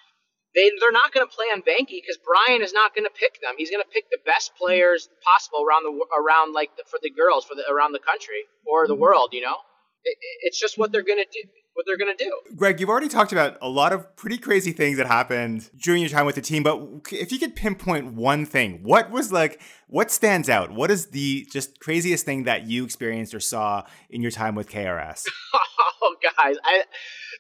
They 0.54 0.72
they're 0.80 0.92
not 0.92 1.12
going 1.12 1.28
to 1.28 1.34
play 1.34 1.48
on 1.52 1.64
Vanke 1.64 2.00
because 2.00 2.20
Brian 2.20 2.62
is 2.62 2.72
not 2.72 2.96
going 2.96 3.04
to 3.04 3.12
pick 3.12 3.42
them. 3.42 3.56
He's 3.58 3.72
going 3.72 3.84
to 3.84 3.92
pick 3.92 4.10
the 4.10 4.20
best 4.26 4.56
players 4.56 5.10
possible 5.24 5.64
around 5.64 5.84
the 5.84 5.96
around 6.16 6.54
like 6.54 6.76
the, 6.78 6.84
for 6.88 7.00
the 7.02 7.10
girls 7.10 7.44
for 7.44 7.56
the 7.56 7.64
around 7.68 7.92
the 7.92 8.04
country 8.04 8.48
or 8.68 8.88
the 8.88 8.94
mm-hmm. 8.94 9.04
world. 9.04 9.30
You 9.32 9.42
know, 9.42 9.58
it, 10.04 10.16
it's 10.44 10.60
just 10.60 10.78
what 10.78 10.92
they're 10.92 11.04
going 11.04 11.24
to 11.24 11.28
do 11.32 11.44
what 11.76 11.86
they're 11.86 11.98
going 11.98 12.16
to 12.16 12.24
do. 12.24 12.56
Greg, 12.56 12.80
you've 12.80 12.90
already 12.90 13.10
talked 13.10 13.32
about 13.32 13.58
a 13.62 13.70
lot 13.70 13.92
of 13.92 14.16
pretty 14.16 14.38
crazy 14.38 14.72
things 14.72 14.98
that 14.98 15.08
happened 15.08 15.70
during 15.76 16.02
your 16.02 16.10
time 16.10 16.26
with 16.26 16.36
the 16.36 16.42
team, 16.42 16.64
but 16.64 16.82
if 17.12 17.32
you 17.32 17.38
could 17.38 17.56
pinpoint 17.56 18.14
one 18.14 18.46
thing, 18.46 18.80
what 18.82 19.12
was 19.12 19.32
like, 19.32 19.62
what 19.88 20.10
stands 20.10 20.50
out? 20.50 20.72
What 20.72 20.90
is 20.90 21.08
the 21.08 21.48
just 21.52 21.80
craziest 21.80 22.26
thing 22.26 22.44
that 22.46 22.66
you 22.66 22.86
experienced 22.86 23.36
or 23.36 23.42
saw 23.42 23.84
in 24.10 24.22
your 24.22 24.32
time 24.32 24.56
with 24.56 24.70
KRS? 24.70 25.26
oh, 26.02 26.16
guys, 26.24 26.56
I, 26.64 26.84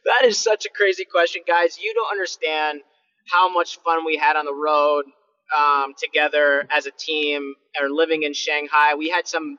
that 0.06 0.28
is 0.28 0.38
such 0.38 0.66
a 0.66 0.70
crazy 0.70 1.06
question, 1.06 1.42
guys. 1.48 1.80
You 1.80 1.94
don't 1.94 2.12
understand 2.12 2.82
how 3.32 3.52
much 3.52 3.80
fun 3.80 4.06
we 4.06 4.18
had 4.18 4.36
on 4.36 4.46
the 4.46 4.54
road 4.54 5.06
um, 5.58 5.94
together 5.98 6.68
as 6.72 6.86
a 6.86 6.92
team 6.92 7.54
or 7.80 7.90
living 7.90 8.24
in 8.24 8.34
Shanghai. 8.34 8.96
We 8.96 9.10
had 9.10 9.28
some 9.28 9.58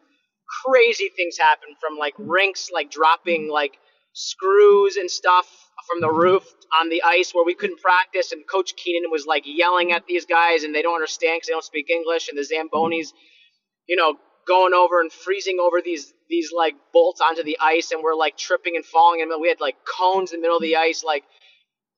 crazy 0.64 1.10
things 1.16 1.38
happen 1.38 1.70
from 1.80 1.98
like 1.98 2.14
rinks 2.18 2.70
like 2.72 2.90
dropping 2.90 3.50
like 3.50 3.72
screws 4.16 4.96
and 4.96 5.10
stuff 5.10 5.46
from 5.86 6.00
the 6.00 6.08
mm-hmm. 6.08 6.16
roof 6.16 6.44
on 6.80 6.88
the 6.88 7.02
ice 7.02 7.32
where 7.32 7.44
we 7.44 7.54
couldn't 7.54 7.80
practice, 7.80 8.32
and 8.32 8.42
Coach 8.48 8.74
Keenan 8.76 9.10
was 9.10 9.26
like 9.26 9.44
yelling 9.46 9.92
at 9.92 10.06
these 10.06 10.24
guys, 10.24 10.64
and 10.64 10.74
they 10.74 10.82
don't 10.82 10.94
understand 10.94 11.36
because 11.36 11.48
they 11.48 11.52
don't 11.52 11.64
speak 11.64 11.90
English, 11.90 12.28
and 12.28 12.38
the 12.38 12.42
Zambonis, 12.42 13.12
mm-hmm. 13.12 13.86
you 13.86 13.96
know, 13.96 14.14
going 14.48 14.72
over 14.72 15.00
and 15.00 15.12
freezing 15.12 15.58
over 15.60 15.82
these 15.82 16.12
these 16.28 16.50
like 16.56 16.74
bolts 16.92 17.20
onto 17.20 17.44
the 17.44 17.58
ice, 17.60 17.92
and 17.92 18.02
we're 18.02 18.14
like 18.14 18.36
tripping 18.38 18.74
and 18.74 18.84
falling, 18.84 19.20
and 19.20 19.30
we 19.40 19.48
had 19.48 19.60
like 19.60 19.76
cones 19.84 20.32
in 20.32 20.40
the 20.40 20.42
middle 20.42 20.56
of 20.56 20.62
the 20.62 20.76
ice, 20.76 21.04
like 21.04 21.24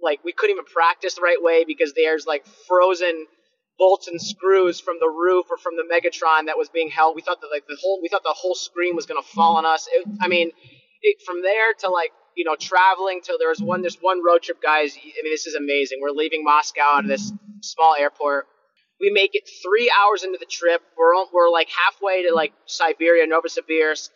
like 0.02 0.18
we 0.24 0.32
couldn't 0.32 0.54
even 0.54 0.64
practice 0.64 1.14
the 1.14 1.22
right 1.22 1.40
way 1.40 1.64
because 1.64 1.92
there's 1.94 2.26
like 2.26 2.44
frozen 2.66 3.26
bolts 3.78 4.08
and 4.08 4.20
screws 4.20 4.80
from 4.80 4.96
the 4.98 5.08
roof 5.08 5.46
or 5.50 5.56
from 5.56 5.76
the 5.76 5.84
Megatron 5.86 6.46
that 6.46 6.58
was 6.58 6.68
being 6.68 6.90
held. 6.90 7.14
We 7.14 7.22
thought 7.22 7.40
that 7.40 7.50
like 7.52 7.66
the 7.68 7.78
whole 7.80 8.00
we 8.02 8.08
thought 8.08 8.24
the 8.24 8.34
whole 8.34 8.56
screen 8.56 8.96
was 8.96 9.06
gonna 9.06 9.22
fall 9.22 9.56
on 9.56 9.64
us. 9.64 9.88
It, 9.92 10.04
I 10.20 10.26
mean 10.26 10.50
it, 11.02 11.16
from 11.24 11.42
there 11.42 11.74
to 11.80 11.90
like 11.90 12.10
you 12.36 12.44
know 12.44 12.56
traveling 12.56 13.20
to 13.24 13.36
there 13.38 13.48
was 13.48 13.60
one 13.60 13.82
there's 13.82 13.98
one 14.00 14.22
road 14.24 14.42
trip 14.42 14.62
guys. 14.62 14.96
I 14.96 15.22
mean 15.22 15.32
this 15.32 15.46
is 15.46 15.54
amazing. 15.54 15.98
We're 16.00 16.10
leaving 16.10 16.44
moscow 16.44 16.98
out 16.98 17.04
of 17.04 17.08
this 17.08 17.32
small 17.62 17.94
airport. 17.98 18.46
We 19.00 19.10
make 19.10 19.30
it 19.34 19.48
three 19.62 19.92
hours 19.96 20.24
into 20.24 20.38
the 20.38 20.46
trip. 20.46 20.82
We're 20.96 21.14
we're 21.32 21.50
like 21.50 21.68
halfway 21.70 22.22
to 22.28 22.34
like 22.34 22.52
siberia 22.66 23.26
novosibirsk 23.26 24.08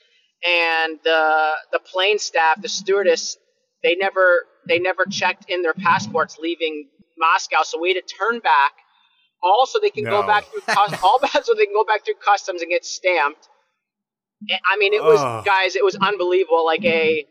and 0.45 0.99
the 1.05 1.53
the 1.70 1.78
plane 1.78 2.18
staff 2.18 2.61
the 2.61 2.68
stewardess 2.68 3.37
they 3.83 3.95
never 3.97 4.47
they 4.66 4.78
never 4.78 5.05
checked 5.05 5.47
in 5.49 5.62
their 5.62 5.74
passports 5.74 6.39
leaving 6.39 6.89
moscow. 7.18 7.62
So 7.62 7.80
we 7.80 7.95
had 7.95 8.07
to 8.07 8.14
turn 8.14 8.41
back 8.41 8.72
all 9.43 9.66
so 9.66 9.78
they 9.80 9.91
can 9.91 10.05
no. 10.05 10.22
go 10.22 10.26
back 10.26 10.45
through 10.45 10.62
all 11.03 11.18
so 11.43 11.55
they 11.57 11.66
can 11.66 11.74
go 11.74 11.85
back 11.85 12.05
through 12.05 12.14
customs 12.24 12.62
and 12.62 12.70
get 12.70 12.85
stamped 12.85 13.49
I 14.66 14.76
mean, 14.78 14.95
it 14.95 15.03
was 15.03 15.20
oh. 15.20 15.43
guys, 15.45 15.76
it 15.76 15.84
was 15.84 15.97
unbelievable. 15.97 16.64
Like 16.64 16.84
a 16.84 17.26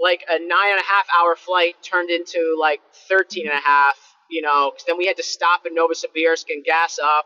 like 0.00 0.24
a 0.28 0.38
nine 0.38 0.70
and 0.70 0.80
a 0.80 0.84
half 0.84 1.06
hour 1.18 1.36
flight 1.36 1.74
turned 1.82 2.10
into 2.10 2.56
like 2.60 2.80
13 3.08 3.46
and 3.48 3.56
a 3.56 3.60
half. 3.60 3.96
You 4.30 4.42
know, 4.42 4.70
because 4.70 4.84
then 4.86 4.98
we 4.98 5.06
had 5.06 5.16
to 5.16 5.22
stop 5.22 5.62
in 5.64 5.74
Novosibirsk 5.74 6.50
and 6.50 6.62
gas 6.62 6.98
up, 7.02 7.24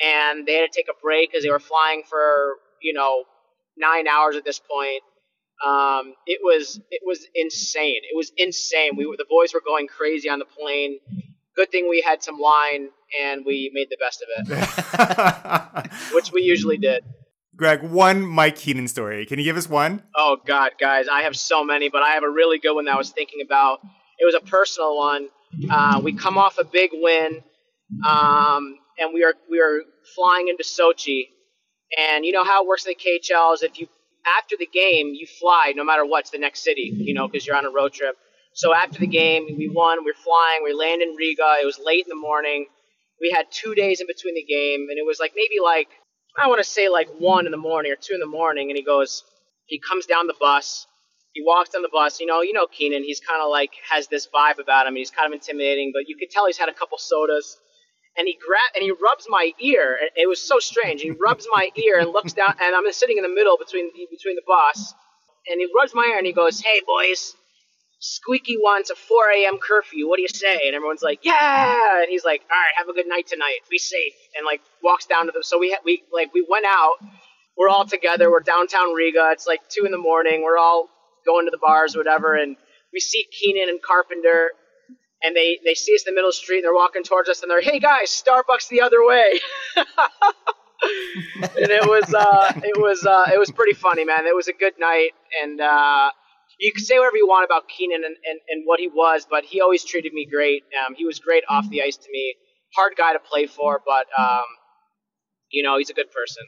and 0.00 0.46
they 0.46 0.54
had 0.54 0.70
to 0.70 0.76
take 0.76 0.86
a 0.88 0.94
break 1.02 1.30
because 1.30 1.42
they 1.42 1.50
were 1.50 1.58
flying 1.58 2.02
for 2.08 2.54
you 2.80 2.92
know 2.92 3.24
nine 3.76 4.06
hours 4.06 4.36
at 4.36 4.44
this 4.44 4.60
point. 4.60 5.02
Um, 5.66 6.14
it 6.26 6.38
was 6.42 6.80
it 6.90 7.02
was 7.04 7.26
insane. 7.34 8.02
It 8.04 8.16
was 8.16 8.30
insane. 8.36 8.92
We 8.96 9.04
the 9.18 9.26
boys 9.28 9.52
were 9.52 9.62
going 9.64 9.88
crazy 9.88 10.28
on 10.28 10.38
the 10.38 10.44
plane. 10.44 11.00
Good 11.56 11.72
thing 11.72 11.88
we 11.88 12.02
had 12.06 12.22
some 12.22 12.38
wine 12.38 12.90
and 13.20 13.44
we 13.44 13.70
made 13.74 13.88
the 13.90 13.96
best 13.98 14.22
of 14.22 14.28
it, 14.46 15.90
which 16.14 16.30
we 16.30 16.42
usually 16.42 16.76
did. 16.76 17.02
Greg, 17.58 17.82
one 17.82 18.22
Mike 18.22 18.54
Keenan 18.54 18.86
story. 18.86 19.26
Can 19.26 19.40
you 19.40 19.44
give 19.44 19.56
us 19.56 19.68
one? 19.68 20.04
Oh 20.16 20.36
God, 20.46 20.72
guys, 20.78 21.08
I 21.08 21.22
have 21.22 21.36
so 21.36 21.64
many, 21.64 21.88
but 21.88 22.02
I 22.02 22.10
have 22.10 22.22
a 22.22 22.30
really 22.30 22.60
good 22.60 22.72
one 22.72 22.84
that 22.84 22.94
I 22.94 22.96
was 22.96 23.10
thinking 23.10 23.40
about. 23.44 23.80
It 24.16 24.24
was 24.24 24.36
a 24.36 24.46
personal 24.46 24.96
one. 24.96 25.28
Uh, 25.68 26.00
we 26.02 26.12
come 26.12 26.38
off 26.38 26.58
a 26.58 26.64
big 26.64 26.90
win, 26.92 27.42
um, 28.06 28.78
and 28.96 29.12
we 29.12 29.24
are 29.24 29.34
we 29.50 29.58
are 29.60 29.80
flying 30.14 30.46
into 30.46 30.62
Sochi, 30.62 31.30
and 31.98 32.24
you 32.24 32.30
know 32.30 32.44
how 32.44 32.62
it 32.62 32.68
works 32.68 32.86
in 32.86 32.94
the 32.96 33.20
KHL 33.20 33.54
is 33.54 33.64
if 33.64 33.80
you 33.80 33.88
after 34.38 34.54
the 34.56 34.66
game 34.66 35.08
you 35.14 35.26
fly 35.26 35.72
no 35.74 35.84
matter 35.84 36.06
what 36.06 36.26
to 36.26 36.32
the 36.32 36.38
next 36.38 36.62
city, 36.62 36.92
you 36.94 37.12
know, 37.12 37.26
because 37.26 37.44
you're 37.44 37.56
on 37.56 37.64
a 37.64 37.70
road 37.70 37.92
trip. 37.92 38.14
So 38.54 38.72
after 38.72 39.00
the 39.00 39.06
game, 39.08 39.56
we 39.58 39.68
won. 39.68 40.04
We're 40.04 40.14
flying. 40.14 40.62
We 40.62 40.74
land 40.74 41.02
in 41.02 41.16
Riga. 41.16 41.56
It 41.60 41.66
was 41.66 41.80
late 41.84 42.04
in 42.04 42.08
the 42.08 42.14
morning. 42.14 42.66
We 43.20 43.32
had 43.34 43.46
two 43.50 43.74
days 43.74 44.00
in 44.00 44.06
between 44.06 44.36
the 44.36 44.44
game, 44.44 44.86
and 44.90 44.96
it 44.96 45.04
was 45.04 45.18
like 45.18 45.32
maybe 45.34 45.56
like 45.60 45.88
I 46.40 46.46
want 46.48 46.58
to 46.58 46.68
say 46.68 46.88
like 46.88 47.08
one 47.18 47.46
in 47.46 47.52
the 47.52 47.58
morning 47.58 47.92
or 47.92 47.96
two 47.96 48.14
in 48.14 48.20
the 48.20 48.26
morning, 48.26 48.70
and 48.70 48.76
he 48.76 48.84
goes, 48.84 49.24
he 49.66 49.78
comes 49.78 50.06
down 50.06 50.26
the 50.26 50.34
bus, 50.40 50.86
he 51.32 51.42
walks 51.44 51.70
down 51.70 51.82
the 51.82 51.90
bus. 51.92 52.20
You 52.20 52.26
know, 52.26 52.40
you 52.42 52.52
know 52.52 52.66
Keenan. 52.66 53.02
He's 53.04 53.20
kind 53.20 53.42
of 53.42 53.50
like 53.50 53.70
has 53.90 54.08
this 54.08 54.26
vibe 54.26 54.58
about 54.58 54.86
him. 54.86 54.96
He's 54.96 55.10
kind 55.10 55.32
of 55.32 55.34
intimidating, 55.34 55.92
but 55.92 56.08
you 56.08 56.16
could 56.16 56.30
tell 56.30 56.46
he's 56.46 56.58
had 56.58 56.68
a 56.68 56.74
couple 56.74 56.98
sodas. 56.98 57.56
And 58.16 58.26
he 58.26 58.36
grab 58.44 58.74
and 58.74 58.82
he 58.82 58.90
rubs 58.90 59.26
my 59.28 59.52
ear. 59.60 59.96
It 60.16 60.28
was 60.28 60.40
so 60.40 60.58
strange. 60.58 61.02
He 61.02 61.12
rubs 61.12 61.46
my 61.54 61.70
ear 61.76 62.00
and 62.00 62.10
looks 62.10 62.32
down, 62.32 62.54
and 62.60 62.74
I'm 62.74 62.90
sitting 62.92 63.16
in 63.16 63.22
the 63.22 63.28
middle 63.28 63.56
between 63.56 63.90
between 64.10 64.34
the 64.34 64.42
bus, 64.46 64.94
and 65.46 65.60
he 65.60 65.68
rubs 65.76 65.94
my 65.94 66.06
ear 66.06 66.18
and 66.18 66.26
he 66.26 66.32
goes, 66.32 66.60
"Hey 66.60 66.80
boys, 66.84 67.34
Squeaky 68.00 68.56
wants 68.56 68.90
a 68.90 68.94
4 68.94 69.16
a.m. 69.36 69.58
curfew. 69.58 70.08
What 70.08 70.16
do 70.16 70.22
you 70.22 70.28
say? 70.28 70.60
And 70.66 70.74
everyone's 70.76 71.02
like, 71.02 71.20
yeah. 71.24 72.00
And 72.02 72.08
he's 72.08 72.24
like, 72.24 72.42
all 72.50 72.56
right, 72.56 72.72
have 72.76 72.88
a 72.88 72.92
good 72.92 73.08
night 73.08 73.26
tonight. 73.26 73.58
Be 73.70 73.78
safe. 73.78 74.12
And 74.36 74.46
like 74.46 74.60
walks 74.82 75.06
down 75.06 75.26
to 75.26 75.32
them. 75.32 75.42
So 75.42 75.58
we 75.58 75.70
ha- 75.72 75.82
we 75.84 76.02
like 76.12 76.32
we 76.32 76.46
went 76.48 76.66
out. 76.66 76.94
We're 77.56 77.68
all 77.68 77.84
together. 77.86 78.30
We're 78.30 78.40
downtown 78.40 78.94
Riga. 78.94 79.30
It's 79.32 79.46
like 79.46 79.60
two 79.68 79.84
in 79.84 79.90
the 79.90 79.98
morning. 79.98 80.42
We're 80.44 80.58
all 80.58 80.88
going 81.26 81.46
to 81.46 81.50
the 81.50 81.58
bars, 81.58 81.96
or 81.96 81.98
whatever. 81.98 82.36
And 82.36 82.56
we 82.92 83.00
see 83.00 83.24
Keenan 83.32 83.68
and 83.68 83.82
Carpenter, 83.82 84.50
and 85.24 85.34
they 85.34 85.58
they 85.64 85.74
see 85.74 85.92
us 85.94 86.04
in 86.06 86.12
the 86.12 86.16
middle 86.16 86.28
of 86.28 86.34
the 86.34 86.38
street. 86.38 86.58
and 86.58 86.64
They're 86.66 86.74
walking 86.74 87.02
towards 87.02 87.28
us, 87.28 87.42
and 87.42 87.50
they're, 87.50 87.60
hey 87.60 87.80
guys, 87.80 88.10
Starbucks 88.24 88.68
the 88.68 88.82
other 88.82 89.04
way. 89.04 89.40
and 89.76 91.70
it 91.70 91.84
was 91.86 92.14
uh, 92.14 92.52
it 92.64 92.80
was 92.80 93.04
uh, 93.04 93.24
it 93.34 93.38
was 93.38 93.50
pretty 93.50 93.74
funny, 93.74 94.04
man. 94.04 94.26
It 94.26 94.36
was 94.36 94.46
a 94.46 94.52
good 94.52 94.74
night, 94.78 95.10
and 95.42 95.60
uh, 95.60 96.10
you 96.58 96.72
can 96.72 96.84
say 96.84 96.98
whatever 96.98 97.16
you 97.16 97.26
want 97.26 97.44
about 97.44 97.68
Keenan 97.68 98.02
and, 98.04 98.16
and, 98.24 98.40
and 98.48 98.62
what 98.66 98.80
he 98.80 98.88
was, 98.88 99.26
but 99.28 99.44
he 99.44 99.60
always 99.60 99.84
treated 99.84 100.12
me 100.12 100.26
great. 100.26 100.64
Um, 100.86 100.94
he 100.94 101.04
was 101.04 101.18
great 101.18 101.44
off 101.48 101.68
the 101.70 101.82
ice 101.82 101.96
to 101.96 102.10
me. 102.10 102.34
Hard 102.74 102.94
guy 102.96 103.12
to 103.12 103.18
play 103.18 103.46
for, 103.46 103.80
but 103.86 104.06
um, 104.18 104.44
you 105.50 105.62
know 105.62 105.78
he's 105.78 105.90
a 105.90 105.94
good 105.94 106.10
person. 106.10 106.44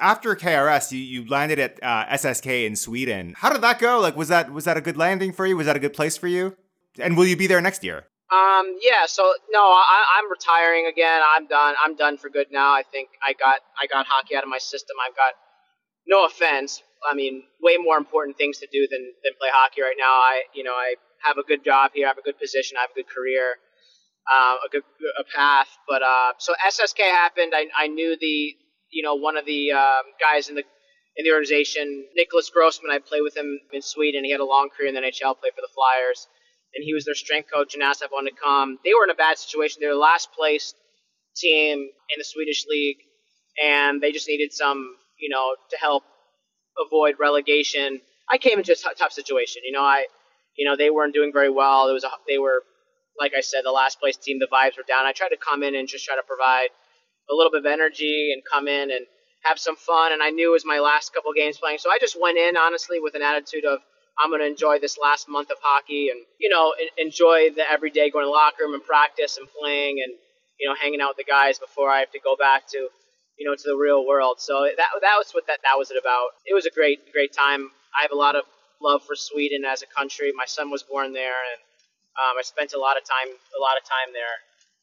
After 0.00 0.34
KRS, 0.34 0.90
you, 0.92 0.98
you 0.98 1.28
landed 1.28 1.58
at 1.58 1.78
uh, 1.82 2.06
SSK 2.06 2.66
in 2.66 2.76
Sweden. 2.76 3.34
How 3.36 3.52
did 3.52 3.60
that 3.60 3.78
go? 3.78 4.00
Like, 4.00 4.16
was 4.16 4.28
that 4.28 4.52
was 4.52 4.64
that 4.64 4.76
a 4.76 4.80
good 4.80 4.96
landing 4.96 5.32
for 5.32 5.46
you? 5.46 5.56
Was 5.56 5.66
that 5.66 5.76
a 5.76 5.80
good 5.80 5.92
place 5.92 6.16
for 6.16 6.26
you? 6.28 6.56
And 6.98 7.16
will 7.16 7.26
you 7.26 7.36
be 7.36 7.46
there 7.46 7.60
next 7.60 7.84
year? 7.84 8.06
Um, 8.32 8.78
yeah. 8.80 9.04
So 9.06 9.34
no, 9.50 9.60
I, 9.60 10.04
I'm 10.18 10.30
retiring 10.30 10.86
again. 10.86 11.20
I'm 11.36 11.46
done. 11.46 11.74
I'm 11.84 11.94
done 11.94 12.16
for 12.16 12.30
good 12.30 12.46
now. 12.50 12.72
I 12.72 12.82
think 12.90 13.10
I 13.22 13.34
got 13.34 13.60
I 13.80 13.86
got 13.86 14.06
hockey 14.06 14.34
out 14.34 14.42
of 14.42 14.48
my 14.48 14.58
system. 14.58 14.96
I've 15.06 15.14
got 15.14 15.34
no 16.06 16.24
offense. 16.24 16.82
I 17.08 17.14
mean, 17.14 17.44
way 17.60 17.76
more 17.78 17.96
important 17.96 18.36
things 18.36 18.58
to 18.58 18.66
do 18.70 18.86
than 18.90 19.02
than 19.22 19.32
play 19.38 19.48
hockey 19.52 19.82
right 19.82 19.96
now. 19.98 20.12
I 20.12 20.42
you 20.54 20.64
know 20.64 20.72
I 20.72 20.94
have 21.22 21.38
a 21.38 21.42
good 21.42 21.64
job 21.64 21.92
here. 21.94 22.06
I 22.06 22.10
have 22.10 22.18
a 22.18 22.22
good 22.22 22.38
position. 22.38 22.76
I 22.76 22.82
have 22.82 22.90
a 22.90 22.94
good 22.94 23.08
career. 23.08 23.56
Uh, 24.30 24.54
a 24.64 24.68
good 24.70 24.84
a 25.18 25.24
path, 25.34 25.66
but 25.88 26.00
uh, 26.00 26.32
so 26.38 26.54
SSK 26.64 27.00
happened. 27.00 27.52
I, 27.56 27.66
I 27.76 27.88
knew 27.88 28.16
the 28.20 28.54
you 28.90 29.02
know 29.02 29.16
one 29.16 29.36
of 29.36 29.46
the 29.46 29.72
um, 29.72 30.04
guys 30.20 30.48
in 30.48 30.54
the 30.54 30.62
in 31.16 31.24
the 31.24 31.32
organization, 31.32 32.06
Nicklas 32.16 32.52
Grossmann. 32.52 32.92
I 32.92 33.00
played 33.00 33.22
with 33.22 33.36
him 33.36 33.58
in 33.72 33.82
Sweden. 33.82 34.24
He 34.24 34.30
had 34.30 34.40
a 34.40 34.44
long 34.44 34.68
career 34.70 34.88
in 34.88 34.94
the 34.94 35.00
NHL, 35.00 35.40
played 35.40 35.54
for 35.54 35.60
the 35.60 35.74
Flyers 35.74 36.28
and 36.74 36.84
he 36.84 36.94
was 36.94 37.04
their 37.04 37.14
strength 37.14 37.50
coach 37.52 37.74
and 37.74 37.82
asked 37.82 38.02
if 38.02 38.10
I 38.10 38.14
wanted 38.14 38.30
to 38.30 38.42
come. 38.42 38.78
They 38.84 38.94
were 38.94 39.04
in 39.04 39.10
a 39.10 39.14
bad 39.14 39.38
situation. 39.38 39.78
They 39.80 39.86
were 39.86 39.94
the 39.94 40.00
last 40.00 40.32
place 40.32 40.74
team 41.36 41.78
in 41.78 42.16
the 42.18 42.24
Swedish 42.24 42.64
league, 42.68 42.98
and 43.62 44.00
they 44.00 44.12
just 44.12 44.28
needed 44.28 44.52
some, 44.52 44.96
you 45.18 45.28
know, 45.28 45.56
to 45.70 45.76
help 45.76 46.04
avoid 46.78 47.16
relegation. 47.18 48.00
I 48.30 48.38
came 48.38 48.58
into 48.58 48.72
a 48.72 48.76
t- 48.76 48.88
tough 48.96 49.12
situation. 49.12 49.62
You 49.64 49.72
know, 49.72 49.82
I, 49.82 50.06
you 50.56 50.68
know, 50.68 50.76
they 50.76 50.90
weren't 50.90 51.14
doing 51.14 51.32
very 51.32 51.50
well. 51.50 51.88
It 51.88 51.92
was 51.92 52.04
a, 52.04 52.10
they 52.28 52.38
were, 52.38 52.62
like 53.18 53.32
I 53.36 53.40
said, 53.40 53.62
the 53.64 53.72
last 53.72 54.00
place 54.00 54.16
team. 54.16 54.38
The 54.38 54.48
vibes 54.52 54.76
were 54.76 54.84
down. 54.86 55.06
I 55.06 55.12
tried 55.12 55.30
to 55.30 55.36
come 55.36 55.62
in 55.62 55.74
and 55.74 55.88
just 55.88 56.04
try 56.04 56.16
to 56.16 56.22
provide 56.26 56.68
a 57.30 57.34
little 57.34 57.50
bit 57.50 57.60
of 57.60 57.66
energy 57.66 58.32
and 58.32 58.42
come 58.50 58.68
in 58.68 58.90
and 58.90 59.06
have 59.44 59.58
some 59.58 59.76
fun. 59.76 60.12
And 60.12 60.22
I 60.22 60.30
knew 60.30 60.50
it 60.50 60.52
was 60.52 60.64
my 60.64 60.78
last 60.78 61.12
couple 61.14 61.32
games 61.32 61.58
playing, 61.58 61.78
so 61.78 61.90
I 61.90 61.98
just 62.00 62.16
went 62.20 62.38
in 62.38 62.56
honestly 62.56 63.00
with 63.00 63.14
an 63.14 63.22
attitude 63.22 63.64
of 63.64 63.80
I'm 64.18 64.30
going 64.30 64.40
to 64.40 64.46
enjoy 64.46 64.78
this 64.78 64.98
last 64.98 65.28
month 65.28 65.50
of 65.50 65.56
hockey 65.62 66.10
and, 66.10 66.20
you 66.38 66.50
know, 66.50 66.74
enjoy 66.98 67.48
the 67.56 67.64
everyday 67.68 68.10
going 68.10 68.24
to 68.24 68.28
the 68.28 68.30
locker 68.30 68.64
room 68.64 68.74
and 68.74 68.84
practice 68.84 69.38
and 69.38 69.48
playing 69.58 70.04
and, 70.04 70.12
you 70.60 70.68
know, 70.68 70.74
hanging 70.76 71.00
out 71.00 71.16
with 71.16 71.24
the 71.24 71.30
guys 71.30 71.58
before 71.58 71.90
I 71.90 72.00
have 72.00 72.10
to 72.12 72.20
go 72.20 72.36
back 72.36 72.68
to, 72.72 72.88
you 73.38 73.48
know, 73.48 73.54
to 73.54 73.66
the 73.66 73.76
real 73.76 74.06
world. 74.06 74.40
So 74.40 74.64
that, 74.64 74.90
that 75.00 75.16
was 75.18 75.32
what 75.32 75.46
that, 75.46 75.60
that 75.62 75.76
was 75.76 75.90
it 75.90 75.98
about. 75.98 76.36
It 76.46 76.54
was 76.54 76.66
a 76.66 76.70
great, 76.70 77.12
great 77.12 77.32
time. 77.32 77.70
I 77.96 78.02
have 78.02 78.12
a 78.12 78.16
lot 78.16 78.36
of 78.36 78.44
love 78.80 79.02
for 79.02 79.14
Sweden 79.14 79.64
as 79.64 79.82
a 79.82 79.86
country. 79.86 80.32
My 80.34 80.46
son 80.46 80.70
was 80.70 80.82
born 80.82 81.12
there 81.12 81.38
and 81.52 81.60
um, 82.20 82.36
I 82.38 82.42
spent 82.42 82.72
a 82.74 82.78
lot 82.78 82.96
of 82.96 83.04
time, 83.04 83.32
a 83.32 83.60
lot 83.60 83.76
of 83.80 83.84
time 83.84 84.12
there. 84.12 84.36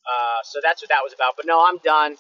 Uh, 0.05 0.41
so 0.43 0.59
that's 0.63 0.81
what 0.81 0.89
that 0.89 1.01
was 1.03 1.13
about. 1.13 1.33
But 1.37 1.45
no, 1.45 1.63
I'm 1.65 1.77
done. 1.83 2.13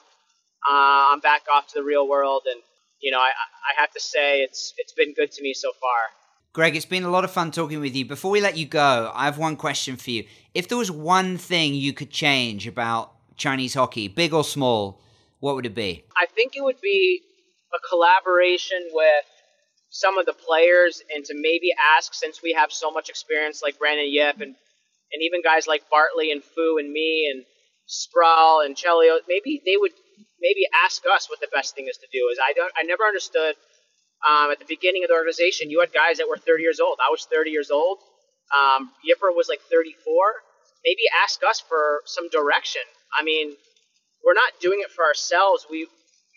Uh, 0.69 1.13
I'm 1.13 1.19
back 1.19 1.43
off 1.51 1.67
to 1.67 1.79
the 1.79 1.83
real 1.83 2.07
world, 2.07 2.43
and 2.45 2.61
you 3.01 3.11
know, 3.11 3.19
I, 3.19 3.31
I 3.31 3.79
have 3.79 3.91
to 3.91 3.99
say 3.99 4.41
it's 4.41 4.73
it's 4.77 4.93
been 4.93 5.13
good 5.13 5.31
to 5.31 5.41
me 5.41 5.53
so 5.53 5.71
far. 5.79 5.99
Greg, 6.51 6.75
it's 6.75 6.85
been 6.85 7.03
a 7.03 7.09
lot 7.09 7.23
of 7.23 7.31
fun 7.31 7.51
talking 7.51 7.79
with 7.79 7.95
you. 7.95 8.05
Before 8.05 8.31
we 8.31 8.41
let 8.41 8.57
you 8.57 8.65
go, 8.65 9.11
I 9.13 9.25
have 9.25 9.37
one 9.37 9.55
question 9.55 9.95
for 9.95 10.09
you. 10.09 10.25
If 10.53 10.67
there 10.67 10.77
was 10.77 10.91
one 10.91 11.37
thing 11.37 11.75
you 11.75 11.93
could 11.93 12.09
change 12.09 12.67
about 12.67 13.13
Chinese 13.37 13.75
hockey, 13.75 14.07
big 14.07 14.33
or 14.33 14.43
small, 14.43 14.99
what 15.39 15.55
would 15.55 15.65
it 15.65 15.75
be? 15.75 16.05
I 16.15 16.25
think 16.25 16.55
it 16.55 16.63
would 16.63 16.81
be 16.81 17.21
a 17.73 17.79
collaboration 17.89 18.89
with 18.91 19.25
some 19.89 20.17
of 20.17 20.25
the 20.25 20.33
players 20.33 21.01
and 21.13 21.25
to 21.25 21.33
maybe 21.35 21.73
ask, 21.97 22.13
since 22.13 22.41
we 22.43 22.53
have 22.53 22.71
so 22.71 22.91
much 22.91 23.09
experience 23.09 23.61
like 23.63 23.79
Brandon 23.79 24.07
Yip 24.11 24.35
and, 24.35 24.53
and 25.11 25.21
even 25.21 25.41
guys 25.41 25.67
like 25.67 25.89
Bartley 25.89 26.31
and 26.31 26.43
Foo 26.43 26.77
and 26.77 26.91
me 26.91 27.29
and 27.31 27.43
Sproul 27.87 28.61
and 28.61 28.75
Chelios, 28.75 29.19
maybe 29.27 29.61
they 29.65 29.77
would 29.77 29.91
maybe 30.41 30.61
ask 30.85 31.01
us 31.13 31.29
what 31.29 31.39
the 31.39 31.49
best 31.53 31.73
thing 31.75 31.87
is 31.89 31.97
to 31.97 32.07
do. 32.11 32.29
Is 32.31 32.37
I 32.37 32.53
don't 32.53 32.71
I 32.77 32.83
never 32.83 33.03
understood– 33.03 33.55
um, 34.27 34.51
at 34.51 34.59
the 34.59 34.67
beginning 34.67 35.03
of 35.03 35.07
the 35.07 35.15
organization, 35.15 35.69
you 35.69 35.79
had 35.79 35.93
guys 35.93 36.17
that 36.17 36.27
were 36.27 36.37
30 36.37 36.63
years 36.63 36.79
old. 36.79 36.99
I 36.99 37.07
was 37.11 37.25
30 37.31 37.51
years 37.51 37.71
old. 37.71 37.99
Um, 38.51 38.91
Yipper 39.07 39.31
was 39.31 39.47
like 39.47 39.61
34. 39.71 39.95
Maybe 40.83 41.03
ask 41.23 41.39
us 41.47 41.59
for 41.61 42.01
some 42.05 42.27
direction. 42.29 42.81
I 43.15 43.23
mean, 43.23 43.55
we're 44.25 44.37
not 44.37 44.59
doing 44.61 44.79
it 44.81 44.91
for 44.91 45.05
ourselves. 45.05 45.65
We, 45.69 45.87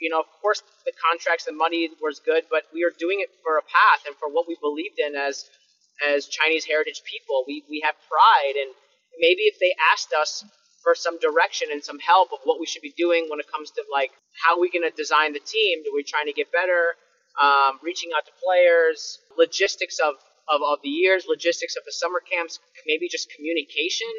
you 0.01 0.11
know, 0.11 0.20
of 0.20 0.26
course, 0.41 0.62
the 0.85 0.93
contracts, 1.11 1.45
the 1.45 1.53
money 1.53 1.91
was 2.01 2.20
good, 2.20 2.45
but 2.51 2.64
we 2.72 2.85
are 2.85 2.93
doing 2.99 3.20
it 3.20 3.30
for 3.43 3.59
a 3.59 3.62
path 3.62 4.07
and 4.07 4.16
for 4.16 4.28
what 4.28 4.47
we 4.49 4.57
believed 4.61 4.99
in 4.99 5.14
as 5.16 5.45
as 6.03 6.26
Chinese 6.26 6.64
heritage 6.64 7.03
people. 7.05 7.45
We 7.47 7.64
we 7.68 7.83
have 7.85 7.95
pride, 8.09 8.57
and 8.57 8.70
maybe 9.18 9.43
if 9.51 9.59
they 9.61 9.74
asked 9.93 10.12
us 10.12 10.45
for 10.83 10.95
some 10.95 11.18
direction 11.20 11.68
and 11.70 11.83
some 11.83 12.01
help 12.01 12.33
of 12.33 12.41
what 12.45 12.59
we 12.59 12.66
should 12.66 12.83
be 12.83 12.95
doing 12.99 13.28
when 13.30 13.39
it 13.39 13.47
comes 13.53 13.70
to 13.70 13.85
like 13.93 14.11
how 14.45 14.57
are 14.57 14.61
we 14.61 14.70
going 14.70 14.83
to 14.83 14.97
design 14.97 15.33
the 15.33 15.45
team, 15.45 15.80
are 15.87 15.95
we 15.95 16.03
trying 16.03 16.26
to 16.26 16.33
get 16.33 16.51
better? 16.51 16.97
um, 17.41 17.78
reaching 17.83 18.11
out 18.16 18.24
to 18.26 18.33
players, 18.43 19.18
logistics 19.39 19.99
of, 19.99 20.14
of, 20.53 20.61
of 20.61 20.78
the 20.83 20.91
years, 20.91 21.24
logistics 21.28 21.76
of 21.76 21.85
the 21.85 21.93
summer 21.93 22.20
camps, 22.20 22.59
maybe 22.87 23.09
just 23.09 23.33
communication. 23.33 24.11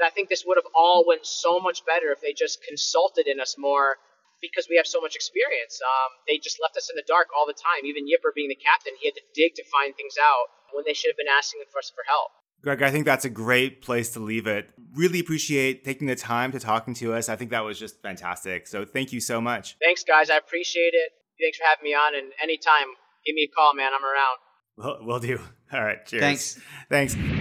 And 0.00 0.08
I 0.08 0.10
think 0.10 0.32
this 0.32 0.44
would 0.48 0.56
have 0.56 0.64
all 0.74 1.04
went 1.06 1.26
so 1.26 1.60
much 1.60 1.84
better 1.84 2.08
if 2.08 2.24
they 2.24 2.32
just 2.32 2.64
consulted 2.64 3.28
in 3.28 3.38
us 3.38 3.56
more 3.58 4.00
because 4.40 4.64
we 4.72 4.80
have 4.80 4.86
so 4.86 4.98
much 5.00 5.14
experience. 5.14 5.76
Um, 5.84 6.16
they 6.26 6.40
just 6.40 6.56
left 6.56 6.72
us 6.80 6.88
in 6.88 6.96
the 6.96 7.04
dark 7.04 7.28
all 7.36 7.44
the 7.44 7.52
time. 7.52 7.84
Even 7.84 8.08
Yipper 8.08 8.32
being 8.34 8.48
the 8.48 8.56
captain, 8.56 8.96
he 8.96 9.12
had 9.12 9.14
to 9.20 9.26
dig 9.36 9.52
to 9.60 9.64
find 9.68 9.92
things 9.94 10.16
out 10.16 10.48
when 10.72 10.88
they 10.88 10.96
should 10.96 11.12
have 11.12 11.20
been 11.20 11.28
asking 11.28 11.60
for 11.68 11.84
us 11.84 11.92
for 11.92 12.00
help. 12.08 12.32
Greg, 12.64 12.80
I 12.80 12.90
think 12.90 13.04
that's 13.04 13.26
a 13.26 13.30
great 13.30 13.82
place 13.82 14.08
to 14.16 14.20
leave 14.20 14.46
it. 14.46 14.70
Really 14.94 15.20
appreciate 15.20 15.84
taking 15.84 16.06
the 16.06 16.16
time 16.16 16.52
to 16.52 16.58
talking 16.58 16.94
to 16.94 17.12
us. 17.12 17.28
I 17.28 17.36
think 17.36 17.50
that 17.50 17.64
was 17.64 17.78
just 17.78 18.00
fantastic. 18.00 18.68
So 18.68 18.86
thank 18.86 19.12
you 19.12 19.20
so 19.20 19.40
much. 19.40 19.76
Thanks, 19.82 20.02
guys. 20.02 20.30
I 20.30 20.36
appreciate 20.36 20.92
it. 20.96 21.12
Thanks 21.40 21.58
for 21.58 21.64
having 21.68 21.84
me 21.84 21.94
on. 21.94 22.14
And 22.14 22.32
anytime, 22.42 22.88
give 23.26 23.34
me 23.34 23.48
a 23.50 23.54
call, 23.54 23.74
man. 23.74 23.90
I'm 23.94 24.04
around. 24.04 24.38
Well, 24.76 24.98
we'll 25.06 25.20
do. 25.20 25.40
All 25.72 25.84
right. 25.84 26.04
Cheers. 26.06 26.20
Thanks. 26.20 26.60
Thanks. 26.88 27.39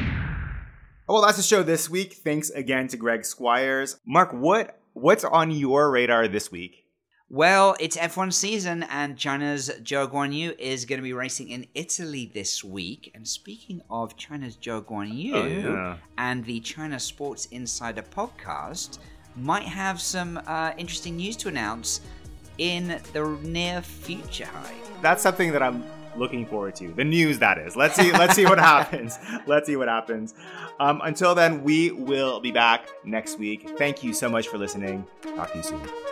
Well, 1.10 1.24
that's 1.24 1.38
the 1.38 1.44
show 1.44 1.64
this 1.64 1.90
week. 1.90 2.14
Thanks 2.14 2.52
again 2.52 2.88
to 2.90 2.98
Greg 2.98 3.26
Squires. 3.26 4.00
Mark, 4.06 4.32
what 4.32 4.80
what's 4.94 5.24
on 5.24 5.50
your 5.50 5.90
radar 5.90 6.28
this 6.28 6.52
week? 6.52 6.86
Well, 7.30 7.76
it's 7.80 7.98
F1 7.98 8.32
season, 8.32 8.84
and 8.84 9.18
China's 9.18 9.72
Zhou 9.82 10.08
Guanyu 10.12 10.56
is 10.60 10.86
going 10.86 11.00
to 11.00 11.04
be 11.04 11.14
racing 11.14 11.50
in 11.50 11.66
Italy 11.74 12.30
this 12.32 12.64
week. 12.64 13.10
And 13.16 13.28
speaking 13.28 13.82
of 13.90 14.18
China's 14.18 14.56
Zhou 14.56 14.86
Guanyu 14.86 15.34
oh, 15.34 15.46
yeah. 15.48 15.98
and 16.20 16.46
the 16.46 16.60
China 16.60 17.00
Sports 17.00 17.46
Insider 17.48 18.04
podcast, 18.04 19.00
might 19.36 19.64
have 19.64 20.00
some 20.00 20.40
uh, 20.46 20.74
interesting 20.78 21.18
news 21.18 21.36
to 21.38 21.48
announce 21.48 22.02
in 22.60 23.02
the 23.14 23.26
near 23.42 23.82
future, 23.82 24.46
Hi. 24.46 24.76
That's 25.02 25.24
something 25.24 25.52
that 25.54 25.64
I'm 25.64 25.84
looking 26.16 26.46
forward 26.46 26.76
to. 26.76 26.90
The 26.90 27.04
news 27.04 27.40
that 27.40 27.58
is. 27.58 27.76
Let's 27.76 27.96
see. 27.96 28.12
let's 28.12 28.36
see 28.36 28.46
what 28.46 28.60
happens. 28.60 29.18
Let's 29.46 29.68
see 29.68 29.76
what 29.76 29.88
happens. 29.88 30.34
Um, 30.80 31.02
until 31.04 31.36
then, 31.36 31.64
we 31.64 31.92
will 31.92 32.40
be 32.40 32.52
back 32.52 32.88
next 33.04 33.38
week. 33.40 33.70
Thank 33.78 34.04
you 34.04 34.14
so 34.14 34.30
much 34.30 34.48
for 34.48 34.58
listening. 34.58 35.06
Talk 35.36 35.52
to 35.52 35.58
you 35.58 35.64
soon. 35.64 36.09